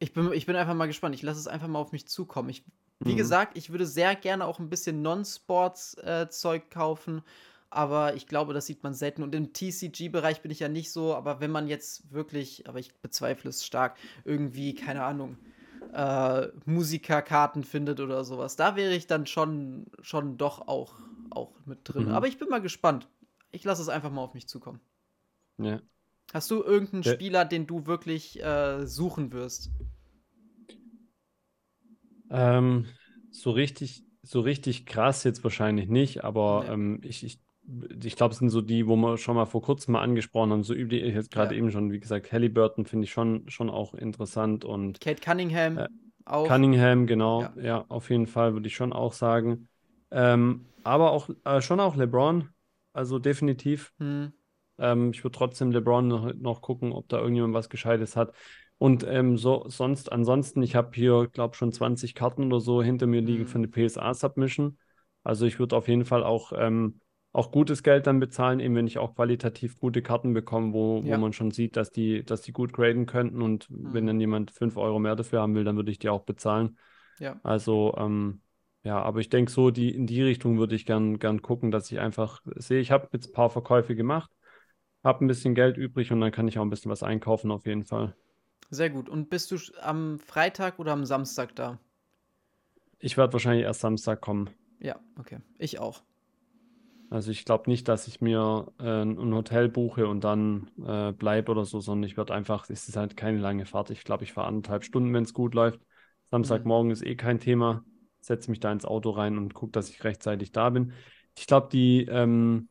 Ich 0.00 0.14
bin, 0.14 0.32
ich 0.32 0.46
bin 0.46 0.56
einfach 0.56 0.74
mal 0.74 0.86
gespannt. 0.86 1.14
Ich 1.14 1.22
lasse 1.22 1.40
es 1.40 1.48
einfach 1.48 1.68
mal 1.68 1.80
auf 1.80 1.92
mich 1.92 2.08
zukommen. 2.08 2.50
Ich, 2.50 2.64
wie 3.00 3.14
Mhm. 3.14 3.16
gesagt, 3.16 3.58
ich 3.58 3.70
würde 3.70 3.86
sehr 3.86 4.16
gerne 4.16 4.46
auch 4.46 4.58
ein 4.60 4.70
bisschen 4.70 5.02
Non-Sports-Zeug 5.02 6.70
kaufen, 6.70 7.22
aber 7.70 8.14
ich 8.14 8.26
glaube, 8.26 8.52
das 8.54 8.66
sieht 8.66 8.82
man 8.82 8.94
selten. 8.94 9.22
Und 9.22 9.34
im 9.34 9.52
TCG-Bereich 9.52 10.42
bin 10.42 10.50
ich 10.50 10.60
ja 10.60 10.68
nicht 10.68 10.90
so, 10.92 11.14
aber 11.14 11.40
wenn 11.40 11.50
man 11.50 11.68
jetzt 11.68 12.12
wirklich, 12.12 12.68
aber 12.68 12.78
ich 12.78 12.94
bezweifle 13.00 13.50
es 13.50 13.64
stark, 13.64 13.96
irgendwie, 14.24 14.74
keine 14.74 15.04
Ahnung, 15.04 15.38
äh, 15.92 16.48
Musikerkarten 16.66 17.64
findet 17.64 18.00
oder 18.00 18.24
sowas. 18.24 18.56
Da 18.56 18.76
wäre 18.76 18.94
ich 18.94 19.06
dann 19.06 19.26
schon, 19.26 19.86
schon 20.02 20.36
doch 20.38 20.68
auch, 20.68 20.94
auch 21.30 21.52
mit 21.66 21.80
drin. 21.84 22.08
Mhm. 22.08 22.10
Aber 22.10 22.28
ich 22.28 22.38
bin 22.38 22.48
mal 22.48 22.60
gespannt. 22.62 23.08
Ich 23.52 23.64
lasse 23.64 23.82
es 23.82 23.88
einfach 23.88 24.10
mal 24.10 24.22
auf 24.22 24.34
mich 24.34 24.46
zukommen. 24.48 24.80
Ja. 25.58 25.80
Hast 26.34 26.50
du 26.50 26.60
irgendeinen 26.64 27.04
Der- 27.04 27.12
Spieler, 27.14 27.44
den 27.44 27.68
du 27.68 27.86
wirklich 27.86 28.42
äh, 28.42 28.84
suchen 28.84 29.30
wirst? 29.32 29.70
Ähm, 32.30 32.86
so 33.30 33.50
richtig, 33.50 34.04
so 34.22 34.40
richtig 34.40 34.86
krass 34.86 35.24
jetzt 35.24 35.42
wahrscheinlich 35.44 35.88
nicht, 35.88 36.24
aber 36.24 36.66
Nee. 36.66 36.68
ähm, 36.68 37.00
ich, 37.04 37.24
ich, 37.24 37.40
ich 38.02 38.16
glaube, 38.16 38.32
es 38.32 38.38
sind 38.38 38.50
so 38.50 38.60
die, 38.60 38.86
wo 38.86 38.96
wir 38.96 39.16
schon 39.18 39.36
mal 39.36 39.46
vor 39.46 39.62
kurzem 39.62 39.92
mal 39.92 40.02
angesprochen 40.02 40.50
haben, 40.52 40.62
so 40.62 40.74
üblich 40.74 41.02
jetzt 41.14 41.30
gerade 41.30 41.54
Ja. 41.54 41.58
eben 41.58 41.70
schon, 41.70 41.90
wie 41.92 42.00
gesagt, 42.00 42.32
Halliburton 42.32 42.86
finde 42.86 43.04
ich 43.04 43.12
schon, 43.12 43.48
schon 43.48 43.70
auch 43.70 43.94
interessant 43.94 44.64
und 44.64 45.00
Kate 45.00 45.20
Cunningham 45.20 45.78
Äh, 45.78 45.88
auch. 46.24 46.46
Cunningham, 46.48 47.06
genau, 47.06 47.42
Ja. 47.42 47.54
ja, 47.62 47.84
auf 47.88 48.10
jeden 48.10 48.26
Fall 48.26 48.54
würde 48.54 48.66
ich 48.66 48.74
schon 48.74 48.92
auch 48.92 49.12
sagen. 49.12 49.68
Ähm, 50.10 50.66
aber 50.82 51.12
auch 51.12 51.30
äh, 51.44 51.60
schon 51.60 51.80
auch 51.80 51.96
LeBron, 51.96 52.48
also 52.92 53.18
definitiv. 53.18 53.92
Hm. 53.98 54.32
Ähm, 54.78 55.10
ich 55.12 55.22
würde 55.22 55.36
trotzdem 55.36 55.70
LeBron 55.72 56.08
noch, 56.08 56.32
noch 56.34 56.62
gucken, 56.62 56.92
ob 56.92 57.08
da 57.08 57.18
irgendjemand 57.18 57.54
was 57.54 57.68
Gescheites 57.68 58.16
hat. 58.16 58.34
Und 58.78 59.04
ähm, 59.06 59.36
so, 59.36 59.64
sonst, 59.68 60.10
ansonsten, 60.10 60.62
ich 60.62 60.74
habe 60.74 60.90
hier, 60.94 61.28
glaube 61.30 61.54
schon 61.54 61.70
20 61.70 62.14
Karten 62.14 62.44
oder 62.46 62.60
so 62.60 62.82
hinter 62.82 63.06
mir 63.06 63.20
liegen 63.20 63.42
Mhm. 63.42 63.46
für 63.46 63.58
eine 63.58 63.68
PSA-Submission. 63.68 64.78
Also 65.22 65.44
ich 65.44 65.58
würde 65.58 65.76
auf 65.76 65.86
jeden 65.86 66.06
Fall 66.06 66.24
auch, 66.24 66.52
ähm, 66.56 67.00
auch 67.32 67.52
gutes 67.52 67.82
Geld 67.82 68.06
dann 68.06 68.18
bezahlen, 68.18 68.58
eben 68.60 68.74
wenn 68.74 68.86
ich 68.86 68.98
auch 68.98 69.14
qualitativ 69.14 69.78
gute 69.78 70.02
Karten 70.02 70.34
bekomme, 70.34 70.72
wo, 70.72 71.02
wo 71.04 71.08
Ja. 71.08 71.18
man 71.18 71.32
schon 71.32 71.50
sieht, 71.52 71.76
dass 71.76 71.90
die, 71.90 72.24
dass 72.24 72.42
die 72.42 72.52
gut 72.52 72.72
graden 72.72 73.06
könnten. 73.06 73.40
Und 73.42 73.66
wenn 73.70 74.04
Mhm. 74.04 74.06
dann 74.08 74.20
jemand 74.20 74.50
5 74.50 74.76
Euro 74.76 74.98
mehr 74.98 75.14
dafür 75.16 75.40
haben 75.40 75.54
will, 75.54 75.64
dann 75.64 75.76
würde 75.76 75.90
ich 75.92 75.98
die 75.98 76.08
auch 76.08 76.24
bezahlen. 76.24 76.76
Ja. 77.18 77.38
Also, 77.42 77.94
ähm, 77.98 78.40
ja, 78.82 79.00
aber 79.00 79.20
ich 79.20 79.28
denke 79.28 79.50
so, 79.52 79.70
die, 79.70 79.94
in 79.94 80.06
die 80.06 80.22
Richtung 80.22 80.58
würde 80.58 80.74
ich 80.74 80.86
gern, 80.86 81.18
gern 81.18 81.42
gucken, 81.42 81.70
dass 81.70 81.90
ich 81.92 82.00
einfach 82.00 82.40
sehe, 82.56 82.80
ich 82.80 82.90
habe 82.90 83.08
jetzt 83.12 83.28
ein 83.28 83.32
paar 83.32 83.50
Verkäufe 83.50 83.94
gemacht, 83.94 84.30
habe 85.04 85.24
ein 85.24 85.28
bisschen 85.28 85.54
Geld 85.54 85.76
übrig 85.76 86.12
und 86.12 86.20
dann 86.20 86.32
kann 86.32 86.48
ich 86.48 86.58
auch 86.58 86.62
ein 86.62 86.70
bisschen 86.70 86.90
was 86.90 87.02
einkaufen 87.02 87.50
auf 87.50 87.66
jeden 87.66 87.84
Fall. 87.84 88.16
Sehr 88.70 88.90
gut. 88.90 89.08
Und 89.08 89.30
bist 89.30 89.50
du 89.50 89.56
am 89.82 90.18
Freitag 90.18 90.78
oder 90.78 90.92
am 90.92 91.04
Samstag 91.04 91.54
da? 91.56 91.78
Ich 92.98 93.16
werde 93.16 93.32
wahrscheinlich 93.32 93.64
erst 93.64 93.80
Samstag 93.80 94.20
kommen. 94.20 94.50
Ja, 94.78 94.98
okay. 95.18 95.38
Ich 95.58 95.78
auch. 95.78 96.02
Also 97.10 97.32
ich 97.32 97.44
glaube 97.44 97.68
nicht, 97.68 97.88
dass 97.88 98.06
ich 98.06 98.20
mir 98.20 98.72
äh, 98.78 99.02
ein 99.02 99.34
Hotel 99.34 99.68
buche 99.68 100.06
und 100.06 100.22
dann 100.22 100.70
äh, 100.86 101.12
bleibe 101.12 101.50
oder 101.50 101.64
so, 101.64 101.80
sondern 101.80 102.08
ich 102.08 102.16
werde 102.16 102.32
einfach, 102.32 102.70
es 102.70 102.88
ist 102.88 102.96
halt 102.96 103.16
keine 103.16 103.38
lange 103.38 103.66
Fahrt. 103.66 103.90
Ich 103.90 104.04
glaube, 104.04 104.22
ich 104.22 104.32
fahre 104.32 104.46
anderthalb 104.46 104.84
Stunden, 104.84 105.12
wenn 105.12 105.24
es 105.24 105.34
gut 105.34 105.54
läuft. 105.54 105.80
Samstagmorgen 106.30 106.92
ist 106.92 107.04
eh 107.04 107.16
kein 107.16 107.40
Thema. 107.40 107.84
Setze 108.20 108.50
mich 108.50 108.60
da 108.60 108.70
ins 108.70 108.84
Auto 108.84 109.10
rein 109.10 109.38
und 109.38 109.54
gucke, 109.54 109.72
dass 109.72 109.90
ich 109.90 110.04
rechtzeitig 110.04 110.52
da 110.52 110.70
bin. 110.70 110.92
Ich 111.36 111.46
glaube, 111.48 111.68
die, 111.72 112.04
ähm, 112.04 112.68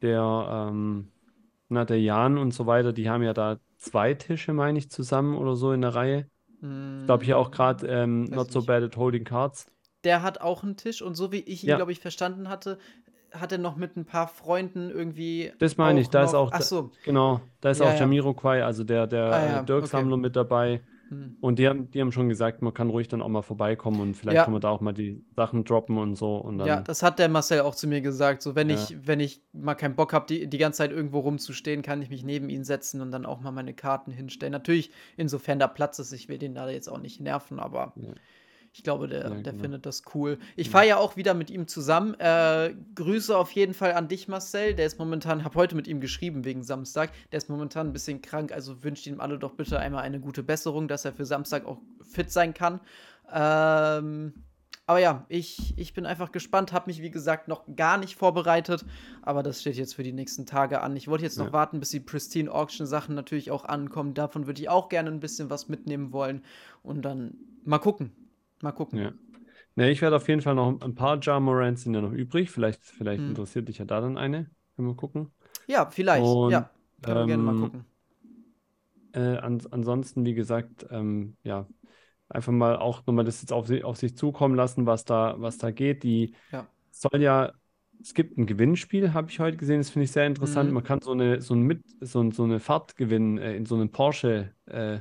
der, 0.00 0.68
ähm, 0.70 1.12
na, 1.68 1.84
der 1.84 2.00
Jan 2.00 2.38
und 2.38 2.52
so 2.52 2.66
weiter, 2.66 2.92
die 2.92 3.08
haben 3.08 3.22
ja 3.22 3.34
da 3.34 3.58
zwei 3.76 4.14
Tische, 4.14 4.52
meine 4.52 4.78
ich, 4.78 4.90
zusammen 4.90 5.36
oder 5.36 5.54
so 5.54 5.72
in 5.72 5.82
der 5.82 5.94
Reihe. 5.94 6.28
Ich 7.00 7.06
glaube 7.06 7.24
hier 7.24 7.38
auch 7.38 7.50
gerade 7.50 7.86
ähm, 7.88 8.24
Not 8.24 8.52
so 8.52 8.60
nicht. 8.60 8.66
bad 8.66 8.82
at 8.82 8.96
holding 8.96 9.24
cards. 9.24 9.66
Der 10.04 10.22
hat 10.22 10.40
auch 10.40 10.62
einen 10.64 10.76
Tisch 10.76 11.00
und 11.02 11.14
so 11.14 11.30
wie 11.30 11.38
ich 11.40 11.62
ihn, 11.62 11.70
Ja. 11.70 11.76
glaube 11.76 11.92
ich, 11.92 12.00
verstanden 12.00 12.48
hatte, 12.48 12.78
hat 13.32 13.52
er 13.52 13.58
noch 13.58 13.76
mit 13.76 13.96
ein 13.96 14.04
paar 14.04 14.28
Freunden 14.28 14.90
irgendwie. 14.90 15.52
Das 15.58 15.76
meine 15.76 16.00
ich, 16.00 16.08
da 16.10 16.24
ist 16.24 16.34
auch, 16.34 16.50
Ach 16.52 16.62
so. 16.62 16.90
genau, 17.04 17.40
da 17.60 17.70
ist 17.70 17.80
Ja, 17.80 17.86
auch 17.86 17.92
ja. 17.92 18.00
Jamiroquai, 18.00 18.62
also 18.64 18.84
der, 18.84 19.06
der 19.06 19.24
Ah, 19.24 19.46
ja, 19.46 19.60
äh, 19.62 19.64
Dirk-Sammler 19.64 20.16
mit 20.16 20.36
dabei. 20.36 20.82
Hm. 21.08 21.36
Und 21.40 21.58
die 21.58 21.68
haben, 21.68 21.90
die 21.90 22.00
haben 22.00 22.10
schon 22.10 22.28
gesagt, 22.30 22.62
man 22.62 22.72
kann 22.72 22.88
ruhig 22.88 23.08
dann 23.08 23.20
auch 23.20 23.28
mal 23.28 23.42
vorbeikommen 23.42 24.00
und 24.00 24.14
vielleicht 24.16 24.36
Ja. 24.36 24.44
kann 24.44 24.52
man 24.52 24.62
da 24.62 24.70
auch 24.70 24.80
mal 24.80 24.92
die 24.94 25.22
Sachen 25.36 25.64
droppen 25.64 25.98
und 25.98 26.16
so. 26.16 26.36
Und 26.36 26.58
dann, 26.58 26.66
Ja, 26.68 26.80
das 26.80 27.02
hat 27.02 27.18
der 27.18 27.28
Marcel 27.28 27.60
auch 27.60 27.74
zu 27.74 27.86
mir 27.86 28.00
gesagt. 28.00 28.40
So, 28.40 28.54
wenn 28.54 28.70
ich, 28.70 28.96
wenn 29.06 29.20
ich 29.20 29.42
mal 29.52 29.74
keinen 29.74 29.94
Bock 29.94 30.14
habe, 30.14 30.24
die, 30.26 30.46
die 30.46 30.58
ganze 30.58 30.78
Zeit 30.78 30.90
irgendwo 30.90 31.20
rumzustehen, 31.20 31.82
kann 31.82 32.00
ich 32.00 32.08
mich 32.08 32.24
neben 32.24 32.48
ihn 32.48 32.64
setzen 32.64 33.00
und 33.02 33.10
dann 33.10 33.26
auch 33.26 33.40
mal 33.40 33.50
meine 33.52 33.74
Karten 33.74 34.10
hinstellen. 34.10 34.52
Natürlich, 34.52 34.90
insofern 35.18 35.58
da 35.58 35.66
Platz 35.68 35.98
ist, 35.98 36.12
ich 36.12 36.28
will 36.28 36.38
den 36.38 36.54
da 36.54 36.68
jetzt 36.70 36.88
auch 36.88 36.98
nicht 36.98 37.20
nerven, 37.20 37.60
aber. 37.60 37.92
Ich 38.74 38.82
glaube, 38.82 39.06
der, 39.06 39.22
Ja, 39.24 39.28
der 39.30 39.52
genau. 39.52 39.62
findet 39.62 39.84
das 39.86 40.02
cool. 40.14 40.38
Ich 40.56 40.70
fahre 40.70 40.86
ja 40.86 40.96
auch 40.96 41.16
wieder 41.16 41.34
mit 41.34 41.50
ihm 41.50 41.68
zusammen. 41.68 42.14
Äh, 42.18 42.74
Grüße 42.94 43.36
auf 43.36 43.50
jeden 43.52 43.74
Fall 43.74 43.92
an 43.92 44.08
dich, 44.08 44.28
Marcel. 44.28 44.74
Der 44.74 44.86
ist 44.86 44.98
momentan, 44.98 45.44
habe 45.44 45.56
heute 45.56 45.76
mit 45.76 45.86
ihm 45.88 46.00
geschrieben 46.00 46.44
wegen 46.46 46.62
Samstag. 46.62 47.10
Der 47.32 47.38
ist 47.38 47.50
momentan 47.50 47.88
ein 47.88 47.92
bisschen 47.92 48.22
krank, 48.22 48.50
also 48.50 48.82
wünscht 48.82 49.06
ihm 49.06 49.20
alle 49.20 49.38
doch 49.38 49.52
bitte 49.52 49.78
einmal 49.78 50.02
eine 50.04 50.20
gute 50.20 50.42
Besserung, 50.42 50.88
dass 50.88 51.04
er 51.04 51.12
für 51.12 51.26
Samstag 51.26 51.66
auch 51.66 51.80
fit 52.00 52.30
sein 52.32 52.54
kann. 52.54 52.80
Ähm, 53.32 54.32
aber 54.86 54.98
ja, 54.98 55.24
ich, 55.28 55.74
ich 55.78 55.94
bin 55.94 56.06
einfach 56.06 56.32
gespannt, 56.32 56.72
habe 56.72 56.88
mich 56.90 57.02
wie 57.02 57.10
gesagt 57.10 57.48
noch 57.48 57.64
gar 57.76 57.98
nicht 57.98 58.16
vorbereitet, 58.16 58.84
aber 59.22 59.42
das 59.42 59.60
steht 59.60 59.76
jetzt 59.76 59.94
für 59.94 60.02
die 60.02 60.12
nächsten 60.12 60.44
Tage 60.44 60.80
an. 60.80 60.96
Ich 60.96 61.08
wollte 61.08 61.24
jetzt 61.24 61.38
noch 61.38 61.46
Ja. 61.46 61.52
warten, 61.52 61.78
bis 61.78 61.90
die 61.90 62.00
Pristine 62.00 62.50
Auction 62.52 62.86
Sachen 62.86 63.14
natürlich 63.14 63.50
auch 63.50 63.64
ankommen. 63.64 64.14
Davon 64.14 64.46
würde 64.46 64.60
ich 64.60 64.68
auch 64.68 64.88
gerne 64.88 65.10
ein 65.10 65.20
bisschen 65.20 65.50
was 65.50 65.68
mitnehmen 65.68 66.12
wollen 66.12 66.42
und 66.82 67.02
dann 67.02 67.34
mal 67.64 67.78
gucken. 67.78 68.12
Mal 68.62 68.72
gucken. 68.72 68.98
Ja. 69.00 69.12
Ne, 69.74 69.90
ich 69.90 70.02
werde 70.02 70.16
auf 70.16 70.28
jeden 70.28 70.40
Fall 70.40 70.54
noch 70.54 70.80
ein 70.80 70.94
paar 70.94 71.18
Jar 71.20 71.40
Morants 71.40 71.82
sind 71.82 71.94
ja 71.94 72.00
noch 72.00 72.12
übrig. 72.12 72.50
Vielleicht, 72.50 72.84
vielleicht 72.84 73.20
Hm. 73.20 73.30
interessiert 73.30 73.68
dich 73.68 73.78
ja 73.78 73.84
da 73.84 74.00
dann 74.00 74.16
eine. 74.16 74.50
Können 74.76 74.88
wir 74.88 74.96
gucken. 74.96 75.30
Ja, 75.66 75.90
vielleicht. 75.90 76.24
Und, 76.24 76.52
ja, 76.52 76.70
können 77.02 77.18
wir 77.20 77.26
gerne 77.26 77.42
mal 77.42 77.52
ähm, 77.52 77.60
gucken. 77.60 77.84
Äh, 79.14 79.36
an, 79.38 79.60
ansonsten, 79.70 80.24
wie 80.24 80.34
gesagt, 80.34 80.86
ähm, 80.90 81.36
ja, 81.42 81.66
einfach 82.28 82.52
mal 82.52 82.76
auch 82.76 83.04
nochmal 83.06 83.24
das 83.24 83.42
jetzt 83.42 83.52
auf, 83.52 83.66
si- 83.66 83.82
auf 83.84 83.96
sich 83.98 84.16
zukommen 84.16 84.54
lassen, 84.54 84.86
was 84.86 85.04
da, 85.04 85.34
was 85.38 85.58
da 85.58 85.70
geht. 85.70 86.02
Die 86.02 86.34
Ja. 86.50 86.66
soll 86.90 87.20
ja, 87.22 87.52
es 88.00 88.14
gibt 88.14 88.38
ein 88.38 88.46
Gewinnspiel, 88.46 89.12
habe 89.12 89.30
ich 89.30 89.38
heute 89.40 89.56
gesehen, 89.58 89.78
das 89.78 89.90
finde 89.90 90.04
ich 90.04 90.12
sehr 90.12 90.26
interessant. 90.26 90.68
Mhm. 90.68 90.74
Man 90.74 90.84
kann 90.84 91.00
so 91.02 91.12
eine, 91.12 91.40
so 91.42 91.54
ein 91.54 91.62
mit, 91.62 91.82
so, 92.00 92.30
so 92.30 92.44
eine 92.44 92.58
Fahrt 92.60 92.96
gewinnen 92.96 93.38
äh, 93.38 93.54
in 93.56 93.66
so 93.66 93.74
einem 93.74 93.90
Porsche 93.90 94.54
äh, 94.66 95.00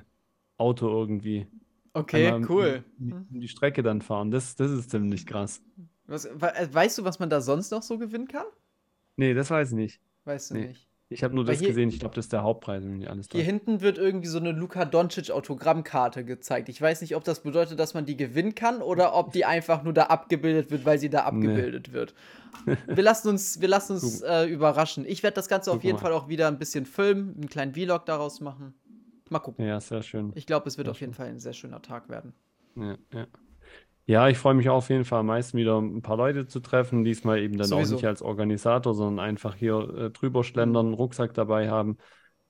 Auto 0.58 0.90
irgendwie. 0.90 1.48
Okay, 1.94 2.32
cool. 2.50 2.84
die 2.98 3.48
Strecke 3.48 3.84
dann 3.84 4.02
fahren. 4.02 4.32
Das, 4.32 4.56
das 4.56 4.72
ist 4.72 4.90
ziemlich 4.92 5.26
krass. 5.26 5.62
Was, 6.08 6.26
äh, 6.26 6.68
weißt 6.72 6.98
du, 7.00 7.04
was 7.04 7.20
man 7.20 7.30
da 7.30 7.42
sonst 7.42 7.72
noch 7.72 7.84
so 7.84 7.98
gewinnen 7.98 8.28
kann? 8.28 8.46
Nee, 9.18 9.34
das 9.34 9.50
weiß 9.50 9.70
ich 9.70 9.76
nicht. 9.76 10.02
Weißt 10.26 10.52
du 10.52 10.56
Nee. 10.56 10.68
nicht. 10.68 10.88
Ich 11.10 11.26
habe 11.26 11.36
nur 11.36 11.46
Weil 11.46 11.56
das 11.56 11.60
hier- 11.60 11.68
gesehen. 11.68 11.90
Ich 11.90 12.00
glaube, 12.00 12.16
das 12.16 12.26
ist 12.26 12.32
der 12.32 12.44
Hauptpreis, 12.44 12.86
wenn 12.86 13.06
alles 13.06 13.26
Hier 13.30 13.42
täuscht. 13.42 13.46
hinten 13.46 13.82
wird 13.82 13.98
irgendwie 13.98 14.28
so 14.30 14.40
eine 14.40 14.54
Luka 14.54 14.86
Doncic 14.86 15.30
Autogrammkarte 15.32 16.24
gezeigt. 16.24 16.70
Ich 16.70 16.82
weiß 16.82 17.02
nicht, 17.02 17.18
ob 17.18 17.26
das 17.26 17.44
bedeutet, 17.44 17.78
dass 17.82 17.94
man 17.94 18.06
die 18.06 18.16
gewinnen 18.16 18.56
kann 18.56 18.82
oder 18.82 19.14
ob 19.14 19.34
die 19.34 19.44
einfach 19.44 19.84
nur 19.84 19.92
da 19.92 20.04
abgebildet 20.04 20.72
wird, 20.72 20.86
weil 20.86 20.98
sie 21.00 21.10
da 21.10 21.24
abgebildet 21.26 21.92
wird. 21.92 22.14
Wir 22.88 23.04
lassen 23.04 23.28
uns, 23.30 23.60
wir 23.62 23.68
lassen 23.70 23.94
uns 23.94 24.22
äh, 24.22 24.46
überraschen. 24.46 25.06
Ich 25.06 25.24
werde 25.24 25.36
das 25.36 25.48
Ganze 25.50 25.72
auf 25.72 25.78
Gucken 25.78 25.88
jeden 25.88 25.98
wir. 25.98 26.02
Fall 26.02 26.14
auch 26.14 26.28
wieder 26.30 26.48
ein 26.48 26.60
bisschen 26.60 26.86
filmen, 26.86 27.34
einen 27.36 27.50
kleinen 27.50 27.74
Vlog 27.74 28.06
daraus 28.06 28.40
machen. 28.42 28.74
Mal 29.32 29.40
gucken. 29.40 29.66
Ja, 29.66 29.80
sehr 29.80 30.02
schön. 30.04 30.34
Ich 30.36 30.46
glaube, 30.46 30.68
es 30.68 30.78
wird 30.78 30.86
Sehr 30.86 30.92
auf 30.92 31.02
jeden 31.02 31.14
Fall 31.14 31.28
ein 31.28 31.40
sehr 31.40 31.54
schöner 31.54 31.82
Tag 31.82 32.10
werden. 32.10 32.34
Ja, 32.76 32.98
ja. 33.14 33.28
Ja, 34.08 34.30
ich 34.30 34.38
freue 34.38 34.56
mich 34.56 34.70
auch 34.70 34.78
auf 34.78 34.90
jeden 34.90 35.06
Fall 35.06 35.22
am 35.22 35.28
meisten 35.28 35.58
wieder 35.58 35.80
ein 35.80 36.02
paar 36.02 36.18
Leute 36.18 36.48
zu 36.48 36.60
treffen. 36.62 37.04
Diesmal 37.06 37.40
eben 37.40 37.58
dann 37.58 37.74
auch 37.74 37.78
Sowieso. 37.78 37.96
nicht 37.96 38.06
als 38.06 38.22
Organisator, 38.22 38.94
sondern 38.96 39.26
einfach 39.26 39.56
hier 39.56 39.76
äh, 39.98 40.12
drüber 40.12 40.44
schlendern, 40.44 40.88
einen 40.88 40.96
Rucksack 40.96 41.34
dabei 41.36 41.70
haben, 41.70 41.98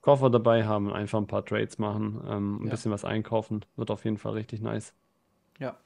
Koffer 0.02 0.30
dabei 0.30 0.66
haben 0.66 0.88
und 0.88 0.94
einfach 0.94 1.18
ein 1.20 1.26
paar 1.28 1.44
Trades 1.46 1.78
machen, 1.78 2.22
ähm, 2.28 2.64
ein 2.64 2.64
Ja. 2.66 2.70
bisschen 2.70 2.92
was 2.92 3.04
einkaufen. 3.04 3.64
Wird 3.76 3.90
auf 3.90 4.04
jeden 4.04 4.18
Fall 4.18 4.34
richtig 4.34 4.60
nice. 4.62 4.94
Ja. 5.58 5.76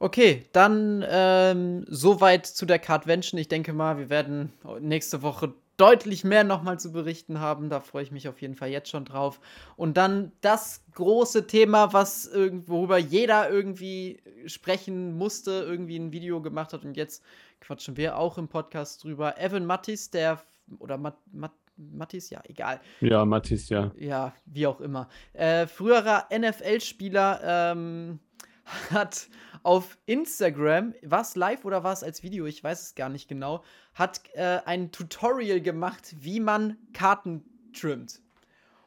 Okay, 0.00 0.46
dann 0.52 1.04
ähm, 1.08 1.84
soweit 1.88 2.46
zu 2.46 2.66
der 2.66 2.78
Cardvention. 2.78 3.40
Ich 3.40 3.48
denke 3.48 3.72
mal, 3.72 3.98
wir 3.98 4.10
werden 4.10 4.52
nächste 4.80 5.22
Woche 5.22 5.54
deutlich 5.78 6.24
mehr 6.24 6.44
nochmal 6.44 6.78
zu 6.78 6.92
berichten 6.92 7.40
haben. 7.40 7.70
Da 7.70 7.80
freue 7.80 8.02
ich 8.02 8.10
mich 8.10 8.28
auf 8.28 8.42
jeden 8.42 8.56
Fall 8.56 8.68
jetzt 8.68 8.90
schon 8.90 9.06
drauf. 9.06 9.40
Und 9.76 9.96
dann 9.96 10.32
das 10.42 10.84
große 10.92 11.46
Thema, 11.46 11.92
was 11.92 12.30
worüber 12.66 12.98
jeder 12.98 13.48
irgendwie 13.48 14.20
sprechen 14.46 15.16
musste, 15.16 15.50
irgendwie 15.50 15.96
ein 15.96 16.12
Video 16.12 16.42
gemacht 16.42 16.72
hat. 16.72 16.84
Und 16.84 16.96
jetzt 16.96 17.24
quatschen 17.60 17.96
wir 17.96 18.18
auch 18.18 18.36
im 18.38 18.48
Podcast 18.48 19.04
drüber. 19.04 19.38
Evan 19.38 19.64
Mattis, 19.64 20.10
der, 20.10 20.42
oder 20.80 20.98
Mat, 20.98 21.16
Mat, 21.32 21.52
Mattis, 21.76 22.30
ja, 22.30 22.40
egal. 22.48 22.80
Ja, 23.00 23.24
Mathis, 23.24 23.68
ja. 23.68 23.92
Ja, 23.96 24.34
wie 24.46 24.66
auch 24.66 24.80
immer. 24.80 25.08
Äh, 25.32 25.68
früherer 25.68 26.26
NFL-Spieler 26.36 27.40
ähm, 27.72 28.18
hat 28.90 29.28
auf 29.62 29.98
Instagram, 30.06 30.94
war 31.02 31.22
es 31.22 31.36
live 31.36 31.64
oder 31.64 31.84
war 31.84 31.92
es 31.92 32.02
als 32.02 32.22
Video, 32.22 32.46
ich 32.46 32.62
weiß 32.62 32.82
es 32.82 32.94
gar 32.94 33.08
nicht 33.08 33.28
genau, 33.28 33.62
hat 33.94 34.22
äh, 34.34 34.60
ein 34.64 34.92
Tutorial 34.92 35.60
gemacht, 35.60 36.14
wie 36.20 36.40
man 36.40 36.76
Karten 36.92 37.44
trimmt. 37.72 38.20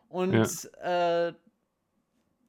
Und 0.09 0.69
äh, 0.81 1.33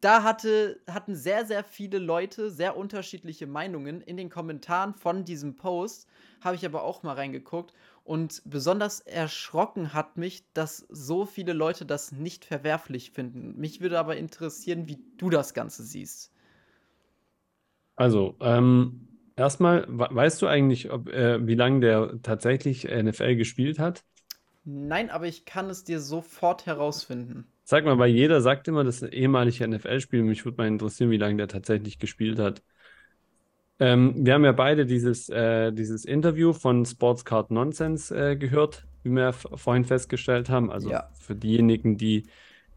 da 0.03 0.25
hatte, 0.25 0.81
hatten 0.91 1.15
sehr, 1.15 1.47
sehr 1.47 1.63
viele 1.63 1.99
Leute 1.99 2.51
sehr 2.51 2.77
unterschiedliche 2.77 3.47
Meinungen 3.47 4.01
in 4.01 4.17
den 4.17 4.31
Kommentaren 4.31 4.95
von 4.95 5.25
diesem 5.25 5.55
Post. 5.55 6.09
Habe 6.41 6.57
ich 6.57 6.67
aber 6.67 6.83
auch 6.83 7.05
mal 7.05 7.15
reingeguckt. 7.15 7.73
Und 8.03 8.43
besonders 8.45 8.99
erschrocken 8.99 9.95
hat 9.95 10.17
mich, 10.17 10.43
dass 10.55 10.79
so 10.89 11.25
viele 11.25 11.53
Leute 11.53 11.87
das 11.87 12.11
nicht 12.11 12.45
verwerflich 12.45 13.13
finden. 13.13 13.55
Mich 13.57 13.81
würde 13.81 14.01
aber 14.01 14.17
interessieren, 14.17 14.89
wie 14.89 14.99
du 15.19 15.31
das 15.31 15.55
Ganze 15.55 15.85
siehst. 15.85 16.33
Also, 18.03 18.35
ähm, 18.41 19.07
erstmal, 19.37 19.87
we- 19.89 20.09
weißt 20.11 20.43
du 20.43 20.49
eigentlich, 20.49 20.91
ob, 20.91 21.09
äh, 21.09 21.47
wie 21.47 21.55
lange 21.55 21.79
der 21.79 22.19
tatsächlich 22.21 22.91
NFL 22.91 23.37
gespielt 23.37 23.79
hat? 23.79 24.03
Nein, 24.65 25.09
aber 25.09 25.29
ich 25.29 25.45
kann 25.45 25.71
es 25.71 25.85
dir 25.85 26.01
sofort 26.01 26.67
herausfinden. 26.67 27.47
Sag 27.63 27.85
mal, 27.85 27.97
weil 28.01 28.11
jeder 28.11 28.41
sagt 28.41 28.67
immer, 28.67 28.83
das 28.83 28.97
ist 28.97 29.05
ein 29.05 29.13
ehemaliger 29.13 29.67
NFL-Spieler. 29.67 30.25
Mich 30.25 30.45
würde 30.45 30.57
mal 30.59 30.67
interessieren, 30.67 31.13
wie 31.13 31.17
lange 31.17 31.37
der 31.37 31.47
tatsächlich 31.47 32.01
gespielt 32.01 32.41
hat. 32.41 32.61
Ähm, 33.79 34.15
wir 34.17 34.35
haben 34.35 34.45
ja 34.45 34.51
beide 34.53 34.85
dieses, 34.85 35.29
äh, 35.29 35.71
dieses 35.73 36.05
Interview 36.05 36.53
von 36.53 36.85
Sports 36.85 37.25
Card 37.25 37.53
Nonsense 37.53 38.13
äh, 38.33 38.37
gehört, 38.37 38.85
wie 39.05 39.11
wir 39.11 39.33
vorhin 39.33 39.85
festgestellt 39.85 40.49
haben. 40.51 40.73
Also 40.73 40.91
Ja. 40.91 41.09
für 41.21 41.37
diejenigen, 41.37 41.99
die 41.99 42.27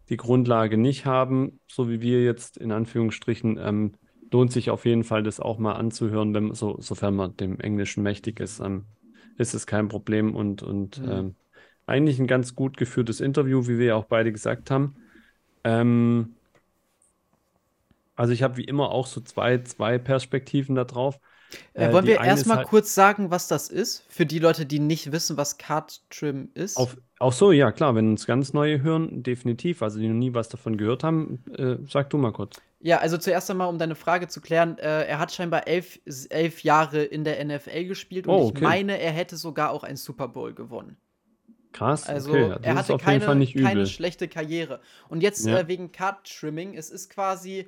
die 0.10 0.18
Grundlage 0.18 0.78
nicht 0.78 1.08
haben, 1.08 1.60
so 1.68 1.90
wie 1.90 2.00
wir 2.00 2.24
jetzt 2.24 2.58
in 2.58 2.72
Anführungsstrichen, 2.72 3.58
ähm, 3.58 3.94
lohnt 4.32 4.52
sich 4.52 4.70
auf 4.70 4.86
jeden 4.86 5.04
Fall, 5.04 5.24
das 5.24 5.40
auch 5.40 5.58
mal 5.58 5.74
anzuhören, 5.74 6.34
wenn, 6.34 6.54
so, 6.54 6.78
sofern 6.80 7.16
man 7.16 7.38
dem 7.38 7.60
Englischen 7.60 8.04
mächtig 8.04 8.40
ist, 8.40 8.60
ähm, 8.60 8.86
ist 9.38 9.54
es 9.54 9.68
kein 9.68 9.88
Problem 9.88 10.36
und, 10.36 10.64
und 10.64 10.98
Mhm. 10.98 11.08
ähm, 11.08 11.36
eigentlich 11.86 12.20
ein 12.20 12.28
ganz 12.28 12.56
gut 12.56 12.78
geführtes 12.78 13.22
Interview, 13.22 13.68
wie 13.68 13.78
wir 13.78 13.86
ja 13.88 13.96
auch 13.96 14.06
beide 14.06 14.32
gesagt 14.32 14.72
haben. 14.72 14.96
Ähm, 15.64 16.36
also 18.16 18.34
ich 18.34 18.44
habe 18.44 18.58
wie 18.58 18.64
immer 18.64 18.92
auch 18.92 19.08
so 19.08 19.22
zwei, 19.22 19.60
zwei 19.60 19.98
Perspektiven 19.98 20.76
da 20.76 20.86
drauf. 20.86 21.20
Äh, 21.74 21.92
wollen 21.92 22.08
wir 22.08 22.22
erstmal 22.24 22.58
halt 22.58 22.68
kurz 22.68 22.96
sagen, 22.96 23.32
was 23.32 23.48
das 23.48 23.70
ist? 23.70 24.04
Für 24.10 24.26
die 24.26 24.40
Leute, 24.40 24.66
die 24.66 24.80
nicht 24.80 25.12
wissen, 25.12 25.38
was 25.38 25.58
Card 25.58 26.02
Trim 26.10 26.50
ist. 26.54 26.78
auf, 26.78 26.98
auch 27.20 27.34
so, 27.34 27.52
ja 27.52 27.72
klar, 27.72 27.96
wenn 27.96 28.10
uns 28.10 28.26
ganz 28.26 28.54
neue 28.54 28.82
hören, 28.82 29.24
definitiv. 29.24 29.82
Also 29.82 30.00
die 30.00 30.08
noch 30.08 30.16
nie 30.16 30.34
was 30.34 30.50
davon 30.50 30.78
gehört 30.78 31.04
haben, 31.04 31.44
äh, 31.58 31.78
sag 31.88 32.10
du 32.10 32.18
mal 32.18 32.32
kurz. 32.32 32.62
Ja, 32.86 33.00
also 33.00 33.18
zuerst 33.18 33.50
einmal, 33.50 33.68
um 33.68 33.80
deine 33.80 33.96
Frage 33.96 34.28
zu 34.28 34.42
klären, 34.42 34.78
äh, 34.78 35.06
er 35.06 35.18
hat 35.18 35.34
scheinbar 35.34 35.68
elf, 35.68 36.00
elf 36.30 36.62
Jahre 36.62 37.04
in 37.04 37.24
der 37.24 37.44
NFL 37.44 37.86
gespielt 37.86 38.28
und 38.28 38.34
Oh, 38.36 38.46
ich 38.46 38.54
okay. 38.54 38.64
meine, 38.64 39.00
er 39.00 39.12
hätte 39.12 39.38
sogar 39.38 39.72
auch 39.72 39.84
einen 39.84 39.98
Super 39.98 40.28
Bowl 40.28 40.54
gewonnen. 40.54 40.96
Krass, 41.72 42.08
Also 42.08 42.32
okay, 42.32 42.50
das 42.50 42.60
er 42.62 42.74
ist 42.74 42.78
hatte 42.78 42.94
auf 42.94 43.08
jeden 43.08 43.22
Fall 43.22 43.44
keine, 43.44 43.54
keine 43.64 43.86
schlechte 43.88 44.28
Karriere. 44.28 44.82
Und 45.10 45.24
jetzt 45.24 45.48
Ja. 45.48 45.58
äh, 45.62 45.68
wegen 45.68 45.92
Card 45.94 46.30
Trimming, 46.30 46.76
es 46.78 46.92
ist 46.92 47.10
quasi, 47.10 47.68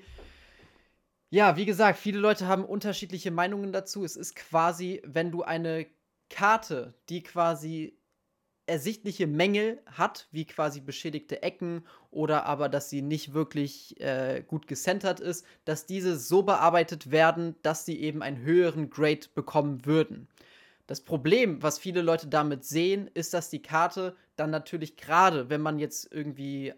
ja, 1.32 1.58
wie 1.58 1.66
gesagt, 1.66 1.98
viele 1.98 2.20
Leute 2.20 2.46
haben 2.46 2.64
unterschiedliche 2.64 3.32
Meinungen 3.32 3.74
dazu. 3.74 4.06
Es 4.06 4.16
ist 4.16 4.36
quasi, 4.36 5.02
wenn 5.04 5.32
du 5.32 5.42
eine 5.42 5.88
Karte, 6.30 6.94
die 7.10 7.24
quasi 7.24 7.97
ersichtliche 8.68 9.28
Mängel 9.28 9.82
hat, 9.86 10.28
wie 10.32 10.46
quasi 10.46 10.82
beschädigte 10.82 11.42
Ecken 11.42 11.86
oder 12.12 12.46
aber, 12.46 12.70
dass 12.70 12.90
sie 12.90 13.02
nicht 13.02 13.34
wirklich 13.34 14.00
äh, 14.02 14.44
gut 14.46 14.68
gecentert 14.68 15.20
ist, 15.20 15.46
dass 15.66 15.86
diese 15.86 16.18
so 16.18 16.44
bearbeitet 16.44 17.10
werden, 17.10 17.56
dass 17.62 17.86
sie 17.86 18.00
eben 18.00 18.22
einen 18.22 18.42
höheren 18.42 18.90
Grade 18.90 19.28
bekommen 19.34 19.86
würden. 19.86 20.28
Das 20.86 21.02
Problem, 21.02 21.62
was 21.64 21.80
viele 21.80 22.02
Leute 22.02 22.28
damit 22.28 22.64
sehen, 22.64 23.10
ist, 23.14 23.34
dass 23.34 23.50
die 23.50 23.62
Karte 23.62 24.16
dann 24.36 24.52
natürlich 24.52 24.96
gerade, 24.96 25.50
wenn 25.50 25.62
man 25.62 25.80
jetzt 25.80 26.12
irgendwie 26.12 26.74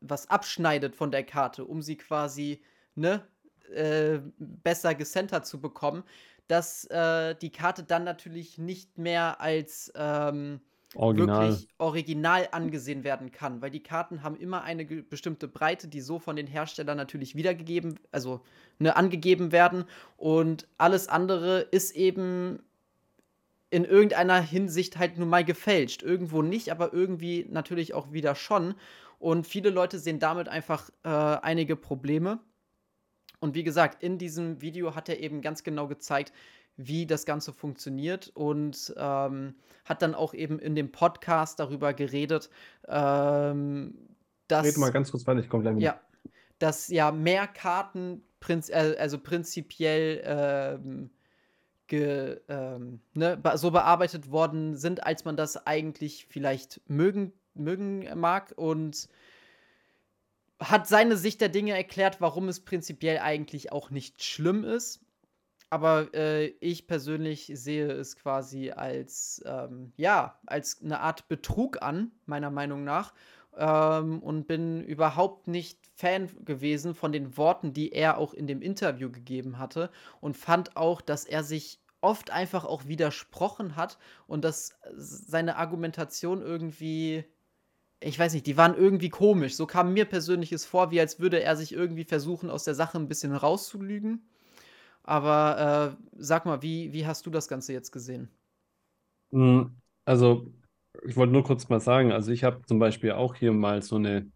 was 0.00 0.28
abschneidet 0.30 0.94
von 0.96 1.10
der 1.10 1.24
Karte, 1.24 1.64
um 1.64 1.82
sie 1.82 1.96
quasi 1.96 2.62
ne, 2.94 3.26
äh, 3.74 4.20
besser 4.38 4.94
gecentert 4.94 5.46
zu 5.46 5.60
bekommen, 5.60 6.04
dass 6.46 6.84
äh, 6.86 7.34
die 7.36 7.50
Karte 7.50 7.84
dann 7.84 8.04
natürlich 8.04 8.58
nicht 8.58 8.98
mehr 8.98 9.40
als 9.40 9.92
ähm, 9.94 10.60
Original. 10.94 11.48
wirklich 11.48 11.68
original 11.78 12.48
angesehen 12.52 13.04
werden 13.04 13.30
kann, 13.30 13.60
weil 13.60 13.70
die 13.70 13.82
Karten 13.82 14.22
haben 14.22 14.36
immer 14.36 14.62
eine 14.62 14.84
bestimmte 14.84 15.46
Breite, 15.46 15.86
die 15.86 16.00
so 16.00 16.18
von 16.18 16.34
den 16.34 16.46
Herstellern 16.46 16.96
natürlich 16.96 17.34
wiedergegeben, 17.34 18.00
also 18.10 18.40
ne, 18.78 18.96
angegeben 18.96 19.52
werden 19.52 19.84
und 20.16 20.66
alles 20.78 21.08
andere 21.08 21.60
ist 21.60 21.94
eben 21.94 22.60
in 23.70 23.84
irgendeiner 23.84 24.40
Hinsicht 24.40 24.98
halt 24.98 25.18
nun 25.18 25.28
mal 25.28 25.44
gefälscht. 25.44 26.02
Irgendwo 26.02 26.42
nicht, 26.42 26.70
aber 26.70 26.92
irgendwie 26.92 27.46
natürlich 27.50 27.94
auch 27.94 28.12
wieder 28.12 28.34
schon. 28.34 28.74
Und 29.18 29.46
viele 29.46 29.70
Leute 29.70 29.98
sehen 29.98 30.20
damit 30.20 30.48
einfach 30.48 30.88
äh, 31.04 31.08
einige 31.08 31.76
Probleme. 31.76 32.40
Und 33.40 33.54
wie 33.54 33.64
gesagt, 33.64 34.02
in 34.02 34.18
diesem 34.18 34.62
Video 34.62 34.94
hat 34.94 35.08
er 35.08 35.20
eben 35.20 35.42
ganz 35.42 35.62
genau 35.62 35.86
gezeigt, 35.86 36.32
wie 36.78 37.06
das 37.06 37.26
Ganze 37.26 37.52
funktioniert 37.52 38.30
und 38.34 38.94
ähm, 38.96 39.56
hat 39.84 40.00
dann 40.00 40.14
auch 40.14 40.32
eben 40.32 40.58
in 40.58 40.74
dem 40.74 40.90
Podcast 40.92 41.58
darüber 41.60 41.92
geredet, 41.92 42.48
ähm, 42.86 43.94
dass. 44.46 44.64
Red 44.64 44.78
mal 44.78 44.92
ganz 44.92 45.10
kurz 45.10 45.26
weiter, 45.26 45.40
ich 45.40 45.48
komme 45.48 45.64
gleich 45.64 45.76
wieder. 45.76 45.84
Ja, 45.84 46.00
dass 46.60 46.88
ja 46.88 47.10
mehr 47.10 47.46
Karten 47.48 48.22
prinz 48.40 48.70
äh, 48.70 48.96
also 48.98 49.18
prinzipiell 49.18 50.22
ähm, 50.24 51.10
ge, 51.88 52.40
ähm, 52.48 53.00
ne, 53.14 53.40
so 53.56 53.72
bearbeitet 53.72 54.30
worden 54.30 54.76
sind, 54.76 55.04
als 55.04 55.24
man 55.24 55.36
das 55.36 55.66
eigentlich 55.66 56.26
vielleicht 56.28 56.80
mögen, 56.88 57.32
mögen 57.54 58.08
mag 58.18 58.52
und 58.56 59.08
hat 60.60 60.86
seine 60.86 61.16
Sicht 61.16 61.40
der 61.40 61.48
Dinge 61.48 61.72
erklärt, 61.72 62.20
warum 62.20 62.48
es 62.48 62.60
prinzipiell 62.60 63.18
eigentlich 63.18 63.72
auch 63.72 63.90
nicht 63.90 64.22
schlimm 64.22 64.64
ist. 64.64 65.00
Aber 65.70 66.14
äh, 66.14 66.46
ich 66.60 66.86
persönlich 66.86 67.50
sehe 67.54 67.90
es 67.92 68.16
quasi 68.16 68.70
als, 68.70 69.42
ähm, 69.44 69.92
ja, 69.96 70.38
als 70.46 70.80
eine 70.82 71.00
Art 71.00 71.28
Betrug 71.28 71.82
an, 71.82 72.12
meiner 72.26 72.50
Meinung 72.50 72.84
nach. 72.84 73.12
Ähm, 73.56 74.22
und 74.22 74.46
bin 74.46 74.82
überhaupt 74.84 75.48
nicht 75.48 75.78
Fan 75.94 76.28
gewesen 76.44 76.94
von 76.94 77.12
den 77.12 77.36
Worten, 77.36 77.72
die 77.72 77.92
er 77.92 78.18
auch 78.18 78.32
in 78.32 78.46
dem 78.46 78.62
Interview 78.62 79.10
gegeben 79.10 79.58
hatte. 79.58 79.90
Und 80.20 80.36
fand 80.36 80.76
auch, 80.76 81.00
dass 81.00 81.24
er 81.24 81.42
sich 81.42 81.80
oft 82.00 82.30
einfach 82.30 82.64
auch 82.64 82.86
widersprochen 82.86 83.76
hat 83.76 83.98
und 84.26 84.44
dass 84.44 84.78
seine 84.94 85.56
Argumentation 85.56 86.42
irgendwie, 86.42 87.24
ich 88.00 88.18
weiß 88.18 88.32
nicht, 88.34 88.46
die 88.46 88.56
waren 88.56 88.76
irgendwie 88.76 89.08
komisch. 89.08 89.56
So 89.56 89.66
kam 89.66 89.92
mir 89.92 90.04
persönlich 90.04 90.52
es 90.52 90.64
vor, 90.64 90.90
wie 90.92 91.00
als 91.00 91.18
würde 91.18 91.42
er 91.42 91.56
sich 91.56 91.72
irgendwie 91.72 92.04
versuchen, 92.04 92.50
aus 92.50 92.64
der 92.64 92.74
Sache 92.74 92.98
ein 92.98 93.08
bisschen 93.08 93.34
rauszulügen. 93.34 94.28
Aber 95.08 95.96
äh, 95.98 96.04
sag 96.18 96.46
mal, 96.46 96.62
wie, 96.62 96.92
wie 96.92 97.06
hast 97.06 97.26
du 97.26 97.30
das 97.30 97.48
Ganze 97.48 97.72
jetzt 97.72 97.90
gesehen? 97.92 98.30
Mm, 99.30 99.64
Also, 100.04 100.52
ich 101.06 101.16
wollte 101.16 101.32
nur 101.32 101.44
kurz 101.44 101.68
mal 101.68 101.80
sagen, 101.80 102.12
also 102.12 102.32
ich 102.32 102.44
habe 102.44 102.62
zum 102.66 102.78
Beispiel 102.78 103.12
auch 103.12 103.34
hier 103.34 103.52
mal 103.52 103.82
so 103.82 103.96
eine, 103.96 104.30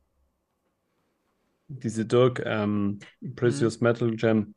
diese 1.68 2.04
Dirk 2.06 2.42
ähm, 2.44 2.98
Precious 3.36 3.80
Metal 3.80 4.10
Gem 4.16 4.54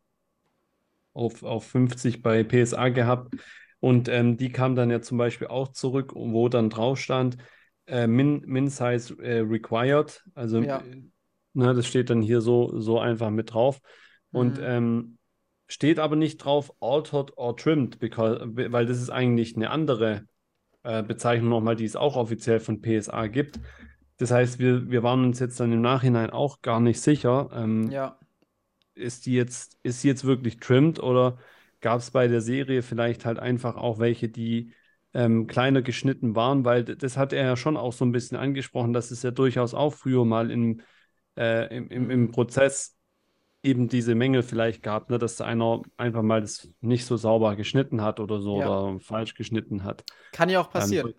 auf, 1.13 1.43
auf 1.43 1.65
50 1.65 2.21
bei 2.21 2.43
PSA 2.43 2.89
gehabt. 2.89 3.35
Und 3.79 4.07
ähm, 4.07 4.37
die 4.37 4.51
kam 4.51 4.75
dann 4.75 4.89
ja 4.89 5.01
zum 5.01 5.17
Beispiel 5.17 5.47
auch 5.47 5.69
zurück, 5.69 6.13
wo 6.15 6.49
dann 6.49 6.69
drauf 6.69 6.99
stand, 6.99 7.37
äh, 7.87 8.07
Min, 8.07 8.41
Min 8.45 8.67
Size 8.69 9.15
äh, 9.21 9.39
Required. 9.39 10.23
Also, 10.33 10.61
Ja. 10.61 10.83
ne, 11.53 11.73
das 11.73 11.87
steht 11.87 12.09
dann 12.09 12.21
hier 12.21 12.41
so, 12.41 12.79
so 12.79 12.99
einfach 12.99 13.29
mit 13.29 13.53
drauf. 13.53 13.81
Und 14.31 14.57
Mhm. 14.57 14.63
ähm, 14.65 15.17
steht 15.67 15.99
aber 15.99 16.15
nicht 16.15 16.37
drauf 16.37 16.73
altered 16.81 17.37
or 17.37 17.55
trimmed, 17.57 17.99
because, 17.99 18.39
weil 18.55 18.85
das 18.85 19.01
ist 19.01 19.09
eigentlich 19.09 19.55
eine 19.55 19.71
andere 19.71 20.25
äh, 20.83 21.03
Bezeichnung 21.03 21.49
nochmal, 21.49 21.75
die 21.75 21.85
es 21.85 21.95
auch 21.95 22.15
offiziell 22.15 22.59
von 22.59 22.81
PSA 22.81 23.27
gibt. 23.27 23.59
Das 24.17 24.31
heißt, 24.31 24.59
wir, 24.59 24.89
wir 24.89 25.03
waren 25.03 25.25
uns 25.25 25.39
jetzt 25.39 25.59
dann 25.59 25.71
im 25.73 25.81
Nachhinein 25.81 26.29
auch 26.29 26.61
gar 26.61 26.79
nicht 26.79 27.01
sicher, 27.01 27.49
ähm, 27.53 27.89
Ja. 27.91 28.17
ist 28.93 29.25
die 29.25 29.33
jetzt, 29.33 29.77
ist 29.83 30.01
sie 30.01 30.07
jetzt 30.07 30.25
wirklich 30.25 30.57
trimmed 30.59 30.99
oder 30.99 31.37
gab 31.81 31.99
es 31.99 32.11
bei 32.11 32.27
der 32.27 32.41
Serie 32.41 32.81
vielleicht 32.81 33.25
halt 33.25 33.39
einfach 33.39 33.75
auch 33.75 33.99
welche, 33.99 34.29
die 34.29 34.73
ähm, 35.13 35.47
kleiner 35.47 35.81
geschnitten 35.81 36.35
waren, 36.35 36.65
weil 36.65 36.83
das 36.83 37.17
hat 37.17 37.33
er 37.33 37.45
ja 37.45 37.57
schon 37.57 37.77
auch 37.77 37.93
so 37.93 38.05
ein 38.05 38.11
bisschen 38.11 38.37
angesprochen, 38.37 38.93
dass 38.93 39.11
es 39.11 39.23
ja 39.23 39.31
durchaus 39.31 39.73
auch 39.73 39.93
früher 39.93 40.25
mal 40.25 40.51
im, 40.51 40.81
äh, 41.37 41.75
im, 41.75 41.89
im, 41.89 42.09
im 42.09 42.31
Prozess 42.31 42.94
eben 43.65 43.87
diese 43.89 44.15
Mängel 44.15 44.43
vielleicht 44.43 44.83
gab, 44.83 45.09
ne, 45.09 45.17
dass 45.17 45.35
da 45.37 45.45
einer 45.45 45.81
einfach 45.97 46.21
mal 46.21 46.41
das 46.41 46.69
nicht 46.81 47.05
so 47.05 47.17
sauber 47.17 47.55
geschnitten 47.55 48.01
hat 48.01 48.19
oder 48.19 48.39
so 48.41 48.55
Ja. 48.59 48.67
oder 48.67 48.99
falsch 48.99 49.35
geschnitten 49.35 49.83
hat. 49.83 50.03
Kann 50.31 50.49
ja 50.49 50.59
auch 50.61 50.67
Ähm, 50.67 50.73
passieren. 50.73 51.13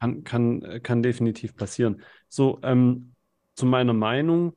kann, 0.00 0.24
kann, 0.24 0.62
äh, 0.62 0.80
kann 0.80 1.02
definitiv 1.02 1.56
passieren. 1.56 2.02
So, 2.28 2.60
ähm, 2.62 3.14
zu 3.56 3.66
meiner 3.66 3.94
Meinung, 3.94 4.54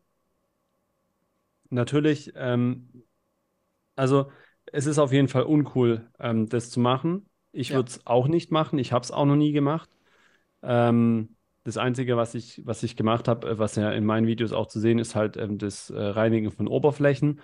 natürlich, 1.70 2.32
ähm, 2.36 2.89
also 3.95 4.32
es 4.66 4.86
ist 4.86 4.99
auf 4.99 5.12
jeden 5.12 5.28
Fall 5.28 5.43
uncool, 5.43 6.10
ähm, 6.20 6.47
das 6.47 6.70
zu 6.70 6.80
machen. 6.80 7.30
Ich 7.51 7.70
Ja. 7.70 7.76
würde 7.78 7.89
es 7.89 8.05
auch 8.08 8.28
nicht 8.28 8.51
machen. 8.51 8.80
Ich 8.80 8.93
habe 8.93 9.03
es 9.03 9.12
auch 9.12 9.26
noch 9.26 9.36
nie 9.36 9.51
gemacht. 9.51 9.89
Ähm, 10.64 11.36
das 11.64 11.78
Einzige, 11.78 12.18
was 12.18 12.36
ich, 12.36 12.62
was 12.66 12.84
ich 12.84 12.95
gemacht 12.95 13.28
habe, 13.28 13.49
äh, 13.51 13.59
was 13.59 13.76
ja 13.76 13.91
in 13.91 14.05
meinen 14.05 14.28
Videos 14.28 14.53
auch 14.53 14.68
zu 14.68 14.80
sehen 14.80 14.99
ist, 14.99 15.16
halt 15.16 15.38
ähm, 15.38 15.57
das 15.57 15.89
äh, 15.89 15.99
Reinigen 15.99 16.51
von 16.51 16.68
Oberflächen. 16.68 17.41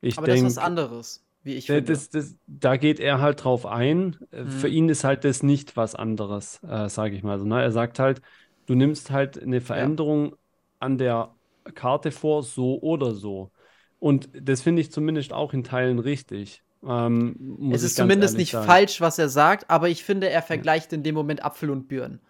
Ich 0.00 0.16
Aber 0.16 0.26
das 0.28 0.40
ist 0.40 0.44
was 0.44 0.58
anderes, 0.58 1.24
wie 1.42 1.54
ich 1.54 1.72
finde. 1.72 1.92
Das, 1.92 2.10
das, 2.10 2.36
da 2.46 2.76
geht 2.76 3.00
er 3.00 3.20
halt 3.20 3.44
drauf 3.44 3.66
ein. 3.66 4.16
Äh, 4.30 4.46
Für 4.46 4.68
Mhm. 4.68 4.74
ihn 4.74 4.88
ist 4.88 5.04
halt 5.04 5.24
das 5.24 5.42
nicht 5.42 5.76
was 5.76 5.94
anderes, 5.94 6.60
äh, 6.62 6.88
sage 6.88 7.14
ich 7.16 7.22
mal 7.22 7.38
so. 7.38 7.44
Ne? 7.44 7.62
Er 7.62 7.72
sagt 7.72 7.98
halt, 7.98 8.20
du 8.66 8.74
nimmst 8.74 9.10
halt 9.10 9.40
eine 9.40 9.60
Veränderung 9.60 10.36
an 10.78 10.98
der 10.98 11.34
Karte 11.74 12.10
vor, 12.12 12.42
so 12.42 12.80
oder 12.80 13.14
so. 13.14 13.52
Und 13.98 14.30
das 14.32 14.62
finde 14.62 14.80
ich 14.82 14.90
zumindest 14.92 15.32
auch 15.32 15.52
in 15.52 15.64
Teilen 15.64 15.98
richtig. 15.98 16.62
Ähm, 16.82 17.36
es 17.68 17.82
ist 17.82 17.96
zumindest 17.96 18.36
nicht 18.36 18.50
sagen. 18.50 18.66
falsch, 18.66 19.00
was 19.00 19.18
er 19.18 19.28
sagt, 19.28 19.70
aber 19.70 19.88
ich 19.88 20.04
finde, 20.04 20.28
er 20.30 20.42
vergleicht 20.42 20.92
ja. 20.92 20.96
in 20.96 21.02
dem 21.02 21.14
Moment 21.14 21.44
Apfel 21.44 21.70
und 21.70 21.88
Birnen. 21.88 22.20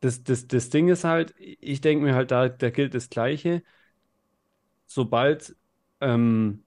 Das, 0.00 0.22
das, 0.22 0.46
das 0.46 0.70
Ding 0.70 0.88
ist 0.88 1.04
halt, 1.04 1.34
ich 1.38 1.80
denke 1.80 2.04
mir 2.04 2.14
halt, 2.14 2.30
da, 2.30 2.48
da 2.48 2.70
gilt 2.70 2.94
das 2.94 3.10
Gleiche. 3.10 3.62
Sobald 4.86 5.56
ähm, 6.00 6.64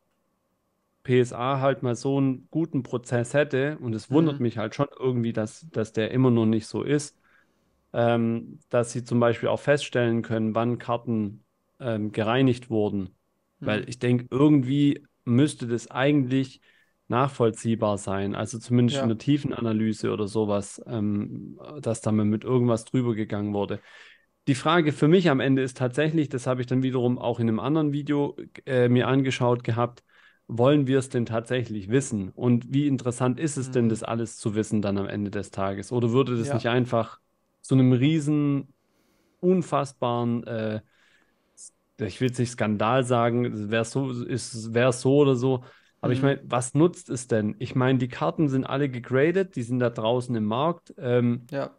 PSA 1.03 1.59
halt 1.59 1.83
mal 1.83 1.95
so 1.95 2.17
einen 2.17 2.47
guten 2.51 2.83
Prozess 2.83 3.33
hätte, 3.33 3.77
und 3.79 3.93
es 3.93 4.11
wundert 4.11 4.35
mhm. 4.35 4.43
mich 4.43 4.57
halt 4.57 4.75
schon 4.75 4.87
irgendwie, 4.99 5.33
dass, 5.33 5.67
dass 5.71 5.93
der 5.93 6.11
immer 6.11 6.29
noch 6.29 6.45
nicht 6.45 6.67
so 6.67 6.83
ist, 6.83 7.17
ähm, 7.93 8.59
dass 8.69 8.91
sie 8.91 9.03
zum 9.03 9.19
Beispiel 9.19 9.49
auch 9.49 9.59
feststellen 9.59 10.21
können, 10.21 10.55
wann 10.55 10.77
Karten 10.77 11.43
ähm, 11.79 12.11
gereinigt 12.11 12.69
wurden. 12.69 13.15
Mhm. 13.59 13.65
Weil 13.65 13.89
ich 13.89 13.99
denke, 13.99 14.27
irgendwie 14.29 15.05
müsste 15.25 15.67
das 15.67 15.89
eigentlich 15.89 16.61
nachvollziehbar 17.11 17.99
sein. 17.99 18.33
Also 18.33 18.57
zumindest 18.57 18.97
ja. 18.97 19.03
in 19.03 19.09
der 19.09 19.19
Tiefenanalyse 19.19 20.11
oder 20.11 20.27
sowas, 20.27 20.81
ähm, 20.87 21.59
dass 21.79 22.01
da 22.01 22.11
mal 22.11 22.25
mit 22.25 22.43
irgendwas 22.43 22.85
drüber 22.85 23.13
gegangen 23.13 23.53
wurde. 23.53 23.79
Die 24.47 24.55
Frage 24.55 24.91
für 24.91 25.07
mich 25.07 25.29
am 25.29 25.39
Ende 25.39 25.61
ist 25.61 25.77
tatsächlich, 25.77 26.29
das 26.29 26.47
habe 26.47 26.61
ich 26.61 26.67
dann 26.67 26.81
wiederum 26.81 27.19
auch 27.19 27.39
in 27.39 27.47
einem 27.47 27.59
anderen 27.59 27.93
Video 27.93 28.35
äh, 28.65 28.89
mir 28.89 29.07
angeschaut 29.07 29.63
gehabt, 29.63 30.03
wollen 30.47 30.87
wir 30.87 30.97
es 30.97 31.09
denn 31.09 31.27
tatsächlich 31.27 31.89
wissen? 31.89 32.29
Und 32.29 32.73
wie 32.73 32.87
interessant 32.87 33.39
ist 33.39 33.57
es 33.57 33.67
mhm. 33.69 33.73
denn, 33.73 33.89
das 33.89 34.01
alles 34.01 34.37
zu 34.37 34.55
wissen 34.55 34.81
dann 34.81 34.97
am 34.97 35.07
Ende 35.07 35.29
des 35.29 35.51
Tages? 35.51 35.91
Oder 35.91 36.11
würde 36.11 36.35
das 36.35 36.47
ja. 36.47 36.55
nicht 36.55 36.67
einfach 36.67 37.19
zu 37.61 37.75
einem 37.75 37.93
riesen, 37.93 38.73
unfassbaren, 39.39 40.43
äh, 40.45 40.81
ich 41.99 42.19
will 42.19 42.29
jetzt 42.29 42.39
nicht 42.39 42.51
Skandal 42.51 43.03
sagen, 43.03 43.69
wäre 43.69 43.85
so, 43.85 44.09
wäre 44.09 44.91
so 44.91 45.17
oder 45.17 45.35
so, 45.35 45.63
aber 46.01 46.09
mhm. 46.09 46.17
ich 46.17 46.21
meine, 46.23 46.41
was 46.43 46.73
nutzt 46.73 47.09
es 47.09 47.27
denn? 47.27 47.55
Ich 47.59 47.75
meine, 47.75 47.99
die 47.99 48.07
Karten 48.07 48.49
sind 48.49 48.65
alle 48.65 48.89
gegradet, 48.89 49.55
die 49.55 49.63
sind 49.63 49.79
da 49.79 49.89
draußen 49.89 50.35
im 50.35 50.45
Markt. 50.45 50.93
Ähm, 50.97 51.45
ja. 51.51 51.71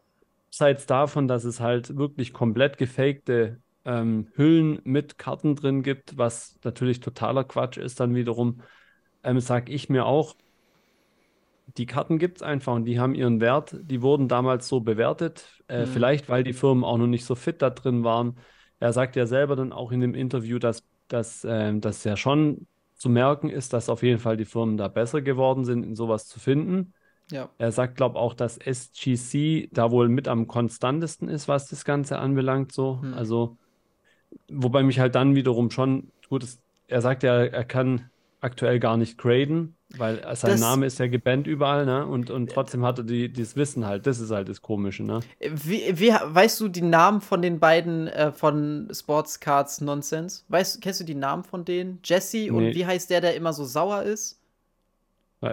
Abseits 0.49 0.87
davon, 0.87 1.29
dass 1.29 1.45
es 1.45 1.61
halt 1.61 1.97
wirklich 1.97 2.33
komplett 2.33 2.79
gefakte 2.79 3.61
ähm, 3.85 4.29
Hüllen 4.35 4.81
mit 4.85 5.19
Karten 5.19 5.57
drin 5.57 5.83
gibt, 5.83 6.19
was 6.19 6.59
natürlich 6.63 7.01
totaler 7.01 7.43
Quatsch 7.43 7.79
ist, 7.79 8.01
dann 8.01 8.15
wiederum, 8.15 8.61
ähm, 9.25 9.41
sage 9.41 9.73
ich 9.73 9.89
mir 9.89 10.07
auch, 10.07 10.37
die 11.79 11.87
Karten 11.87 12.19
gibt 12.19 12.39
es 12.39 12.43
einfach 12.43 12.75
und 12.75 12.85
die 12.85 13.01
haben 13.01 13.15
ihren 13.15 13.41
Wert. 13.41 13.77
Die 13.83 14.03
wurden 14.03 14.29
damals 14.29 14.69
so 14.69 14.81
bewertet, 14.81 15.63
äh, 15.69 15.81
mhm. 15.81 15.87
vielleicht 15.87 16.29
weil 16.29 16.45
die 16.45 16.53
Firmen 16.53 16.85
auch 16.85 16.99
noch 16.99 17.07
nicht 17.07 17.25
so 17.25 17.35
fit 17.35 17.63
da 17.63 17.71
drin 17.71 18.05
waren. 18.05 18.37
Er 18.79 18.93
sagt 18.93 19.17
ja 19.17 19.27
selber 19.27 19.57
dann 19.57 19.73
auch 19.73 19.91
in 19.91 20.01
dem 20.01 20.15
Interview, 20.15 20.59
dass, 20.59 20.85
dass, 21.09 21.45
äh, 21.45 21.77
dass 21.79 22.05
ja 22.05 22.17
schon 22.17 22.67
zu 23.03 23.11
merken 23.11 23.51
ist, 23.51 23.73
dass 23.73 23.89
auf 23.89 24.03
jeden 24.03 24.21
Fall 24.21 24.37
die 24.37 24.45
Firmen 24.45 24.77
da 24.77 24.89
besser 24.89 25.23
geworden 25.23 25.65
sind, 25.65 25.83
in 25.83 25.97
sowas 25.97 26.29
zu 26.29 26.39
finden. 26.39 26.95
Ja. 27.31 27.51
Er 27.59 27.73
sagt, 27.73 27.97
glaube 27.97 28.19
auch, 28.19 28.35
dass 28.35 28.59
SGC 28.59 29.69
da 29.73 29.91
wohl 29.91 30.09
mit 30.09 30.29
am 30.29 30.47
konstantesten 30.47 31.29
ist, 31.29 31.49
was 31.49 31.69
das 31.69 31.85
Ganze 31.85 32.19
anbelangt. 32.19 32.73
So. 32.73 33.01
Hm. 33.03 33.15
Also 33.15 33.57
Wobei 34.49 34.83
mich 34.83 34.99
halt 34.99 35.15
dann 35.15 35.35
wiederum 35.35 35.71
schon, 35.71 36.11
gut, 36.29 36.45
ist, 36.45 36.61
er 36.89 37.01
sagt 37.01 37.23
ja, 37.23 37.45
er 37.45 37.65
kann 37.65 38.11
aktuell 38.43 38.81
gar 38.81 38.97
nicht 38.97 39.19
graden, 39.19 39.77
weil 39.97 40.17
sein 40.35 40.53
das, 40.53 40.61
Name 40.61 40.87
ist 40.87 40.99
ja 40.99 41.07
gebannt 41.07 41.47
überall, 41.47 41.87
ne? 41.87 42.07
Und, 42.07 42.31
und 42.31 42.51
trotzdem 42.51 42.85
hat 42.85 42.99
er 42.99 43.05
die, 43.05 43.33
dieses 43.33 43.57
Wissen 43.57 43.87
halt. 43.87 44.07
Das 44.07 44.19
ist 44.19 44.31
halt 44.31 44.49
das 44.49 44.61
Komische, 44.61 45.05
ne? 45.05 45.21
Wie, 45.41 45.99
wie 45.99 46.11
weißt 46.11 46.61
du 46.61 46.69
die 46.69 46.83
Namen 46.83 47.21
von 47.21 47.41
den 47.41 47.61
beiden 47.61 48.09
äh, 48.09 48.33
von 48.33 48.89
Sports 48.93 49.41
Cards 49.41 49.81
Nonsense? 49.81 50.43
Weißt, 50.49 50.81
kennst 50.83 51.01
du 51.01 51.05
die 51.05 51.15
Namen 51.15 51.45
von 51.45 51.65
denen? 51.65 52.01
Jesse 52.05 52.39
nee. 52.39 52.51
und 52.51 52.75
wie 52.75 52.85
heißt 52.85 53.11
der, 53.11 53.21
der 53.21 53.37
immer 53.37 53.53
so 53.53 53.65
sauer 53.65 54.03
ist? 54.03 54.42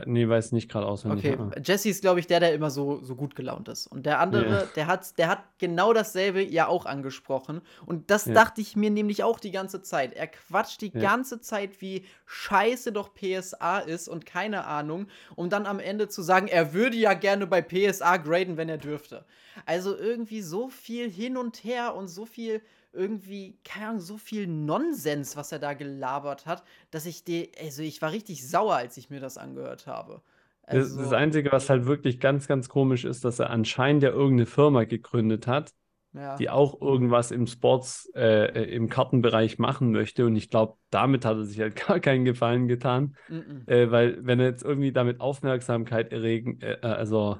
Nee, 0.05 0.29
weiß 0.29 0.51
nicht 0.51 0.69
gerade 0.69 0.85
auswendig. 0.85 1.33
Okay. 1.33 1.61
Jesse 1.63 1.89
ist, 1.89 2.01
glaube 2.01 2.19
ich, 2.19 2.27
der, 2.27 2.39
der 2.39 2.53
immer 2.53 2.69
so, 2.69 3.03
so 3.03 3.15
gut 3.15 3.35
gelaunt 3.35 3.67
ist. 3.69 3.87
Und 3.87 4.05
der 4.05 4.19
andere, 4.19 4.45
yeah. 4.45 4.67
der, 4.75 4.87
hat, 4.87 5.17
der 5.17 5.27
hat 5.27 5.43
genau 5.57 5.93
dasselbe 5.93 6.43
ja 6.43 6.67
auch 6.67 6.85
angesprochen. 6.85 7.61
Und 7.87 8.11
das 8.11 8.27
yeah. 8.27 8.35
dachte 8.35 8.61
ich 8.61 8.75
mir 8.75 8.91
nämlich 8.91 9.23
auch 9.23 9.39
die 9.39 9.51
ganze 9.51 9.81
Zeit. 9.81 10.13
Er 10.13 10.27
quatscht 10.27 10.81
die 10.81 10.91
yeah. 10.93 11.01
ganze 11.01 11.41
Zeit, 11.41 11.81
wie 11.81 12.05
scheiße 12.27 12.91
doch 12.91 13.15
PSA 13.15 13.79
ist 13.79 14.07
und 14.07 14.27
keine 14.27 14.65
Ahnung, 14.65 15.07
um 15.35 15.49
dann 15.49 15.65
am 15.65 15.79
Ende 15.79 16.07
zu 16.07 16.21
sagen, 16.21 16.47
er 16.47 16.73
würde 16.73 16.95
ja 16.95 17.13
gerne 17.13 17.47
bei 17.47 17.61
PSA 17.61 18.17
graden, 18.17 18.57
wenn 18.57 18.69
er 18.69 18.77
dürfte. 18.77 19.25
Also 19.65 19.97
irgendwie 19.97 20.41
so 20.41 20.69
viel 20.69 21.09
hin 21.09 21.35
und 21.35 21.63
her 21.63 21.95
und 21.95 22.07
so 22.07 22.25
viel 22.25 22.61
irgendwie, 22.91 23.57
keine 23.63 23.87
Ahnung, 23.87 23.99
so 23.99 24.17
viel 24.17 24.47
Nonsens, 24.47 25.37
was 25.37 25.51
er 25.51 25.59
da 25.59 25.73
gelabert 25.73 26.45
hat, 26.45 26.63
dass 26.91 27.05
ich 27.05 27.23
die, 27.23 27.51
also 27.61 27.81
ich 27.81 28.01
war 28.01 28.11
richtig 28.11 28.47
sauer, 28.47 28.75
als 28.75 28.97
ich 28.97 29.09
mir 29.09 29.19
das 29.19 29.37
angehört 29.37 29.87
habe. 29.87 30.21
Also, 30.63 30.97
das, 30.97 31.09
das 31.09 31.13
Einzige, 31.13 31.51
was 31.51 31.69
halt 31.69 31.85
wirklich 31.85 32.19
ganz, 32.19 32.47
ganz 32.47 32.69
komisch 32.69 33.05
ist, 33.05 33.25
dass 33.25 33.39
er 33.39 33.49
anscheinend 33.49 34.03
ja 34.03 34.09
irgendeine 34.09 34.45
Firma 34.45 34.83
gegründet 34.83 35.47
hat, 35.47 35.73
ja. 36.13 36.35
die 36.37 36.49
auch 36.49 36.79
irgendwas 36.79 37.31
im 37.31 37.47
Sports, 37.47 38.11
äh, 38.15 38.45
äh 38.45 38.75
im 38.75 38.89
Kartenbereich 38.89 39.57
machen 39.57 39.91
möchte. 39.91 40.25
Und 40.25 40.35
ich 40.35 40.49
glaube, 40.49 40.75
damit 40.91 41.25
hat 41.25 41.37
er 41.37 41.45
sich 41.45 41.59
halt 41.59 41.75
gar 41.87 41.99
keinen 41.99 42.25
Gefallen 42.25 42.67
getan. 42.67 43.15
Mm 43.29 43.35
-mm. 43.35 43.69
Äh, 43.69 43.91
weil, 43.91 44.25
wenn 44.25 44.39
er 44.39 44.47
jetzt 44.47 44.63
irgendwie 44.63 44.91
damit 44.91 45.21
Aufmerksamkeit 45.21 46.11
erregen, 46.11 46.61
äh, 46.61 46.73
äh 46.73 46.85
also 46.85 47.37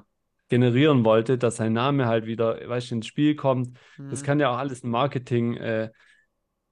generieren 0.50 1.04
wollte, 1.04 1.38
dass 1.38 1.56
sein 1.56 1.72
Name 1.72 2.06
halt 2.06 2.26
wieder, 2.26 2.68
weißt 2.68 2.90
du, 2.90 2.96
ins 2.96 3.06
Spiel 3.06 3.34
kommt. 3.34 3.78
Mhm. 3.96 4.10
Das 4.10 4.22
kann 4.22 4.40
ja 4.40 4.50
auch 4.50 4.58
alles 4.58 4.84
ein 4.84 4.90
Marketing 4.90 5.56
äh, 5.56 5.90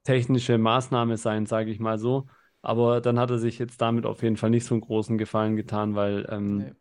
Maßnahme 0.06 1.16
sein, 1.16 1.46
sage 1.46 1.70
ich 1.70 1.80
mal 1.80 1.98
so. 1.98 2.26
Aber 2.60 3.00
dann 3.00 3.18
hat 3.18 3.30
er 3.30 3.38
sich 3.38 3.58
jetzt 3.58 3.80
damit 3.80 4.04
auf 4.04 4.22
jeden 4.22 4.36
Fall 4.36 4.50
nicht 4.50 4.64
so 4.64 4.74
einen 4.74 4.82
großen 4.82 5.16
Gefallen 5.16 5.56
getan, 5.56 5.94
weil 5.94 6.26
ähm, 6.28 6.56
nee. 6.58 6.72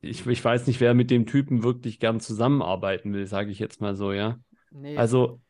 ich, 0.00 0.26
ich 0.26 0.44
weiß 0.44 0.66
nicht, 0.66 0.80
wer 0.80 0.94
mit 0.94 1.10
dem 1.10 1.26
Typen 1.26 1.62
wirklich 1.62 2.00
gern 2.00 2.20
zusammenarbeiten 2.20 3.12
will, 3.12 3.26
sage 3.26 3.50
ich 3.50 3.58
jetzt 3.58 3.80
mal 3.80 3.94
so, 3.94 4.12
ja. 4.12 4.38
Nee. 4.70 4.96
Also 4.96 5.40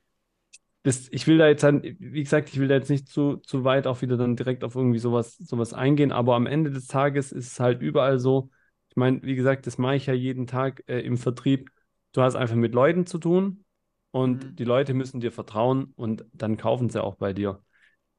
das, 0.83 1.09
ich 1.13 1.27
will 1.27 1.39
da 1.39 1.47
jetzt 1.47 1.63
dann, 1.63 1.83
wie 1.83 2.23
gesagt, 2.23 2.49
ich 2.49 2.59
will 2.59 2.69
da 2.69 2.75
jetzt 2.75 2.89
nicht 2.89 3.07
zu, 3.07 3.37
zu 3.37 3.65
weit 3.65 3.87
auch 3.87 4.01
wieder 4.01 4.17
dann 4.17 4.35
direkt 4.35 4.65
auf 4.65 4.75
irgendwie 4.75 4.99
sowas, 4.99 5.37
sowas 5.37 5.75
eingehen, 5.75 6.11
aber 6.11 6.35
am 6.35 6.47
Ende 6.47 6.71
des 6.71 6.87
Tages 6.87 7.33
ist 7.33 7.53
es 7.53 7.61
halt 7.61 7.83
überall 7.83 8.19
so, 8.19 8.51
ich 8.91 8.97
meine, 8.97 9.23
wie 9.23 9.37
gesagt, 9.37 9.67
das 9.67 9.79
mache 9.79 9.97
ich 9.97 10.07
ja 10.07 10.15
jeden 10.15 10.47
Tag 10.47 10.83
äh, 10.89 11.01
im 11.01 11.17
Vertrieb. 11.17 11.71
Du 12.13 12.23
hast 12.23 12.35
einfach 12.35 12.57
mit 12.57 12.75
Leuten 12.75 13.07
zu 13.07 13.19
tun 13.19 13.65
und 14.11 14.45
mhm. 14.45 14.57
die 14.57 14.65
Leute 14.65 14.95
müssen 14.95 15.21
dir 15.21 15.31
vertrauen 15.31 15.93
und 15.95 16.25
dann 16.33 16.57
kaufen 16.57 16.91
sie 16.91 17.03
auch 17.03 17.15
bei 17.15 17.33
dir. 17.33 17.63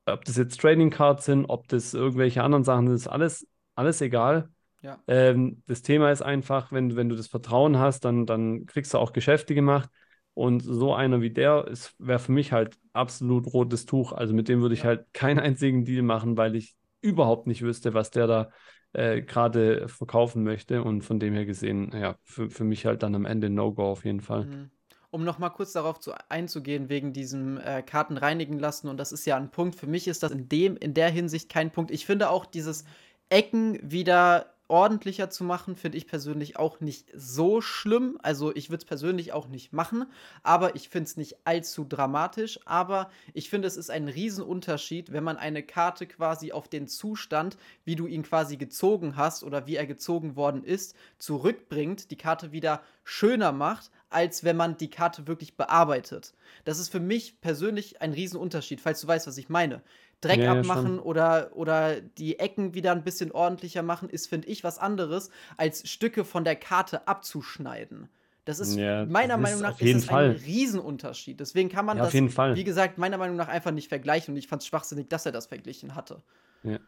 Ob 0.05 0.23
das 0.23 0.37
jetzt 0.37 0.59
Trading 0.59 0.89
Cards 0.89 1.25
sind, 1.25 1.45
ob 1.45 1.67
das 1.67 1.93
irgendwelche 1.93 2.41
anderen 2.41 2.63
Sachen 2.63 2.87
sind, 2.87 2.95
ist 2.95 3.07
alles, 3.07 3.47
alles 3.75 4.01
egal. 4.01 4.49
Ja. 4.81 4.97
Ähm, 5.07 5.61
das 5.67 5.81
Thema 5.81 6.09
ist 6.09 6.21
einfach, 6.21 6.71
wenn, 6.71 6.95
wenn 6.95 7.09
du 7.09 7.15
das 7.15 7.27
Vertrauen 7.27 7.77
hast, 7.77 8.05
dann, 8.05 8.25
dann 8.25 8.65
kriegst 8.65 8.93
du 8.93 8.97
auch 8.97 9.13
Geschäfte 9.13 9.53
gemacht. 9.53 9.89
Und 10.33 10.61
so 10.61 10.93
einer 10.93 11.19
wie 11.19 11.29
der 11.29 11.69
wäre 11.99 12.19
für 12.19 12.31
mich 12.31 12.53
halt 12.53 12.77
absolut 12.93 13.53
rotes 13.53 13.85
Tuch. 13.85 14.13
Also 14.13 14.33
mit 14.33 14.47
dem 14.47 14.61
würde 14.61 14.73
ich 14.73 14.83
ja. 14.83 14.87
halt 14.87 15.05
keinen 15.13 15.39
einzigen 15.39 15.83
Deal 15.83 16.01
machen, 16.01 16.37
weil 16.37 16.55
ich 16.55 16.75
überhaupt 17.01 17.47
nicht 17.47 17.61
wüsste, 17.61 17.93
was 17.93 18.11
der 18.11 18.27
da 18.27 18.49
äh, 18.93 19.21
gerade 19.21 19.87
verkaufen 19.87 20.43
möchte. 20.43 20.83
Und 20.83 21.03
von 21.03 21.19
dem 21.19 21.33
her 21.33 21.45
gesehen, 21.45 21.91
ja, 21.93 22.15
für, 22.23 22.49
für 22.49 22.63
mich 22.63 22.85
halt 22.85 23.03
dann 23.03 23.15
am 23.15 23.25
Ende 23.25 23.49
No-Go 23.49 23.83
auf 23.83 24.05
jeden 24.05 24.21
Fall. 24.21 24.45
Mhm. 24.45 24.69
Um 25.09 25.25
noch 25.25 25.39
mal 25.39 25.49
kurz 25.49 25.73
darauf 25.73 25.99
zu, 25.99 26.13
einzugehen, 26.29 26.87
wegen 26.87 27.11
diesem 27.11 27.57
äh, 27.57 27.81
Karten 27.81 28.17
reinigen 28.17 28.57
lassen, 28.59 28.87
und 28.87 28.97
das 28.97 29.11
ist 29.11 29.25
ja 29.25 29.35
ein 29.35 29.51
Punkt, 29.51 29.75
für 29.75 29.87
mich 29.87 30.07
ist 30.07 30.23
das 30.23 30.31
in, 30.31 30.47
dem, 30.47 30.77
in 30.77 30.93
der 30.93 31.09
Hinsicht 31.09 31.49
kein 31.49 31.69
Punkt. 31.69 31.91
Ich 31.91 32.05
finde 32.05 32.29
auch 32.29 32.45
dieses 32.45 32.85
Ecken 33.29 33.79
wieder 33.81 34.50
ordentlicher 34.71 35.29
zu 35.29 35.43
machen, 35.43 35.75
finde 35.75 35.97
ich 35.97 36.07
persönlich 36.07 36.57
auch 36.57 36.79
nicht 36.79 37.09
so 37.13 37.59
schlimm. 37.59 38.17
Also 38.23 38.55
ich 38.55 38.69
würde 38.69 38.81
es 38.81 38.85
persönlich 38.85 39.33
auch 39.33 39.49
nicht 39.49 39.73
machen, 39.73 40.05
aber 40.43 40.75
ich 40.77 40.87
finde 40.87 41.09
es 41.09 41.17
nicht 41.17 41.45
allzu 41.45 41.83
dramatisch. 41.83 42.57
Aber 42.65 43.11
ich 43.33 43.49
finde, 43.49 43.67
es 43.67 43.75
ist 43.75 43.91
ein 43.91 44.07
Riesenunterschied, 44.07 45.11
wenn 45.11 45.25
man 45.25 45.35
eine 45.35 45.61
Karte 45.61 46.07
quasi 46.07 46.53
auf 46.53 46.69
den 46.69 46.87
Zustand, 46.87 47.57
wie 47.83 47.97
du 47.97 48.07
ihn 48.07 48.23
quasi 48.23 48.55
gezogen 48.55 49.17
hast 49.17 49.43
oder 49.43 49.67
wie 49.67 49.75
er 49.75 49.85
gezogen 49.85 50.37
worden 50.37 50.63
ist, 50.63 50.95
zurückbringt, 51.17 52.09
die 52.09 52.17
Karte 52.17 52.53
wieder 52.53 52.81
schöner 53.03 53.51
macht, 53.51 53.91
als 54.09 54.43
wenn 54.45 54.55
man 54.55 54.77
die 54.77 54.89
Karte 54.89 55.27
wirklich 55.27 55.57
bearbeitet. 55.57 56.33
Das 56.63 56.79
ist 56.79 56.89
für 56.89 56.99
mich 57.01 57.41
persönlich 57.41 58.01
ein 58.01 58.13
Riesenunterschied, 58.13 58.79
falls 58.79 59.01
du 59.01 59.07
weißt, 59.07 59.27
was 59.27 59.37
ich 59.37 59.49
meine. 59.49 59.81
Dreck 60.21 60.39
ja, 60.39 60.53
abmachen 60.53 60.97
ja, 60.97 61.01
oder, 61.01 61.51
oder 61.53 61.99
die 61.99 62.39
Ecken 62.39 62.73
wieder 62.73 62.91
ein 62.91 63.03
bisschen 63.03 63.31
ordentlicher 63.31 63.83
machen, 63.83 64.09
ist, 64.09 64.27
finde 64.27 64.47
ich, 64.47 64.63
was 64.63 64.77
anderes, 64.77 65.31
als 65.57 65.89
Stücke 65.89 66.23
von 66.23 66.43
der 66.43 66.55
Karte 66.55 67.07
abzuschneiden. 67.07 68.07
Das 68.45 68.59
ist 68.59 68.75
ja, 68.75 69.05
meiner 69.05 69.35
das 69.35 69.41
Meinung 69.41 69.57
ist 69.57 69.61
nach 69.61 69.81
ist 69.81 70.07
das 70.07 70.15
ein 70.15 70.31
Riesenunterschied. 70.31 71.39
Deswegen 71.39 71.69
kann 71.69 71.85
man 71.85 71.97
das, 71.97 72.13
wie 72.13 72.63
gesagt, 72.63 72.97
meiner 72.97 73.17
Meinung 73.17 73.35
nach 73.35 73.47
einfach 73.47 73.71
nicht 73.71 73.87
vergleichen. 73.87 74.33
Und 74.33 74.37
ich 74.37 74.47
fand 74.47 74.63
es 74.63 74.67
schwachsinnig, 74.67 75.09
dass 75.09 75.25
er 75.25 75.31
das 75.31 75.45
verglichen 75.47 75.93
hatte. 75.93 76.23
Ja. 76.63 76.79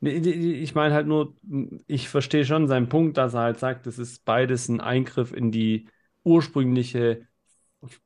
Ich 0.00 0.74
meine 0.74 0.94
halt 0.94 1.06
nur, 1.06 1.34
ich 1.86 2.08
verstehe 2.08 2.44
schon 2.44 2.68
seinen 2.68 2.88
Punkt, 2.88 3.16
dass 3.16 3.34
er 3.34 3.40
halt 3.40 3.58
sagt, 3.58 3.86
das 3.86 3.98
ist 3.98 4.24
beides 4.24 4.68
ein 4.68 4.80
Eingriff 4.80 5.32
in 5.32 5.50
die 5.50 5.88
ursprüngliche 6.24 7.26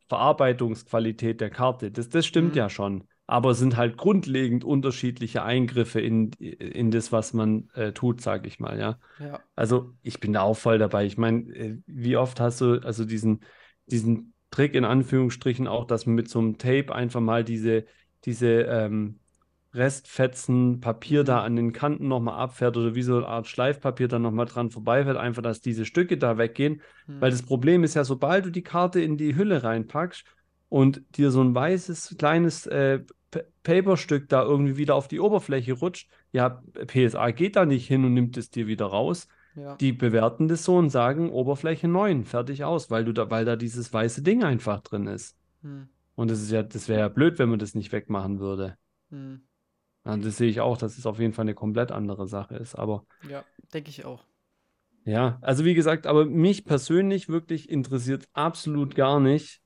Verarbeitungsqualität 0.09 1.41
der 1.41 1.51
Karte. 1.51 1.91
Das, 1.91 2.09
das 2.09 2.27
stimmt 2.27 2.53
mhm. 2.53 2.59
ja 2.59 2.69
schon. 2.69 3.05
Aber 3.29 3.53
es 3.53 3.61
sind 3.61 3.77
halt 3.77 3.97
grundlegend 3.99 4.65
unterschiedliche 4.65 5.45
Eingriffe 5.45 6.01
in, 6.01 6.33
in 6.41 6.91
das, 6.91 7.13
was 7.13 7.35
man 7.35 7.71
äh, 7.75 7.93
tut, 7.93 8.21
sage 8.23 8.49
ich 8.49 8.61
mal, 8.61 8.81
ja. 8.81 8.99
Ja. 9.19 9.45
Also 9.57 9.95
ich 10.03 10.21
bin 10.21 10.33
da 10.33 10.43
auch 10.43 10.57
voll 10.57 10.79
dabei. 10.79 11.07
Ich 11.07 11.19
meine, 11.19 11.43
äh, 11.55 11.79
wie 11.87 12.17
oft 12.17 12.41
hast 12.41 12.61
du 12.61 12.81
also 12.83 13.05
diesen, 13.05 13.45
diesen 13.87 14.35
Trick 14.51 14.75
in 14.75 14.85
Anführungsstrichen 14.85 15.67
auch, 15.67 15.87
dass 15.87 16.07
man 16.07 16.17
mit 16.17 16.29
so 16.29 16.39
einem 16.41 16.59
Tape 16.59 16.95
einfach 16.95 17.21
mal 17.21 17.45
diese, 17.45 17.85
diese 18.25 18.49
ähm, 18.63 19.21
Restfetzen 19.75 20.81
Papier 20.81 21.25
da 21.25 21.41
Mhm. 21.41 21.45
an 21.45 21.57
den 21.57 21.73
Kanten 21.73 22.09
nochmal 22.09 22.39
abfährt 22.41 22.77
oder 22.77 22.95
wie 22.95 23.03
so 23.03 23.19
eine 23.19 23.27
Art 23.29 23.47
Schleifpapier 23.49 24.09
dann 24.09 24.23
nochmal 24.23 24.47
dran 24.47 24.71
vorbeifährt, 24.71 25.17
einfach, 25.19 25.43
dass 25.43 25.61
diese 25.61 25.85
Stücke 25.85 26.17
da 26.19 26.39
weggehen. 26.39 26.83
Weil 27.19 27.31
Mhm. 27.31 27.33
das 27.33 27.43
Problem 27.43 27.85
ist 27.85 27.95
ja, 27.95 28.05
sobald 28.05 28.47
du 28.47 28.51
die 28.51 28.63
Karte 28.63 29.01
in 29.01 29.17
die 29.19 29.37
Hülle 29.37 29.63
reinpackst 29.63 30.25
und 30.69 31.03
dir 31.17 31.31
so 31.31 31.43
ein 31.43 31.55
weißes 31.55 32.17
kleines 32.19 32.67
äh, 32.67 33.01
Paperstück 33.63 34.29
da 34.29 34.43
irgendwie 34.43 34.77
wieder 34.77 34.95
auf 34.95 35.09
die 35.09 35.21
Oberfläche 35.21 35.75
rutscht, 35.75 36.11
ja, 36.33 36.63
PSA 36.87 37.31
geht 37.31 37.57
da 37.57 37.67
nicht 37.67 37.87
hin 37.87 38.05
und 38.05 38.15
nimmt 38.15 38.37
es 38.37 38.51
dir 38.51 38.67
wieder 38.67 38.87
raus. 38.87 39.29
Ja. 39.55 39.77
Die 39.77 39.93
bewerten 39.93 40.49
das 40.49 40.65
so 40.65 40.77
und 40.77 40.91
sagen 40.91 41.31
Oberfläche 41.31 41.89
9, 41.89 42.25
fertig 42.25 42.65
aus, 42.65 42.91
weil 42.91 43.05
du 43.05 43.13
da, 43.13 43.31
weil 43.31 43.45
da 43.45 43.57
dieses 43.57 43.93
weiße 43.93 44.23
Ding 44.23 44.45
einfach 44.45 44.81
drin 44.81 45.07
ist. 45.07 45.37
Mhm. 45.63 45.89
Und 46.15 46.31
das 46.31 46.41
ist 46.41 46.51
ja, 46.51 46.63
das 46.63 46.89
wäre 46.89 47.01
ja 47.01 47.09
blöd, 47.09 47.39
wenn 47.39 47.49
man 47.49 47.59
das 47.59 47.75
nicht 47.75 47.93
wegmachen 47.93 48.41
würde. 48.41 48.77
Mhm. 49.11 49.43
Ja, 50.05 50.17
das 50.17 50.37
sehe 50.37 50.49
ich 50.49 50.61
auch, 50.61 50.79
dass 50.79 50.97
es 50.97 51.07
auf 51.07 51.19
jeden 51.19 51.33
Fall 51.33 51.43
eine 51.43 51.55
komplett 51.55 51.93
andere 51.93 52.27
Sache 52.29 52.57
ist. 52.57 52.75
Aber 52.75 53.05
Ja, 53.29 53.45
denke 53.73 53.91
ich 53.91 54.05
auch. 54.05 54.25
ja, 55.05 55.39
also 55.41 55.65
wie 55.65 55.75
gesagt, 55.75 56.07
aber 56.07 56.25
mich 56.25 56.65
persönlich 56.65 57.29
wirklich 57.29 57.69
interessiert 57.69 58.29
absolut 58.33 58.95
gar 58.95 59.21
nicht, 59.21 59.61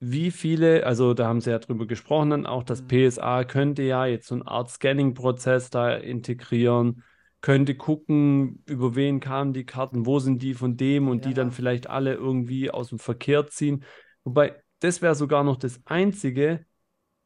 wie 0.00 0.30
viele, 0.30 0.86
also 0.86 1.14
da 1.14 1.26
haben 1.26 1.40
sie 1.40 1.50
ja 1.50 1.58
drüber 1.58 1.86
gesprochen, 1.86 2.30
dann 2.30 2.46
auch 2.46 2.62
das 2.62 2.82
Mhm. 2.82 2.88
PSA 2.88 3.44
könnte 3.44 3.82
ja 3.82 4.06
jetzt 4.06 4.28
so 4.28 4.36
eine 4.36 4.46
Art 4.46 4.70
Scanning-Prozess 4.70 5.70
da 5.70 5.94
integrieren, 5.96 7.02
könnte 7.40 7.74
gucken, 7.74 8.62
über 8.66 8.94
wen 8.94 9.20
kamen 9.20 9.52
die 9.52 9.64
Karten, 9.66 10.06
wo 10.06 10.18
sind 10.20 10.42
die 10.42 10.54
von 10.54 10.76
dem 10.76 11.08
und 11.08 11.24
die 11.24 11.34
dann 11.34 11.48
Ja. 11.48 11.52
vielleicht 11.52 11.88
alle 11.88 12.14
irgendwie 12.14 12.70
aus 12.70 12.88
dem 12.90 12.98
Verkehr 12.98 13.46
ziehen. 13.48 13.84
Wobei, 14.24 14.62
das 14.80 15.02
wäre 15.02 15.14
sogar 15.14 15.44
noch 15.44 15.56
das 15.56 15.80
Einzige, 15.86 16.64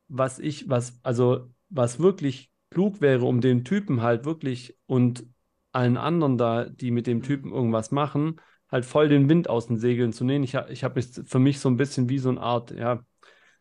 was 0.08 0.38
ich, 0.38 0.68
was, 0.68 0.98
also 1.02 1.50
was 1.70 1.98
wirklich 1.98 2.50
klug 2.70 3.00
wäre, 3.00 3.24
um 3.24 3.40
den 3.40 3.64
Typen 3.64 4.02
halt 4.02 4.24
wirklich 4.24 4.76
und 4.86 5.24
allen 5.72 5.96
anderen 5.96 6.36
da, 6.38 6.64
die 6.66 6.90
mit 6.90 7.06
dem 7.06 7.18
Mhm. 7.18 7.22
Typen 7.22 7.52
irgendwas 7.52 7.90
machen, 7.90 8.40
halt 8.72 8.84
voll 8.86 9.08
den 9.08 9.28
Wind 9.28 9.48
aus 9.48 9.66
den 9.68 9.78
Segeln 9.78 10.12
zu 10.12 10.24
nehmen. 10.24 10.44
Ich, 10.44 10.54
ich 10.54 10.82
habe 10.82 10.98
es 10.98 11.22
für 11.26 11.38
mich 11.38 11.60
so 11.60 11.68
ein 11.68 11.76
bisschen 11.76 12.08
wie 12.08 12.18
so 12.18 12.30
eine 12.30 12.40
Art, 12.40 12.72
ja, 12.72 13.04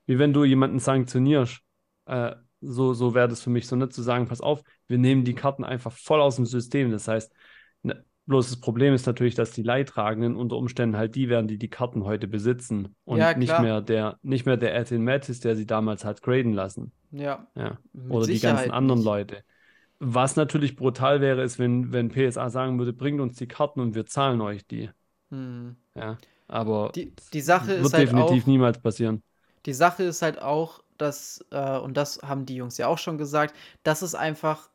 wie 0.05 0.18
wenn 0.18 0.34
du 0.34 0.43
jemanden 0.45 0.80
sanktionierst. 0.80 1.62
Äh, 2.05 2.36
so 2.62 2.93
so 2.93 3.14
wäre 3.16 3.28
das 3.28 3.41
für 3.41 3.49
mich 3.49 3.68
so 3.68 3.76
nicht 3.76 3.93
zu 3.93 4.01
sagen, 4.03 4.28
pass 4.28 4.41
auf, 4.41 4.62
wir 4.88 4.97
nehmen 4.97 5.24
die 5.26 5.34
Karten 5.36 5.64
einfach 5.64 5.91
voll 5.91 6.22
aus 6.22 6.38
dem 6.38 6.45
System. 6.45 6.91
Das 6.91 7.07
heißt, 7.07 7.34
ne, 7.84 8.05
bloß 8.28 8.49
das 8.49 8.59
Problem 8.59 8.93
ist 8.93 9.05
natürlich, 9.07 9.36
dass 9.36 9.51
die 9.51 9.64
Leidtragenden 9.64 10.36
unter 10.36 10.57
Umständen 10.57 10.95
halt 10.95 11.16
die 11.16 11.28
wären, 11.28 11.47
die 11.47 11.57
die 11.57 11.70
Karten 11.70 12.03
heute 12.05 12.28
besitzen 12.28 12.95
und 13.03 13.18
Ja, 13.18 13.36
nicht 13.36 13.59
mehr 13.59 13.82
der, 13.82 14.18
nicht 14.22 14.45
mehr 14.45 14.57
der 14.57 14.76
Ethan 14.76 15.03
Mattis, 15.03 15.39
der 15.39 15.55
sie 15.55 15.66
damals 15.66 16.05
hat 16.05 16.22
graden 16.22 16.53
lassen. 16.53 16.91
Ja, 17.12 17.47
Ja. 17.55 17.80
Oder 18.07 18.28
die 18.28 18.39
ganzen 18.39 18.66
Sicherheit 18.66 18.72
anderen 18.72 18.99
nicht. 18.99 19.05
Leute. 19.05 19.43
Was 19.99 20.36
natürlich 20.36 20.76
brutal 20.76 21.22
wäre, 21.22 21.43
ist, 21.43 21.59
wenn, 21.59 21.91
wenn 21.91 22.09
PSA 22.09 22.49
sagen 22.49 22.80
würde, 22.80 22.93
bringt 22.93 23.22
uns 23.22 23.36
die 23.38 23.47
Karten 23.47 23.80
und 23.80 23.93
wir 23.95 24.05
zahlen 24.05 24.41
euch 24.41 24.66
die. 24.66 24.89
Mhm. 25.32 25.76
Ja. 25.96 26.18
Aber 26.48 26.92
Die, 26.96 27.12
die 27.34 27.42
Sache 27.42 27.74
wird 27.76 27.94
ist 27.94 27.94
halt 27.94 28.08
definitiv 28.08 28.46
auch, 28.46 28.48
niemals 28.48 28.80
passieren. 28.82 29.24
die 29.66 29.74
Sache 29.74 30.04
ist 30.04 30.22
halt 30.22 30.42
auch, 30.42 30.84
dass, 30.98 31.44
äh, 31.52 31.78
und 31.78 31.96
das 31.98 32.22
haben 32.24 32.46
die 32.46 32.56
Jungs 32.56 32.78
ja 32.78 32.88
auch 32.88 32.98
schon 32.98 33.18
gesagt, 33.18 33.56
dass 33.84 34.02
es 34.02 34.16
einfach, 34.16 34.70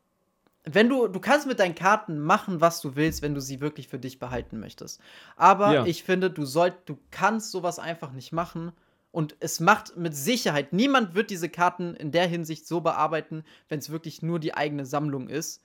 wenn 0.65 0.89
du, 0.89 1.07
du 1.07 1.19
kannst 1.21 1.47
mit 1.47 1.59
deinen 1.59 1.75
Karten 1.75 2.19
machen, 2.19 2.61
was 2.61 2.81
du 2.81 2.95
willst, 2.95 3.21
wenn 3.23 3.35
du 3.35 3.41
sie 3.41 3.61
wirklich 3.61 3.87
für 3.89 3.99
dich 3.99 4.19
behalten 4.19 4.59
möchtest. 4.59 5.01
Aber 5.37 5.73
Ja. 5.73 5.85
ich 5.85 6.03
finde, 6.03 6.31
du 6.31 6.45
sollt, 6.45 6.75
du 6.87 6.99
kannst 7.11 7.51
sowas 7.51 7.79
einfach 7.79 8.13
nicht 8.13 8.33
machen. 8.33 8.73
Und 9.11 9.35
es 9.41 9.59
macht 9.61 9.97
mit 9.97 10.15
Sicherheit, 10.15 10.73
niemand 10.73 11.15
wird 11.15 11.31
diese 11.31 11.49
Karten 11.49 11.95
in 11.95 12.11
der 12.11 12.27
Hinsicht 12.27 12.67
so 12.67 12.81
bearbeiten, 12.81 13.45
wenn 13.69 13.79
es 13.79 13.89
wirklich 13.91 14.21
nur 14.23 14.39
die 14.39 14.53
eigene 14.55 14.85
Sammlung 14.85 15.29
ist. 15.29 15.63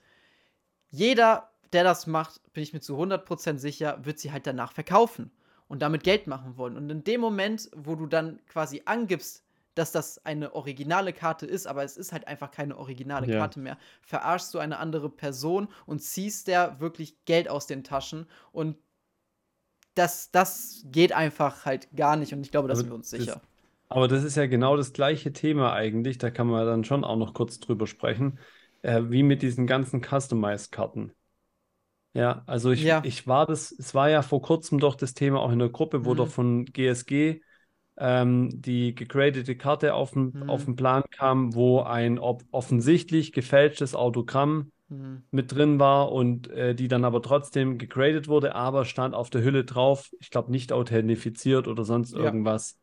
Jeder, 0.91 1.49
der 1.73 1.83
das 1.83 2.07
macht, 2.07 2.41
bin 2.53 2.63
ich 2.63 2.73
mir 2.73 2.81
zu 2.81 2.97
100% 2.97 3.57
sicher, 3.57 3.99
wird 4.03 4.19
sie 4.19 4.31
halt 4.31 4.47
danach 4.47 4.71
verkaufen 4.73 5.31
und 5.67 5.81
damit 5.81 6.03
Geld 6.03 6.27
machen 6.27 6.57
wollen. 6.57 6.77
Und 6.77 6.89
in 6.89 7.03
dem 7.03 7.21
Moment, 7.21 7.69
wo 7.75 7.95
du 7.95 8.05
dann 8.07 8.39
quasi 8.47 8.83
angibst, 8.85 9.43
dass 9.75 9.91
das 9.91 10.23
eine 10.25 10.53
originale 10.53 11.13
Karte 11.13 11.45
ist, 11.47 11.65
aber 11.67 11.83
es 11.83 11.97
ist 11.97 12.11
halt 12.11 12.27
einfach 12.27 12.51
keine 12.51 12.77
originale 12.77 13.27
Ja. 13.27 13.39
Karte 13.39 13.59
mehr, 13.59 13.77
verarschst 14.01 14.53
du 14.53 14.59
eine 14.59 14.77
andere 14.77 15.09
Person 15.09 15.67
und 15.87 15.99
ziehst 15.99 16.47
der 16.47 16.79
wirklich 16.79 17.25
Geld 17.25 17.49
aus 17.49 17.65
den 17.65 17.83
Taschen 17.83 18.27
und 18.51 18.77
das, 19.95 20.31
das 20.31 20.83
geht 20.85 21.11
einfach 21.11 21.65
halt 21.65 21.87
gar 21.95 22.15
nicht 22.15 22.33
und 22.33 22.41
ich 22.41 22.51
glaube, 22.51 22.67
da 22.67 22.75
sind 22.75 22.89
wir 22.89 22.95
uns 22.95 23.09
sicher. 23.09 23.41
Aber 23.89 24.07
das 24.07 24.23
ist 24.23 24.35
ja 24.35 24.47
genau 24.47 24.75
das 24.75 24.93
gleiche 24.93 25.33
Thema 25.33 25.73
eigentlich. 25.73 26.17
Da 26.17 26.31
kann 26.31 26.47
man 26.47 26.65
dann 26.65 26.83
schon 26.83 27.03
auch 27.03 27.15
noch 27.15 27.33
kurz 27.33 27.59
drüber 27.59 27.85
sprechen, 27.85 28.39
äh, 28.81 29.03
wie 29.09 29.21
mit 29.23 29.41
diesen 29.43 29.67
ganzen 29.67 30.01
Customized-Karten. 30.01 31.13
Ja, 32.13 32.43
also 32.45 32.71
ich, 32.71 32.83
Ja. 32.83 33.01
ich 33.01 33.25
war 33.27 33.45
das, 33.47 33.71
es 33.71 33.95
war 33.95 34.09
ja 34.09 34.21
vor 34.21 34.41
kurzem 34.41 34.79
doch 34.79 34.95
das 34.95 35.13
Thema 35.15 35.39
auch 35.39 35.51
in 35.51 35.57
der 35.59 35.69
Gruppe, 35.69 36.05
wo 36.05 36.13
Mhm. 36.13 36.13
doch 36.13 36.29
von 36.29 36.65
GSG 36.65 37.41
ähm, 37.97 38.49
die 38.61 38.93
gegradete 38.95 39.55
Karte 39.57 39.95
auf 39.95 40.11
den, 40.11 40.35
Mhm. 40.35 40.43
auf 40.45 40.65
den 40.65 40.75
Plan 40.75 41.03
kam, 41.11 41.55
wo 41.55 41.81
ein 41.81 42.19
ob 42.19 42.43
offensichtlich 42.51 43.31
gefälschtes 43.33 43.95
Autogramm 43.95 44.71
Mhm. 44.89 45.23
mit 45.31 45.51
drin 45.53 45.79
war 45.79 46.11
und 46.11 46.49
äh, 46.51 46.75
die 46.75 46.87
dann 46.87 47.05
aber 47.05 47.21
trotzdem 47.23 47.77
gegradet 47.79 48.27
wurde, 48.27 48.55
aber 48.55 48.85
stand 48.85 49.15
auf 49.15 49.29
der 49.31 49.43
Hülle 49.43 49.65
drauf, 49.65 50.11
ich 50.19 50.29
glaube 50.29 50.51
nicht 50.51 50.71
authentifiziert 50.73 51.67
oder 51.67 51.83
sonst 51.85 52.13
Ja. 52.13 52.13
irgendwas, 52.13 52.79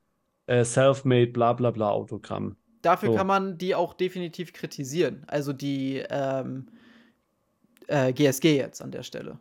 äh, 0.47 0.65
self-made, 0.65 1.29
bla 1.33 1.53
bla 1.55 1.71
bla 1.71 1.91
Autogramm. 1.91 2.57
Dafür 2.83 3.11
So. 3.11 3.11
kann 3.11 3.27
man 3.27 3.59
die 3.59 3.75
auch 3.75 3.93
definitiv 3.95 4.53
kritisieren. 4.53 5.25
Also 5.27 5.53
die 5.53 6.03
ähm, 6.09 6.67
äh, 7.91 8.13
GSG 8.13 8.57
jetzt 8.57 8.81
an 8.83 8.91
der 8.91 9.03
Stelle. 9.03 9.39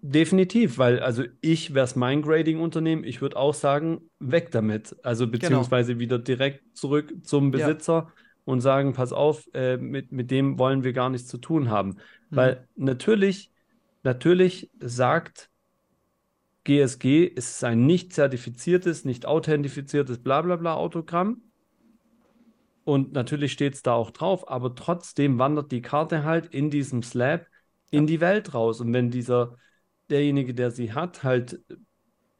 Definitiv, 0.00 0.78
weil 0.78 1.00
also 1.00 1.24
ich 1.42 1.74
wäre 1.74 1.84
es 1.84 1.94
mein 1.94 2.22
Grading-Unternehmen, 2.22 3.04
ich 3.04 3.20
würde 3.20 3.36
auch 3.36 3.52
sagen, 3.52 4.00
weg 4.18 4.50
damit. 4.50 4.96
Also 5.02 5.26
beziehungsweise 5.26 5.98
wieder 5.98 6.18
direkt 6.18 6.76
zurück 6.76 7.12
zum 7.22 7.52
Genau. 7.52 7.62
Ja. 7.62 7.66
Besitzer 7.68 8.12
und 8.44 8.60
sagen, 8.60 8.94
pass 8.94 9.12
auf, 9.12 9.46
äh, 9.52 9.76
mit, 9.76 10.10
mit 10.12 10.30
dem 10.30 10.58
wollen 10.58 10.84
wir 10.84 10.92
gar 10.92 11.10
nichts 11.10 11.28
zu 11.28 11.38
tun 11.38 11.68
haben. 11.70 11.90
Mhm. 11.90 12.36
Weil 12.36 12.68
natürlich, 12.76 13.50
natürlich 14.02 14.70
sagt 14.80 15.50
GSG, 16.64 17.30
es 17.36 17.50
ist 17.50 17.64
ein 17.64 17.84
nicht 17.84 18.14
zertifiziertes, 18.14 19.04
nicht 19.04 19.26
authentifiziertes 19.26 20.18
Blablabla 20.18 20.74
Autogramm. 20.74 21.42
Und 22.84 23.12
natürlich 23.12 23.52
steht 23.52 23.74
es 23.74 23.82
da 23.82 23.94
auch 23.94 24.10
drauf, 24.10 24.48
aber 24.48 24.74
trotzdem 24.74 25.38
wandert 25.38 25.72
die 25.72 25.82
Karte 25.82 26.24
halt 26.24 26.46
in 26.46 26.70
diesem 26.70 27.02
Slab 27.02 27.46
in 27.90 28.02
Ja. 28.02 28.06
die 28.06 28.20
Welt 28.20 28.54
raus. 28.54 28.80
Und 28.80 28.92
wenn 28.92 29.10
dieser, 29.10 29.56
derjenige, 30.10 30.54
der 30.54 30.70
sie 30.70 30.92
hat, 30.92 31.22
halt 31.24 31.60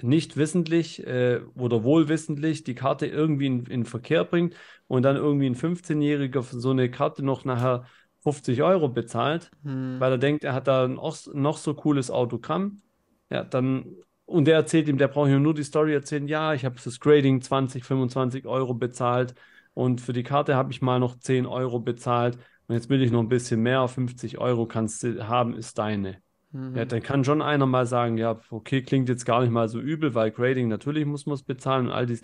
nicht 0.03 0.36
wissentlich 0.36 1.07
äh, 1.07 1.40
oder 1.57 1.84
wohlwissentlich 1.84 2.64
die 2.64 2.74
Karte 2.74 3.07
irgendwie 3.07 3.47
in, 3.47 3.66
in 3.66 3.84
Verkehr 3.84 4.24
bringt 4.24 4.55
und 4.88 5.03
dann 5.03 5.16
irgendwie 5.16 5.47
ein 5.47 5.55
15-Jähriger 5.55 6.42
für 6.42 6.61
so 6.61 6.70
eine 6.70 6.90
Karte 6.90 7.22
noch 7.24 7.45
nachher 7.45 7.84
50 8.22 8.62
Euro 8.62 8.88
bezahlt, 8.88 9.51
Mhm. 9.62 10.01
weil 10.01 10.12
er 10.12 10.18
denkt, 10.18 10.45
er 10.45 10.53
hat 10.55 10.66
da 10.66 10.84
ein 10.84 10.95
noch 10.95 11.57
so 11.57 11.74
cooles 11.74 12.11
Autogramm, 12.11 12.82
ja, 13.30 13.45
dann, 13.45 13.86
und 14.26 14.47
der 14.47 14.57
erzählt 14.57 14.88
ihm, 14.88 14.99
der 14.99 15.09
braucht 15.09 15.28
ihm 15.30 15.42
nur 15.42 15.55
die 15.55 15.62
Story 15.64 15.95
erzählen, 15.95 16.26
ja, 16.28 16.55
ich 16.55 16.64
habe 16.64 16.78
fürs 16.78 17.01
Grading 17.01 17.40
20, 17.40 17.84
25 17.84 18.47
Euro 18.47 18.74
bezahlt 18.74 19.34
und 19.75 20.01
für 20.01 20.12
die 20.12 20.22
Karte 20.22 20.55
habe 20.57 20.72
ich 20.72 20.83
mal 20.83 20.99
noch 21.01 21.18
10 21.18 21.47
Euro 21.47 21.81
bezahlt 21.81 22.39
und 22.66 22.75
jetzt 22.75 22.89
will 22.89 23.03
ich 23.03 23.11
noch 23.11 23.20
ein 23.20 23.29
bisschen 23.29 23.61
mehr, 23.62 23.87
50 23.89 24.39
Euro 24.39 24.66
kannst 24.66 25.03
du 25.03 25.27
haben, 25.29 25.55
ist 25.55 25.79
deine. 25.79 26.18
Mhm. 26.53 26.77
Ja, 26.77 26.85
dann 26.85 27.03
kann 27.03 27.25
schon 27.25 27.43
einer 27.43 27.66
mal 27.66 27.87
sagen, 27.87 28.16
ja, 28.18 28.41
okay, 28.51 28.83
klingt 28.83 29.09
jetzt 29.09 29.25
gar 29.25 29.43
nicht 29.43 29.51
mal 29.51 29.68
so 29.68 29.81
übel, 29.81 30.14
weil 30.14 30.31
Grading, 30.31 30.68
natürlich 30.68 31.05
muss 31.07 31.27
man 31.27 31.35
es 31.35 31.43
bezahlen 31.43 31.87
und 31.87 31.93
all 31.93 32.07
dies. 32.07 32.20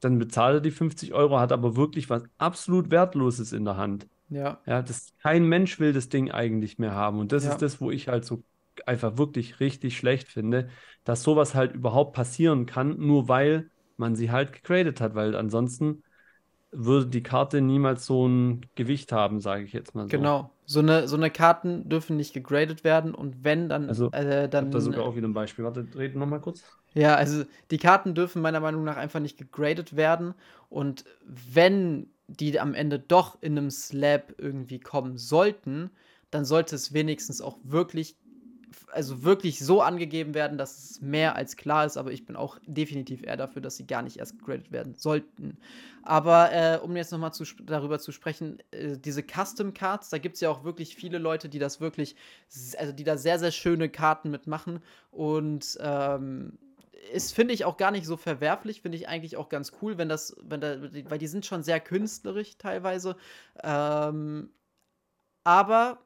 Dann 0.00 0.18
bezahlt 0.18 0.56
er 0.56 0.60
die 0.60 0.70
50 0.72 1.14
Euro, 1.14 1.38
hat 1.38 1.52
aber 1.52 1.76
wirklich 1.76 2.10
was 2.10 2.24
absolut 2.38 2.90
Wertloses 2.90 3.52
in 3.52 3.64
der 3.64 3.76
Hand. 3.76 4.08
ja. 4.28 4.62
Ja, 4.66 4.82
das, 4.82 5.12
kein 5.22 5.44
Mensch 5.46 5.80
will 5.80 5.92
das 5.92 6.08
Ding 6.08 6.30
eigentlich 6.30 6.78
mehr 6.78 6.92
haben. 6.92 7.18
Und 7.18 7.32
das 7.32 7.44
Ja. 7.44 7.52
ist 7.52 7.62
das, 7.62 7.80
wo 7.80 7.90
ich 7.90 8.08
halt 8.08 8.24
so 8.24 8.44
einfach 8.86 9.18
wirklich 9.18 9.60
richtig 9.60 9.96
schlecht 9.96 10.28
finde, 10.28 10.68
dass 11.04 11.22
sowas 11.22 11.54
halt 11.54 11.74
überhaupt 11.74 12.14
passieren 12.14 12.66
kann, 12.66 12.96
nur 12.98 13.28
weil 13.28 13.70
man 13.96 14.14
sie 14.16 14.30
halt 14.30 14.52
gegradet 14.52 15.00
hat, 15.00 15.14
weil 15.14 15.34
ansonsten 15.36 16.02
würde 16.72 17.06
die 17.06 17.22
Karte 17.22 17.60
niemals 17.60 18.06
so 18.06 18.26
ein 18.26 18.66
Gewicht 18.74 19.12
haben, 19.12 19.40
sage 19.40 19.64
ich 19.64 19.72
jetzt 19.72 19.94
mal 19.94 20.04
so. 20.04 20.08
Genau. 20.08 20.50
So 20.64 20.80
eine, 20.80 21.06
so 21.06 21.16
eine 21.16 21.30
Karten 21.30 21.88
dürfen 21.88 22.16
nicht 22.16 22.32
gegradet 22.32 22.82
werden 22.82 23.14
und 23.14 23.44
wenn, 23.44 23.68
dann, 23.68 23.88
Also, 23.88 24.10
äh, 24.12 24.44
Ich 24.44 24.50
dann 24.50 24.70
da 24.70 24.80
sogar 24.80 25.04
auch 25.04 25.14
wieder 25.14 25.28
ein 25.28 25.34
Beispiel. 25.34 25.64
Warte, 25.64 25.86
reden 25.94 26.18
noch 26.18 26.26
mal 26.26 26.40
kurz. 26.40 26.64
Ja, 26.94 27.14
also 27.14 27.44
die 27.70 27.78
Karten 27.78 28.14
dürfen 28.14 28.42
meiner 28.42 28.60
Meinung 28.60 28.84
nach 28.84 28.96
einfach 28.96 29.20
nicht 29.20 29.38
gegradet 29.38 29.96
werden. 29.96 30.34
Und 30.70 31.04
wenn 31.26 32.08
die 32.26 32.58
am 32.58 32.74
Ende 32.74 32.98
doch 32.98 33.36
in 33.42 33.58
einem 33.58 33.70
Slab 33.70 34.34
irgendwie 34.38 34.80
kommen 34.80 35.18
sollten, 35.18 35.90
dann 36.30 36.44
sollte 36.46 36.74
es 36.74 36.94
wenigstens 36.94 37.42
auch 37.42 37.58
wirklich 37.62 38.16
also 38.92 39.24
wirklich 39.24 39.58
so 39.58 39.80
angegeben 39.82 40.34
werden, 40.34 40.58
dass 40.58 40.78
es 40.78 41.00
mehr 41.00 41.34
als 41.34 41.56
klar 41.56 41.86
ist, 41.86 41.96
aber 41.96 42.12
ich 42.12 42.26
bin 42.26 42.36
auch 42.36 42.58
definitiv 42.66 43.22
eher 43.22 43.36
dafür, 43.36 43.62
dass 43.62 43.76
sie 43.76 43.86
gar 43.86 44.02
nicht 44.02 44.18
erst 44.18 44.38
gegradet 44.38 44.70
werden 44.70 44.94
sollten. 44.94 45.58
Aber 46.02 46.52
äh, 46.52 46.78
um 46.78 46.96
jetzt 46.96 47.12
nochmal 47.12 47.32
darüber 47.64 47.98
zu 47.98 48.12
sprechen, 48.12 48.58
äh, 48.70 48.98
diese 48.98 49.22
Custom 49.22 49.72
Cards, 49.72 50.10
da 50.10 50.18
gibt 50.18 50.34
es 50.34 50.40
ja 50.40 50.50
auch 50.50 50.64
wirklich 50.64 50.94
viele 50.94 51.18
Leute, 51.18 51.48
die 51.48 51.58
das 51.58 51.80
wirklich, 51.80 52.16
also 52.76 52.92
die 52.92 53.04
da 53.04 53.16
sehr, 53.16 53.38
sehr 53.38 53.52
schöne 53.52 53.88
Karten 53.88 54.30
mitmachen 54.30 54.80
und 55.10 55.78
ähm, 55.80 56.58
ist, 57.12 57.34
finde 57.34 57.54
ich, 57.54 57.64
auch 57.64 57.76
gar 57.76 57.90
nicht 57.90 58.06
so 58.06 58.16
verwerflich, 58.16 58.82
finde 58.82 58.98
ich 58.98 59.08
eigentlich 59.08 59.36
auch 59.36 59.48
ganz 59.48 59.72
cool, 59.82 59.98
wenn 59.98 60.08
das, 60.08 60.36
wenn 60.42 60.60
da, 60.60 60.76
weil 61.08 61.18
die 61.18 61.26
sind 61.26 61.46
schon 61.46 61.62
sehr 61.62 61.80
künstlerisch 61.80 62.56
teilweise. 62.58 63.16
Ähm, 63.62 64.50
aber 65.44 65.98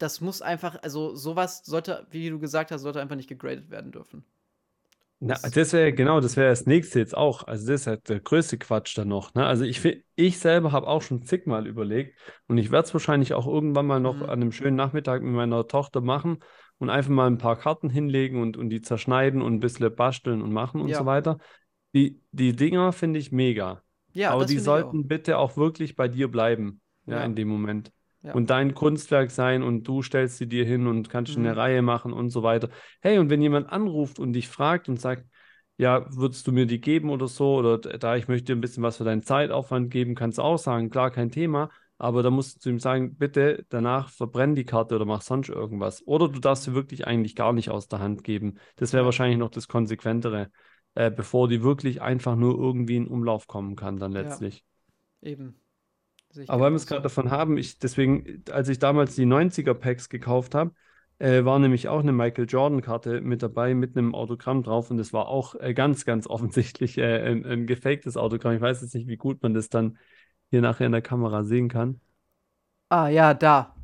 das 0.00 0.20
muss 0.20 0.42
einfach, 0.42 0.82
also 0.82 1.14
sowas 1.14 1.62
sollte, 1.64 2.06
wie 2.10 2.30
du 2.30 2.38
gesagt 2.38 2.70
hast, 2.70 2.82
sollte 2.82 3.00
einfach 3.00 3.16
nicht 3.16 3.28
gegradet 3.28 3.70
werden 3.70 3.92
dürfen. 3.92 4.24
Na, 5.22 5.34
das 5.34 5.74
wäre 5.74 5.92
genau, 5.92 6.20
das 6.20 6.38
wäre 6.38 6.48
das 6.48 6.64
nächste 6.64 6.98
jetzt 6.98 7.14
auch. 7.14 7.46
Also 7.46 7.66
das 7.66 7.82
ist 7.82 7.86
halt 7.86 8.08
der 8.08 8.20
größte 8.20 8.56
Quatsch 8.56 8.96
dann 8.96 9.08
noch. 9.08 9.34
Ne? 9.34 9.44
Also 9.44 9.64
ich, 9.64 9.82
ich 10.16 10.38
selber 10.38 10.72
habe 10.72 10.86
auch 10.86 11.02
schon 11.02 11.22
zigmal 11.22 11.66
überlegt 11.66 12.18
und 12.48 12.56
ich 12.56 12.70
werde 12.72 12.86
es 12.86 12.94
wahrscheinlich 12.94 13.34
auch 13.34 13.46
irgendwann 13.46 13.86
mal 13.86 14.00
noch 14.00 14.16
mhm. 14.16 14.22
an 14.22 14.30
einem 14.30 14.52
schönen 14.52 14.76
Nachmittag 14.76 15.22
mit 15.22 15.34
meiner 15.34 15.68
Tochter 15.68 16.00
machen 16.00 16.38
und 16.78 16.88
einfach 16.88 17.10
mal 17.10 17.26
ein 17.26 17.36
paar 17.36 17.58
Karten 17.58 17.90
hinlegen 17.90 18.40
und, 18.40 18.56
und 18.56 18.70
die 18.70 18.80
zerschneiden 18.80 19.42
und 19.42 19.52
ein 19.52 19.60
bisschen 19.60 19.94
basteln 19.94 20.40
und 20.40 20.54
machen 20.54 20.80
und 20.80 20.88
ja. 20.88 20.98
so 20.98 21.04
weiter. 21.04 21.36
Die, 21.92 22.22
die 22.32 22.56
Dinger 22.56 22.92
finde 22.92 23.18
ich 23.18 23.30
mega. 23.30 23.82
Ja, 24.14 24.30
Aber 24.30 24.46
die 24.46 24.58
sollten 24.58 25.06
bitte 25.06 25.36
auch 25.36 25.58
wirklich 25.58 25.96
bei 25.96 26.08
dir 26.08 26.30
bleiben, 26.30 26.80
ja, 27.04 27.18
ja. 27.18 27.24
in 27.24 27.34
dem 27.34 27.48
Moment 27.48 27.92
ja. 28.22 28.32
und 28.34 28.50
dein 28.50 28.74
Kunstwerk 28.74 29.30
sein 29.30 29.62
und 29.62 29.84
du 29.84 30.02
stellst 30.02 30.38
sie 30.38 30.48
dir 30.48 30.64
hin 30.64 30.86
und 30.86 31.08
kannst 31.08 31.36
mhm. 31.36 31.46
eine 31.46 31.56
Reihe 31.56 31.82
machen 31.82 32.12
und 32.12 32.30
so 32.30 32.42
weiter. 32.42 32.68
Hey, 33.00 33.18
und 33.18 33.30
wenn 33.30 33.42
jemand 33.42 33.70
anruft 33.70 34.18
und 34.18 34.32
dich 34.32 34.48
fragt 34.48 34.88
und 34.88 35.00
sagt, 35.00 35.24
ja, 35.76 36.06
würdest 36.14 36.46
du 36.46 36.52
mir 36.52 36.66
die 36.66 36.80
geben 36.80 37.08
oder 37.08 37.26
so, 37.26 37.56
oder 37.56 37.78
da 37.78 38.16
ich 38.16 38.28
möchte 38.28 38.46
dir 38.46 38.56
ein 38.56 38.60
bisschen 38.60 38.82
was 38.82 38.98
für 38.98 39.04
deinen 39.04 39.22
Zeitaufwand 39.22 39.90
geben, 39.90 40.14
kannst 40.14 40.38
du 40.38 40.42
auch 40.42 40.58
sagen, 40.58 40.90
klar, 40.90 41.10
kein 41.10 41.30
Thema, 41.30 41.70
aber 41.96 42.22
da 42.22 42.30
musst 42.30 42.64
du 42.64 42.70
ihm 42.70 42.78
sagen, 42.78 43.16
bitte 43.16 43.64
danach 43.70 44.10
verbrenn 44.10 44.54
die 44.54 44.64
Karte 44.64 44.96
oder 44.96 45.06
mach 45.06 45.22
sonst 45.22 45.48
irgendwas. 45.48 46.02
Oder 46.06 46.28
du 46.28 46.38
darfst 46.38 46.64
sie 46.64 46.74
wirklich 46.74 47.06
eigentlich 47.06 47.34
gar 47.34 47.52
nicht 47.52 47.70
aus 47.70 47.88
der 47.88 47.98
Hand 47.98 48.24
geben. 48.24 48.58
Das 48.76 48.92
wäre 48.92 49.04
wahrscheinlich 49.04 49.38
noch 49.38 49.50
das 49.50 49.68
Konsequentere, 49.68 50.50
äh, 50.94 51.10
bevor 51.10 51.48
die 51.48 51.62
wirklich 51.62 52.02
einfach 52.02 52.36
nur 52.36 52.58
irgendwie 52.58 52.96
in 52.96 53.06
Umlauf 53.06 53.46
kommen 53.46 53.76
kann, 53.76 53.98
dann 53.98 54.12
letztlich. 54.12 54.64
Ja, 55.20 55.30
eben. 55.30 55.60
Aber 56.46 56.64
weil 56.64 56.72
wir 56.72 56.76
es 56.76 56.86
gerade 56.86 57.02
davon 57.02 57.30
haben, 57.30 57.56
ich 57.56 57.78
deswegen, 57.78 58.44
als 58.50 58.68
ich 58.68 58.78
damals 58.78 59.16
die 59.16 59.26
90er-Packs 59.26 60.08
gekauft 60.08 60.54
habe, 60.54 60.72
äh, 61.18 61.44
war 61.44 61.58
nämlich 61.58 61.88
auch 61.88 62.00
eine 62.00 62.12
Michael 62.12 62.46
Jordan-Karte 62.48 63.20
mit 63.20 63.42
dabei, 63.42 63.74
mit 63.74 63.96
einem 63.96 64.14
Autogramm 64.14 64.62
drauf. 64.62 64.90
Und 64.90 64.96
das 64.96 65.12
war 65.12 65.28
auch 65.28 65.54
äh, 65.56 65.74
ganz, 65.74 66.04
ganz 66.04 66.26
offensichtlich 66.28 66.98
äh, 66.98 67.30
ein, 67.30 67.44
ein 67.44 67.66
gefaktes 67.66 68.16
Autogramm. 68.16 68.54
Ich 68.54 68.60
weiß 68.60 68.80
jetzt 68.80 68.94
nicht, 68.94 69.08
wie 69.08 69.16
gut 69.16 69.42
man 69.42 69.54
das 69.54 69.68
dann 69.68 69.98
hier 70.50 70.62
nachher 70.62 70.86
in 70.86 70.92
der 70.92 71.02
Kamera 71.02 71.44
sehen 71.44 71.68
kann. 71.68 72.00
Ah, 72.88 73.08
ja, 73.08 73.34
da. 73.34 73.74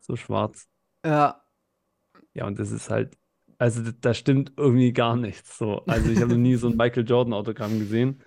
So 0.00 0.16
schwarz. 0.16 0.68
Ja. 1.04 1.42
Ja, 2.32 2.46
und 2.46 2.58
das 2.58 2.70
ist 2.70 2.88
halt, 2.88 3.18
also 3.58 3.82
da 4.00 4.14
stimmt 4.14 4.52
irgendwie 4.56 4.92
gar 4.92 5.16
nichts. 5.16 5.58
So. 5.58 5.84
Also 5.86 6.10
ich 6.10 6.20
habe 6.20 6.30
noch 6.32 6.38
nie 6.38 6.54
so 6.54 6.68
ein 6.68 6.76
Michael 6.76 7.06
Jordan-Autogramm 7.06 7.78
gesehen. 7.78 8.22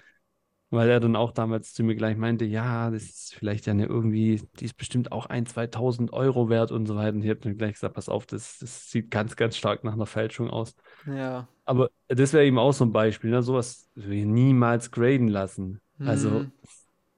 Weil 0.72 0.90
er 0.90 1.02
dann 1.02 1.18
auch 1.18 1.34
damals 1.34 1.74
zu 1.74 1.84
mir 1.84 1.96
gleich 1.96 2.16
meinte, 2.16 2.46
ja, 2.46 2.90
das 2.90 3.04
ist 3.04 3.36
vielleicht 3.36 3.66
ja 3.66 3.74
eine 3.74 3.86
irgendwie, 3.86 4.42
die 4.60 4.66
ist 4.66 4.78
bestimmt 4.78 5.12
auch 5.12 5.26
ein, 5.26 5.46
2000 5.46 6.14
Euro 6.14 6.50
wert 6.50 6.72
und 6.72 6.86
so 6.86 6.96
weiter. 6.96 7.14
Und 7.14 7.24
ich 7.24 7.30
habe 7.30 7.42
dann 7.42 7.58
gleich 7.58 7.74
gesagt, 7.74 7.94
pass 7.94 8.08
auf, 8.08 8.26
das, 8.26 8.58
das 8.60 8.90
sieht 8.90 9.12
ganz, 9.12 9.36
ganz 9.36 9.58
stark 9.58 9.84
nach 9.84 9.94
einer 9.94 10.06
Fälschung 10.06 10.50
aus. 10.50 10.74
Ja. 11.06 11.50
Aber 11.66 11.90
das 12.08 12.32
wäre 12.32 12.46
eben 12.46 12.58
auch 12.58 12.72
so 12.72 12.86
ein 12.86 12.94
Beispiel, 12.94 13.32
ne? 13.32 13.44
sowas 13.44 13.90
wir 13.96 14.26
niemals 14.26 14.92
graden 14.92 15.28
lassen. 15.28 15.82
Also, 16.00 16.30
mhm. 16.30 16.36
Also 16.36 16.52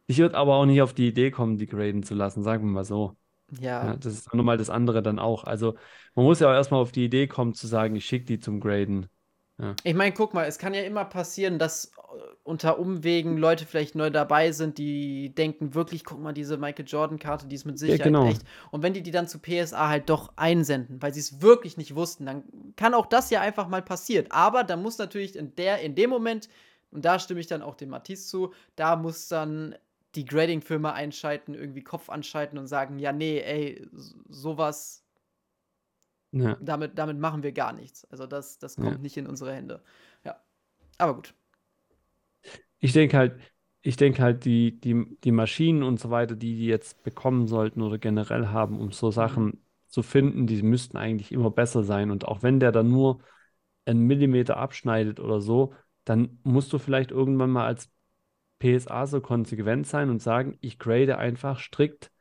ich 0.08 0.18
würde 0.18 0.36
aber 0.36 0.56
auch 0.56 0.66
nicht 0.66 0.82
auf 0.82 0.94
die 0.94 1.08
Idee 1.08 1.32
kommen, 1.32 1.58
die 1.58 1.68
graden 1.68 2.04
zu 2.04 2.16
lassen, 2.16 2.44
sagen 2.44 2.66
wir 2.66 2.72
mal 2.72 2.84
so. 2.84 3.16
Ja. 3.60 3.86
ja 3.86 3.96
das 3.98 4.14
ist 4.14 4.34
nochmal 4.34 4.58
das 4.58 4.70
andere 4.70 5.02
dann 5.02 5.20
auch. 5.20 5.44
Also 5.44 5.76
man 6.16 6.26
muss 6.26 6.40
ja 6.40 6.50
auch 6.50 6.54
erstmal 6.54 6.82
auf 6.82 6.92
die 6.92 7.06
Idee 7.06 7.28
kommen 7.28 7.54
zu 7.54 7.68
sagen, 7.68 7.96
ich 7.96 8.06
schicke 8.06 8.26
die 8.26 8.40
zum 8.40 8.60
Graden. 8.60 9.08
Ja. 9.60 9.76
Ich 9.84 9.94
meine, 9.94 10.14
guck 10.14 10.34
mal, 10.34 10.46
es 10.46 10.58
kann 10.58 10.74
ja 10.74 10.82
immer 10.82 11.06
passieren, 11.06 11.60
dass 11.60 11.92
unter 12.44 12.80
Umwegen 12.80 13.38
Leute 13.38 13.66
vielleicht 13.66 13.96
neu 13.96 14.10
dabei 14.10 14.52
sind, 14.52 14.78
die 14.78 15.34
denken 15.34 15.74
wirklich, 15.74 16.04
guck 16.04 16.20
mal, 16.20 16.34
diese 16.34 16.58
Michael 16.58 16.86
Jordan-Karte, 16.88 17.48
die 17.48 17.56
ist 17.56 17.66
mit 17.66 17.80
Sicherheit 17.80 18.00
ja, 18.00 18.06
genau. 18.06 18.28
echt. 18.28 18.44
Und 18.72 18.84
wenn 18.84 18.94
die 18.94 19.02
die 19.02 19.12
dann 19.12 19.28
zu 19.28 19.40
PSA 19.40 19.88
halt 19.90 20.10
doch 20.10 20.34
einsenden, 20.36 21.02
weil 21.02 21.14
sie 21.14 21.20
es 21.20 21.42
wirklich 21.42 21.78
nicht 21.78 21.96
wussten, 21.96 22.26
dann 22.26 22.44
kann 22.76 22.94
auch 22.94 23.06
das 23.06 23.30
ja 23.30 23.42
einfach 23.42 23.68
mal 23.68 23.82
passieren. 23.82 24.28
Aber 24.30 24.64
da 24.64 24.76
muss 24.76 24.98
natürlich 24.98 25.36
in, 25.36 25.56
der, 25.56 25.82
in 25.82 25.96
dem 25.96 26.10
Moment, 26.10 26.50
und 26.92 27.06
da 27.06 27.20
stimme 27.20 27.40
ich 27.40 27.48
dann 27.48 27.62
auch 27.62 27.76
dem 27.76 27.90
Matisse 27.90 28.28
zu, 28.28 28.54
da 28.76 28.96
muss 28.96 29.28
dann 29.28 29.76
die 30.16 30.26
Grading-Firma 30.26 30.92
einschalten, 30.92 31.56
irgendwie 31.56 31.84
Kopf 31.84 32.10
anschalten 32.10 32.58
und 32.60 32.68
sagen, 32.68 33.00
ja, 33.00 33.12
nee, 33.12 33.40
ey, 33.40 33.88
sowas 34.30 35.03
ja. 36.34 36.58
Damit, 36.60 36.98
damit 36.98 37.20
machen 37.20 37.44
wir 37.44 37.52
gar 37.52 37.74
nichts. 37.74 38.06
Also 38.06 38.26
das, 38.26 38.58
das 38.60 38.76
kommt 38.76 38.92
ja. 38.92 38.98
nicht 38.98 39.18
in 39.18 39.28
unsere 39.28 39.54
Hände. 39.54 39.82
Ja. 40.26 40.36
Aber 40.98 41.16
gut. 41.16 41.34
Ich 42.80 42.92
denke 42.92 43.18
halt, 43.18 43.40
ich 43.82 43.98
denke 43.98 44.22
halt, 44.22 44.46
die, 44.46 44.80
die, 44.80 45.18
die 45.24 45.32
Maschinen 45.32 45.84
und 45.84 46.00
so 46.00 46.10
weiter, 46.10 46.36
die 46.36 46.56
die 46.56 46.66
jetzt 46.66 47.04
bekommen 47.04 47.48
sollten 47.48 47.82
oder 47.82 47.98
generell 47.98 48.48
haben, 48.48 48.80
um 48.80 48.92
so 48.92 49.12
Sachen 49.12 49.46
mhm. 49.46 49.62
zu 49.88 50.02
finden, 50.02 50.48
die 50.48 50.62
müssten 50.64 50.98
eigentlich 50.98 51.32
immer 51.32 51.52
besser 51.52 51.84
sein. 51.84 52.10
Und 52.10 52.26
auch 52.26 52.44
wenn 52.44 52.60
der 52.60 52.72
dann 52.72 52.90
nur 52.90 53.20
einen 53.86 54.02
Millimeter 54.08 54.58
abschneidet 54.58 55.20
oder 55.20 55.40
so, 55.40 55.74
dann 56.06 56.40
musst 56.44 56.74
du 56.74 56.80
vielleicht 56.80 57.12
irgendwann 57.12 57.52
mal 57.52 57.66
als 57.66 57.90
PSA 58.60 59.08
so 59.08 59.22
konsequent 59.22 59.86
sein 59.86 60.10
und 60.10 60.22
sagen, 60.22 60.58
ich 60.62 60.80
grade 60.80 61.18
einfach 61.18 61.60
strikt. 61.60 62.12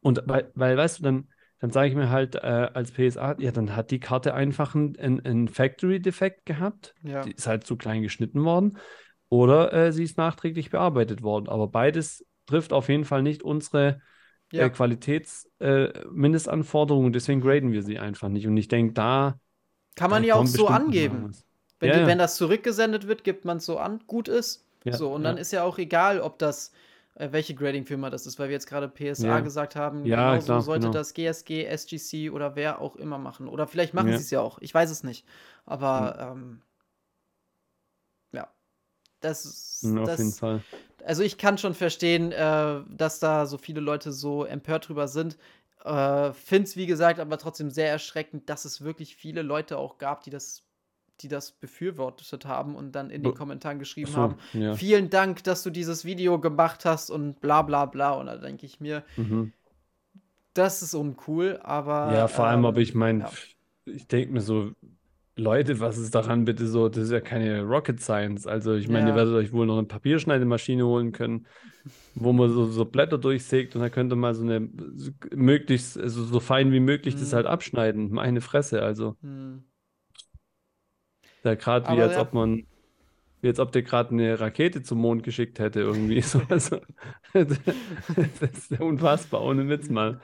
Und 0.00 0.22
weil, 0.26 0.50
weil 0.54 0.76
weißt 0.76 0.98
du, 0.98 1.02
dann, 1.02 1.28
dann 1.60 1.70
sage 1.70 1.88
ich 1.88 1.94
mir 1.94 2.10
halt 2.10 2.34
äh, 2.36 2.70
als 2.72 2.92
PSA, 2.92 3.36
ja, 3.38 3.50
dann 3.52 3.76
hat 3.76 3.90
die 3.90 4.00
Karte 4.00 4.32
einfach 4.34 4.74
einen, 4.74 4.96
einen 4.98 5.48
Factory-Defekt 5.48 6.46
gehabt. 6.46 6.94
Ja. 7.02 7.20
Die 7.22 7.32
ist 7.32 7.46
halt 7.46 7.64
zu 7.64 7.76
klein 7.76 8.00
geschnitten 8.02 8.42
worden 8.44 8.78
oder 9.28 9.70
äh, 9.72 9.92
sie 9.92 10.04
ist 10.04 10.16
nachträglich 10.16 10.70
bearbeitet 10.70 11.22
worden. 11.22 11.48
Aber 11.48 11.66
beides 11.68 12.24
trifft 12.46 12.72
auf 12.72 12.88
jeden 12.88 13.04
Fall 13.04 13.22
nicht 13.22 13.42
unsere 13.42 14.00
äh, 14.52 14.56
ja. 14.56 14.64
äh, 14.64 14.70
Qualitätsmindestanforderungen. 14.70 17.12
deswegen 17.12 17.42
graden 17.42 17.72
wir 17.72 17.82
sie 17.82 17.98
einfach 17.98 18.30
nicht. 18.30 18.46
Und 18.46 18.56
ich 18.56 18.68
denke, 18.68 18.94
da 18.94 19.38
kann 19.96 20.10
man 20.10 20.24
ja 20.24 20.36
auch 20.36 20.46
so 20.46 20.68
angeben. 20.68 21.36
Wenn, 21.78 21.90
ja, 21.90 22.00
die, 22.00 22.06
wenn 22.06 22.16
das 22.18 22.36
zurückgesendet 22.36 23.06
wird, 23.06 23.22
gibt 23.22 23.44
man 23.44 23.58
es 23.58 23.66
so 23.66 23.76
an, 23.78 24.00
gut 24.06 24.28
ist. 24.28 24.66
so, 24.90 25.12
und 25.12 25.24
dann 25.24 25.36
ist 25.36 25.52
ja 25.52 25.62
auch 25.62 25.76
egal, 25.78 26.20
ob 26.20 26.38
das 26.38 26.72
welche 27.30 27.54
Grading-Firma 27.54 28.10
das 28.10 28.26
ist, 28.26 28.38
weil 28.38 28.48
wir 28.48 28.54
jetzt 28.54 28.66
gerade 28.66 28.88
PSA 28.88 29.26
ja. 29.26 29.40
gesagt 29.40 29.76
haben. 29.76 30.04
Ja, 30.04 30.32
genau 30.32 30.44
klar, 30.44 30.62
sollte 30.62 30.86
genau. 30.88 30.92
das 30.92 31.14
GSG, 31.14 31.64
SGC 31.66 32.30
oder 32.30 32.56
wer 32.56 32.80
auch 32.80 32.96
immer 32.96 33.18
machen. 33.18 33.48
Oder 33.48 33.66
vielleicht 33.66 33.94
machen 33.94 34.08
sie 34.08 34.14
es 34.22 34.30
ja 34.30 34.40
auch. 34.40 34.58
Ich 34.60 34.74
weiß 34.74 34.90
es 34.90 35.04
nicht. 35.04 35.26
Aber 35.66 36.32
ähm, 36.32 36.62
das, 39.20 39.80
ja, 39.82 40.00
auf 40.00 40.06
das, 40.06 40.18
jeden 40.18 40.32
Fall. 40.32 40.62
Also 41.04 41.22
ich 41.22 41.38
kann 41.38 41.58
schon 41.58 41.74
verstehen, 41.74 42.32
äh, 42.32 42.80
dass 42.88 43.20
da 43.20 43.46
so 43.46 43.58
viele 43.58 43.80
Leute 43.80 44.12
so 44.12 44.44
empört 44.44 44.88
drüber 44.88 45.08
sind. 45.08 45.36
Äh, 45.84 46.32
Finde 46.32 46.64
es, 46.64 46.76
wie 46.76 46.86
gesagt, 46.86 47.20
aber 47.20 47.38
trotzdem 47.38 47.70
sehr 47.70 47.90
erschreckend, 47.90 48.48
dass 48.48 48.64
es 48.64 48.82
wirklich 48.82 49.16
viele 49.16 49.42
Leute 49.42 49.78
auch 49.78 49.98
gab, 49.98 50.22
die 50.22 50.30
das, 50.30 50.62
die 51.22 51.28
das 51.28 51.52
befürwortet 51.52 52.44
haben 52.44 52.74
und 52.74 52.92
dann 52.92 53.10
in 53.10 53.22
den 53.22 53.34
Kommentaren 53.34 53.78
geschrieben 53.78 54.10
so, 54.10 54.16
haben, 54.16 54.34
ja. 54.52 54.74
vielen 54.74 55.10
Dank, 55.10 55.44
dass 55.44 55.62
du 55.62 55.70
dieses 55.70 56.04
Video 56.04 56.38
gemacht 56.38 56.84
hast 56.84 57.10
und 57.10 57.40
bla 57.40 57.62
bla 57.62 57.86
bla. 57.86 58.12
Und 58.12 58.26
da 58.26 58.36
denke 58.36 58.66
ich 58.66 58.80
mir, 58.80 59.02
mhm. 59.16 59.52
das 60.54 60.82
ist 60.82 60.94
uncool, 60.94 61.58
aber. 61.62 62.12
Ja, 62.12 62.28
vor 62.28 62.46
allem, 62.46 62.60
ähm, 62.60 62.66
aber 62.66 62.80
ich 62.80 62.94
meine, 62.94 63.20
ja. 63.20 63.30
ich 63.86 64.06
denke 64.06 64.32
mir 64.32 64.40
so, 64.40 64.72
Leute, 65.36 65.80
was 65.80 65.98
ist 65.98 66.14
daran 66.14 66.44
bitte 66.44 66.66
so? 66.66 66.88
Das 66.88 67.04
ist 67.04 67.12
ja 67.12 67.20
keine 67.20 67.62
Rocket 67.62 68.00
Science. 68.00 68.46
Also, 68.46 68.74
ich 68.74 68.88
meine, 68.88 69.08
ja. 69.08 69.12
ihr 69.12 69.16
werdet 69.16 69.34
euch 69.34 69.52
wohl 69.52 69.66
noch 69.66 69.78
eine 69.78 69.86
Papierschneidemaschine 69.86 70.84
holen 70.84 71.12
können, 71.12 71.46
wo 72.14 72.32
man 72.32 72.50
so, 72.50 72.66
so 72.66 72.84
Blätter 72.84 73.18
durchsägt 73.18 73.74
und 73.74 73.82
dann 73.82 73.90
könnte 73.90 74.16
man 74.16 74.34
so 74.34 74.42
eine 74.42 74.68
möglichst, 75.34 75.98
also 75.98 76.24
so 76.24 76.40
fein 76.40 76.72
wie 76.72 76.80
möglich 76.80 77.14
hm. 77.14 77.20
das 77.20 77.32
halt 77.32 77.46
abschneiden. 77.46 78.10
Meine 78.10 78.40
Fresse, 78.40 78.82
also. 78.82 79.16
Hm. 79.22 79.64
Da 81.42 81.54
gerade 81.54 81.86
wie 81.94 82.00
als 82.00 82.14
ja. 82.14 82.20
ob 82.20 82.32
man, 82.32 82.66
wie 83.40 83.48
als 83.48 83.58
ob 83.58 83.72
der 83.72 83.82
gerade 83.82 84.10
eine 84.10 84.38
Rakete 84.38 84.82
zum 84.82 84.98
Mond 84.98 85.22
geschickt 85.22 85.58
hätte, 85.58 85.80
irgendwie. 85.80 86.20
so, 86.22 86.42
also, 86.48 86.80
das 87.32 87.58
ist 88.52 88.70
ja 88.70 88.80
unfassbar, 88.80 89.42
ohne 89.42 89.68
Witz 89.68 89.88
mal. 89.88 90.20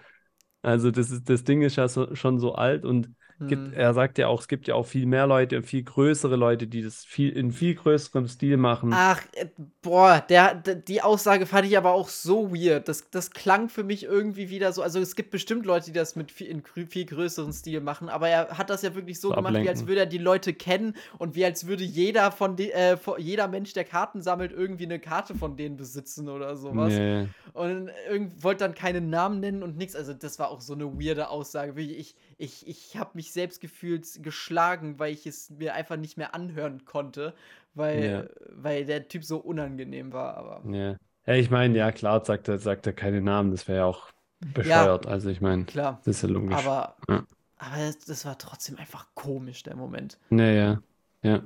Also 0.62 0.90
das 0.90 1.10
ist, 1.10 1.28
das 1.30 1.44
Ding 1.44 1.62
ist 1.62 1.76
ja 1.76 1.86
so, 1.88 2.14
schon 2.14 2.40
so 2.40 2.54
alt 2.54 2.84
und 2.84 3.10
gibt, 3.38 3.66
Hm. 3.66 3.72
er 3.74 3.92
sagt 3.94 4.18
ja 4.18 4.28
auch, 4.28 4.40
es 4.40 4.48
gibt 4.48 4.66
ja 4.66 4.74
auch 4.74 4.86
viel 4.86 5.04
mehr 5.06 5.26
Leute, 5.26 5.62
viel 5.62 5.82
größere 5.82 6.36
Leute, 6.36 6.66
die 6.66 6.82
das 6.82 7.04
viel 7.04 7.30
in 7.30 7.52
viel 7.52 7.74
größerem 7.74 8.28
Stil 8.28 8.56
machen. 8.56 8.90
Ach, 8.94 9.20
äh, 9.32 9.46
boah, 9.82 10.24
der, 10.28 10.54
die 10.54 11.02
Aussage 11.02 11.44
fand 11.46 11.66
ich 11.66 11.76
aber 11.76 11.92
auch 11.92 12.08
so 12.08 12.52
weird. 12.54 12.88
Das, 12.88 13.10
das 13.10 13.30
klang 13.30 13.68
für 13.68 13.84
mich 13.84 14.04
irgendwie 14.04 14.48
wieder 14.48 14.72
so. 14.72 14.82
Also, 14.82 15.00
es 15.00 15.16
gibt 15.16 15.30
bestimmt 15.30 15.66
Leute, 15.66 15.86
die 15.86 15.92
das 15.92 16.16
mit 16.16 16.30
viel, 16.32 16.46
in 16.46 16.62
viel 16.86 17.04
größeren 17.04 17.52
Stil 17.52 17.80
machen, 17.80 18.08
aber 18.08 18.28
er 18.28 18.56
hat 18.56 18.70
das 18.70 18.82
ja 18.82 18.94
wirklich 18.94 19.20
so 19.20 19.28
So 19.30 19.34
gemacht, 19.34 19.52
wie 19.54 19.58
als 19.58 19.80
ablenken. 19.80 19.88
würde 19.88 20.00
er 20.00 20.06
die 20.06 20.18
Leute 20.18 20.54
kennen 20.54 20.94
und 21.18 21.34
wie 21.34 21.44
als 21.44 21.66
würde 21.66 21.84
jeder 21.84 22.32
von 22.32 22.56
de, 22.56 22.70
äh, 22.70 22.96
von- 22.96 23.20
jeder 23.20 23.48
Mensch, 23.48 23.72
der 23.74 23.84
Karten 23.84 24.22
sammelt, 24.22 24.52
irgendwie 24.52 24.84
eine 24.84 24.98
Karte 24.98 25.34
von 25.34 25.56
denen 25.56 25.76
besitzen 25.76 26.28
oder 26.28 26.56
sowas. 26.56 26.92
Nee. 26.94 27.28
Und 27.52 27.90
irgend, 28.10 28.42
wollte 28.42 28.64
dann 28.64 28.74
keinen 28.74 29.10
Namen 29.10 29.40
nennen 29.40 29.62
und 29.62 29.76
nichts. 29.76 29.94
Also, 29.94 30.14
das 30.14 30.38
war 30.38 30.50
auch 30.50 30.60
so 30.60 30.72
eine 30.74 30.86
weirde 30.98 31.28
Aussage. 31.28 31.76
Wirklich, 31.76 31.98
Ich, 31.98 32.14
ich, 32.38 32.66
ich 32.66 32.96
habe 32.96 33.10
mich 33.14 33.32
selbst 33.32 33.60
gefühlt 33.60 34.06
geschlagen, 34.22 34.98
weil 34.98 35.12
ich 35.12 35.26
es 35.26 35.50
mir 35.50 35.74
einfach 35.74 35.96
nicht 35.96 36.16
mehr 36.16 36.34
anhören 36.34 36.84
konnte, 36.84 37.34
weil, 37.74 38.04
Ja. 38.04 38.24
weil 38.50 38.84
der 38.84 39.08
Typ 39.08 39.24
so 39.24 39.38
unangenehm 39.38 40.12
war. 40.12 40.36
Aber 40.36 40.62
Ja. 40.70 40.96
Ja, 41.26 41.34
ich 41.34 41.50
meine, 41.50 41.76
ja 41.76 41.90
klar, 41.90 42.24
sagt 42.24 42.46
er, 42.48 42.58
sagt 42.58 42.86
er 42.86 42.92
keine 42.92 43.20
Namen, 43.20 43.50
das 43.50 43.66
wäre 43.66 43.78
ja 43.78 43.84
auch 43.84 44.10
bescheuert. 44.54 45.06
Also 45.06 45.28
ich 45.28 45.40
meine, 45.40 45.64
klar. 45.64 46.00
das 46.04 46.16
ist 46.16 46.22
ja 46.22 46.28
logisch. 46.28 46.54
Aber, 46.56 46.96
Ja. 47.08 47.26
aber 47.58 47.76
das, 47.78 47.98
das 48.00 48.24
war 48.24 48.38
trotzdem 48.38 48.76
einfach 48.78 49.06
komisch, 49.14 49.62
der 49.64 49.74
Moment. 49.76 50.18
Naja, 50.30 50.80
ja. 51.22 51.42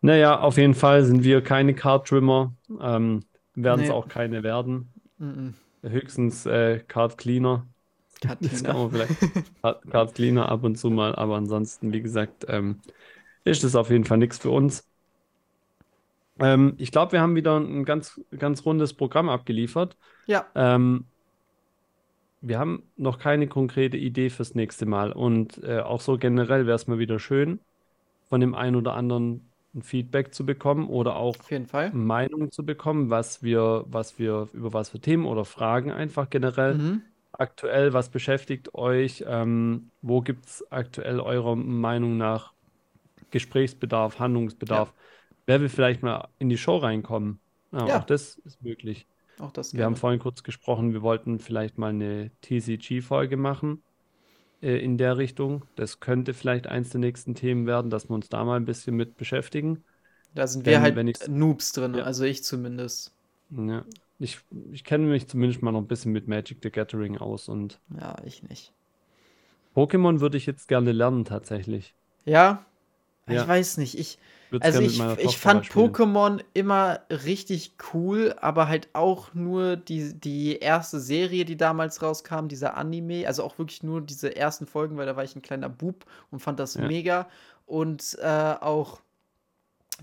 Naja, 0.00 0.40
auf 0.40 0.56
jeden 0.56 0.74
Fall 0.74 1.04
sind 1.04 1.22
wir 1.22 1.42
keine 1.42 1.74
Card-Trimmer, 1.74 2.52
ähm, 2.80 3.24
werden 3.54 3.82
es 3.82 3.88
Nee. 3.88 3.94
auch 3.94 4.08
keine 4.08 4.42
werden. 4.42 4.92
Mhm. 5.18 5.54
Höchstens 5.82 6.46
äh, 6.46 6.80
Card-Cleaner. 6.80 7.66
Das 8.40 8.62
kann 8.64 8.76
man 8.76 8.90
vielleicht. 8.90 10.14
Cleaner 10.14 10.48
ab 10.48 10.64
und 10.64 10.76
zu 10.76 10.90
mal, 10.90 11.14
aber 11.14 11.36
ansonsten, 11.36 11.92
wie 11.92 12.02
gesagt, 12.02 12.46
ähm, 12.48 12.80
ist 13.44 13.64
das 13.64 13.74
auf 13.76 13.90
jeden 13.90 14.04
Fall 14.04 14.18
nichts 14.18 14.38
für 14.38 14.50
uns. 14.50 14.88
Ähm, 16.38 16.74
ich 16.78 16.90
glaube, 16.90 17.12
wir 17.12 17.20
haben 17.20 17.34
wieder 17.34 17.58
ein 17.58 17.84
ganz, 17.84 18.20
ganz 18.38 18.64
rundes 18.64 18.94
Programm 18.94 19.28
abgeliefert. 19.28 19.96
Ja, 20.26 20.46
Ähm, 20.54 21.06
wir 22.40 22.58
haben 22.58 22.90
noch 22.96 23.18
keine 23.18 23.46
konkrete 23.46 23.96
Idee 23.96 24.28
fürs 24.28 24.54
nächste 24.54 24.84
Mal 24.86 25.12
und 25.12 25.62
äh, 25.62 25.80
auch 25.80 26.00
so 26.00 26.18
generell 26.18 26.66
wäre 26.66 26.74
es 26.74 26.86
mal 26.88 26.98
wieder 26.98 27.18
schön, 27.18 27.60
von 28.28 28.40
dem 28.40 28.54
einen 28.54 28.76
oder 28.76 28.94
anderen 28.94 29.52
ein 29.74 29.82
Feedback 29.82 30.34
zu 30.34 30.44
bekommen 30.44 30.88
oder 30.88 31.16
auch. 31.16 31.36
Meinung 31.92 32.50
zu 32.50 32.64
bekommen, 32.64 33.10
was 33.10 33.42
wir, 33.42 33.84
was 33.86 34.18
wir, 34.18 34.48
über 34.52 34.72
was 34.72 34.90
für 34.90 35.00
Themen 35.00 35.24
oder 35.24 35.44
Fragen 35.44 35.90
einfach 35.90 36.28
generell 36.28 36.74
Mhm. 36.74 37.02
Aktuell, 37.32 37.92
was 37.92 38.08
beschäftigt 38.10 38.74
euch? 38.74 39.24
Ähm, 39.26 39.90
wo 40.02 40.20
gibt 40.20 40.46
es 40.46 40.64
aktuell 40.70 41.20
eurer 41.20 41.56
Meinung 41.56 42.16
nach 42.16 42.52
Gesprächsbedarf, 43.30 44.18
Handlungsbedarf? 44.18 44.92
Wer 45.46 45.60
will 45.60 45.68
vielleicht 45.68 46.02
mal 46.02 46.28
in 46.38 46.48
die 46.48 46.58
Show 46.58 46.76
reinkommen? 46.76 47.40
Ja, 47.72 47.86
Ja. 47.88 47.98
auch 48.00 48.04
das 48.04 48.36
ist 48.44 48.62
möglich. 48.62 49.06
Auch 49.38 49.50
das 49.50 49.74
Wir 49.74 49.84
haben 49.84 49.96
vorhin 49.96 50.20
kurz 50.20 50.42
gesprochen, 50.42 50.92
wir 50.92 51.02
wollten 51.02 51.38
vielleicht 51.38 51.78
mal 51.78 51.88
eine 51.88 52.30
TCG-Folge 52.42 53.36
machen 53.36 53.82
äh, 54.60 54.76
in 54.76 54.98
der 54.98 55.16
Richtung. 55.16 55.64
Das 55.74 55.98
könnte 56.00 56.34
vielleicht 56.34 56.66
eins 56.66 56.90
der 56.90 57.00
nächsten 57.00 57.34
Themen 57.34 57.66
werden, 57.66 57.90
dass 57.90 58.08
wir 58.08 58.14
uns 58.14 58.28
da 58.28 58.44
mal 58.44 58.56
ein 58.56 58.66
bisschen 58.66 58.94
mit 58.94 59.16
beschäftigen. 59.16 59.82
Da 60.34 60.46
sind 60.46 60.64
wir 60.66 60.74
wenn- 60.74 60.82
halt 60.82 60.96
wenn 60.96 61.08
ich's- 61.08 61.26
Noobs 61.28 61.72
drin, 61.72 61.94
Ja. 61.94 62.04
also 62.04 62.24
ich 62.24 62.44
zumindest. 62.44 63.14
Ja. 63.50 63.84
Ich, 64.22 64.38
ich 64.70 64.84
kenne 64.84 65.06
mich 65.06 65.28
zumindest 65.28 65.62
mal 65.62 65.72
noch 65.72 65.80
ein 65.80 65.88
bisschen 65.88 66.12
mit 66.12 66.28
Magic 66.28 66.58
the 66.62 66.70
Gathering 66.70 67.18
aus 67.18 67.48
und 67.48 67.80
Ja, 68.00 68.16
ich 68.24 68.42
nicht. 68.44 68.72
Pokémon 69.74 70.20
würde 70.20 70.36
ich 70.36 70.46
jetzt 70.46 70.68
gerne 70.68 70.92
lernen 70.92 71.24
tatsächlich. 71.24 71.94
Ja, 72.24 72.64
Ja. 73.28 73.42
ich 73.42 73.48
weiß 73.48 73.78
nicht. 73.78 73.98
Ich, 73.98 74.18
Also 74.60 74.80
ich, 74.80 75.00
ich 75.18 75.38
fand. 75.38 75.66
Pokémon 75.66 76.40
immer 76.54 77.00
richtig 77.10 77.72
cool, 77.92 78.34
aber 78.40 78.68
halt 78.68 78.88
auch 78.92 79.34
nur 79.34 79.76
die, 79.76 80.14
die 80.14 80.56
erste 80.58 81.00
Serie, 81.00 81.44
die 81.44 81.56
damals 81.56 82.02
rauskam, 82.02 82.46
dieser 82.48 82.76
Anime, 82.76 83.26
also 83.26 83.42
auch 83.42 83.58
wirklich 83.58 83.82
nur 83.82 84.02
diese 84.02 84.36
ersten 84.36 84.66
Folgen, 84.66 84.96
weil 84.98 85.06
da 85.06 85.16
war 85.16 85.24
ich 85.24 85.34
ein 85.34 85.42
kleiner 85.42 85.68
Bub 85.68 86.04
und 86.30 86.40
fand 86.40 86.60
das 86.60 86.74
Ja. 86.74 86.86
mega. 86.86 87.28
Und 87.66 88.18
äh, 88.20 88.54
auch 88.60 89.00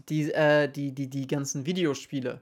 die, 0.09 0.31
äh, 0.31 0.67
die, 0.69 0.91
die, 0.93 1.07
die 1.09 1.27
ganzen 1.27 1.65
Videospiele. 1.65 2.41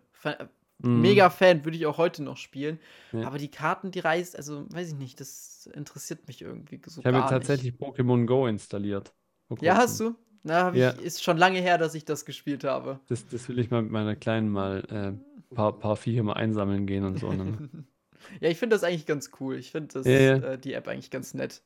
Mhm. 0.80 1.02
Mega 1.02 1.30
Fan, 1.30 1.66
würde 1.66 1.78
ich 1.78 1.86
auch 1.86 1.98
heute 1.98 2.24
noch 2.24 2.38
spielen. 2.38 2.80
Ja. 3.12 3.28
Aber 3.28 3.38
die 3.38 3.50
Karten, 3.50 3.92
die 3.92 4.00
reißt, 4.00 4.36
also 4.36 4.66
weiß 4.70 4.90
ich 4.90 4.96
nicht, 4.96 5.20
das 5.20 5.68
interessiert 5.74 6.28
mich 6.28 6.42
irgendwie 6.42 6.80
so 6.86 7.02
Ich 7.02 7.08
habe 7.08 7.18
jetzt 7.18 7.30
tatsächlich 7.30 7.74
Pokémon 7.74 8.26
Go 8.26 8.48
installiert. 8.48 9.14
Ja, 9.62 9.78
hast 9.78 10.00
du? 10.00 10.16
Na, 10.44 10.66
hab 10.66 10.74
ich, 10.76 10.82
Ja. 10.82 10.90
ist 10.92 11.24
schon 11.24 11.38
lange 11.38 11.60
her, 11.60 11.78
dass 11.78 11.96
ich 11.96 12.06
das 12.06 12.26
gespielt 12.26 12.64
habe. 12.64 13.00
Das, 13.08 13.28
das 13.28 13.50
will 13.50 13.60
ich 13.60 13.72
mal 13.72 13.82
mit 13.82 13.92
meiner 13.92 14.16
Kleinen 14.16 14.50
mal 14.50 14.84
äh, 14.90 14.96
ein 15.08 15.22
paar, 15.56 15.74
paar 15.78 15.96
Viecher 15.96 16.24
mal 16.24 16.34
einsammeln 16.34 16.86
gehen 16.86 17.04
und 17.04 17.20
so. 17.20 17.32
Ne? 17.32 17.70
Ja, 18.42 18.50
ich 18.50 18.58
finde 18.58 18.76
das 18.76 18.84
eigentlich 18.84 19.06
ganz 19.06 19.32
cool. 19.40 19.58
Ich 19.58 19.72
finde 19.72 19.94
das, 19.94 20.06
Ja, 20.06 20.20
ja. 20.20 20.36
Äh, 20.38 20.58
die 20.60 20.74
App 20.74 20.88
eigentlich 20.88 21.12
ganz 21.12 21.34
nett. 21.34 21.62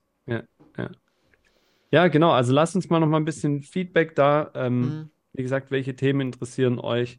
Ja, 1.92 2.08
genau. 2.08 2.32
Also 2.32 2.54
lasst 2.54 2.76
uns 2.76 2.90
mal 2.90 3.00
noch 3.00 3.08
mal 3.08 3.18
ein 3.18 3.26
bisschen 3.26 3.62
Feedback 3.64 4.16
da. 4.16 4.52
Ähm, 4.54 4.82
Mhm. 4.82 5.10
Wie 5.34 5.44
gesagt, 5.44 5.72
welche 5.72 5.96
Themen 5.96 6.20
interessieren 6.22 6.78
euch? 6.78 7.18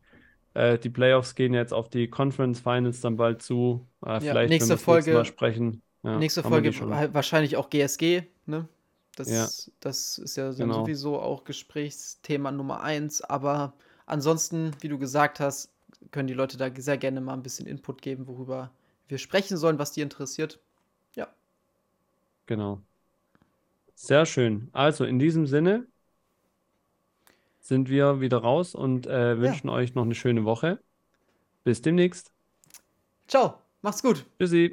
Äh, 0.54 0.78
die 0.78 0.90
Playoffs 0.90 1.34
gehen 1.34 1.54
jetzt 1.54 1.72
auf 1.72 1.88
die 1.88 2.08
Conference 2.08 2.60
Finals 2.60 3.00
dann 3.00 3.16
bald 3.16 3.42
zu. 3.42 3.86
Äh, 4.04 4.20
vielleicht, 4.20 4.34
wenn 4.36 4.48
nächste 4.48 4.48
nächste 4.48 4.74
Mal 4.74 4.78
Folge- 4.78 5.24
sprechen. 5.24 5.82
Ja, 6.02 6.18
Nächste 6.18 6.42
Folge 6.42 6.72
halt 6.96 7.14
wahrscheinlich 7.14 7.56
auch 7.56 7.70
GSG, 7.70 8.24
ne? 8.46 8.68
Das, 9.14 9.30
Ja. 9.30 9.48
das 9.80 10.18
ist 10.18 10.36
ja 10.36 10.50
Genau. 10.52 10.80
sowieso 10.80 11.20
auch 11.20 11.44
Gesprächsthema 11.44 12.50
Nummer 12.50 12.82
eins. 12.82 13.20
Aber 13.22 13.74
ansonsten, 14.06 14.72
wie 14.80 14.88
du 14.88 14.98
gesagt 14.98 15.38
hast, 15.38 15.70
können 16.10 16.26
die 16.26 16.34
Leute 16.34 16.56
da 16.56 16.70
sehr 16.76 16.98
gerne 16.98 17.20
mal 17.20 17.34
ein 17.34 17.42
bisschen 17.42 17.66
Input 17.66 18.02
geben, 18.02 18.26
worüber 18.26 18.72
wir 19.08 19.18
sprechen 19.18 19.56
sollen, 19.56 19.78
was 19.78 19.92
die 19.92 20.00
interessiert. 20.00 20.58
Ja. 21.14 21.28
Genau. 22.46 22.80
Sehr 23.94 24.26
schön. 24.26 24.68
Also 24.72 25.04
in 25.04 25.18
diesem 25.18 25.46
Sinne 25.46 25.86
sind 27.62 27.88
wir 27.88 28.20
wieder 28.20 28.38
raus 28.38 28.74
und 28.74 29.06
äh, 29.06 29.38
wünschen 29.38 29.70
euch 29.70 29.94
noch 29.94 30.04
eine 30.04 30.14
schöne 30.14 30.44
Woche. 30.44 30.78
Bis 31.64 31.80
demnächst. 31.80 32.32
Ciao, 33.28 33.54
mach's 33.80 34.02
gut. 34.02 34.26
Tschüssi. 34.38 34.70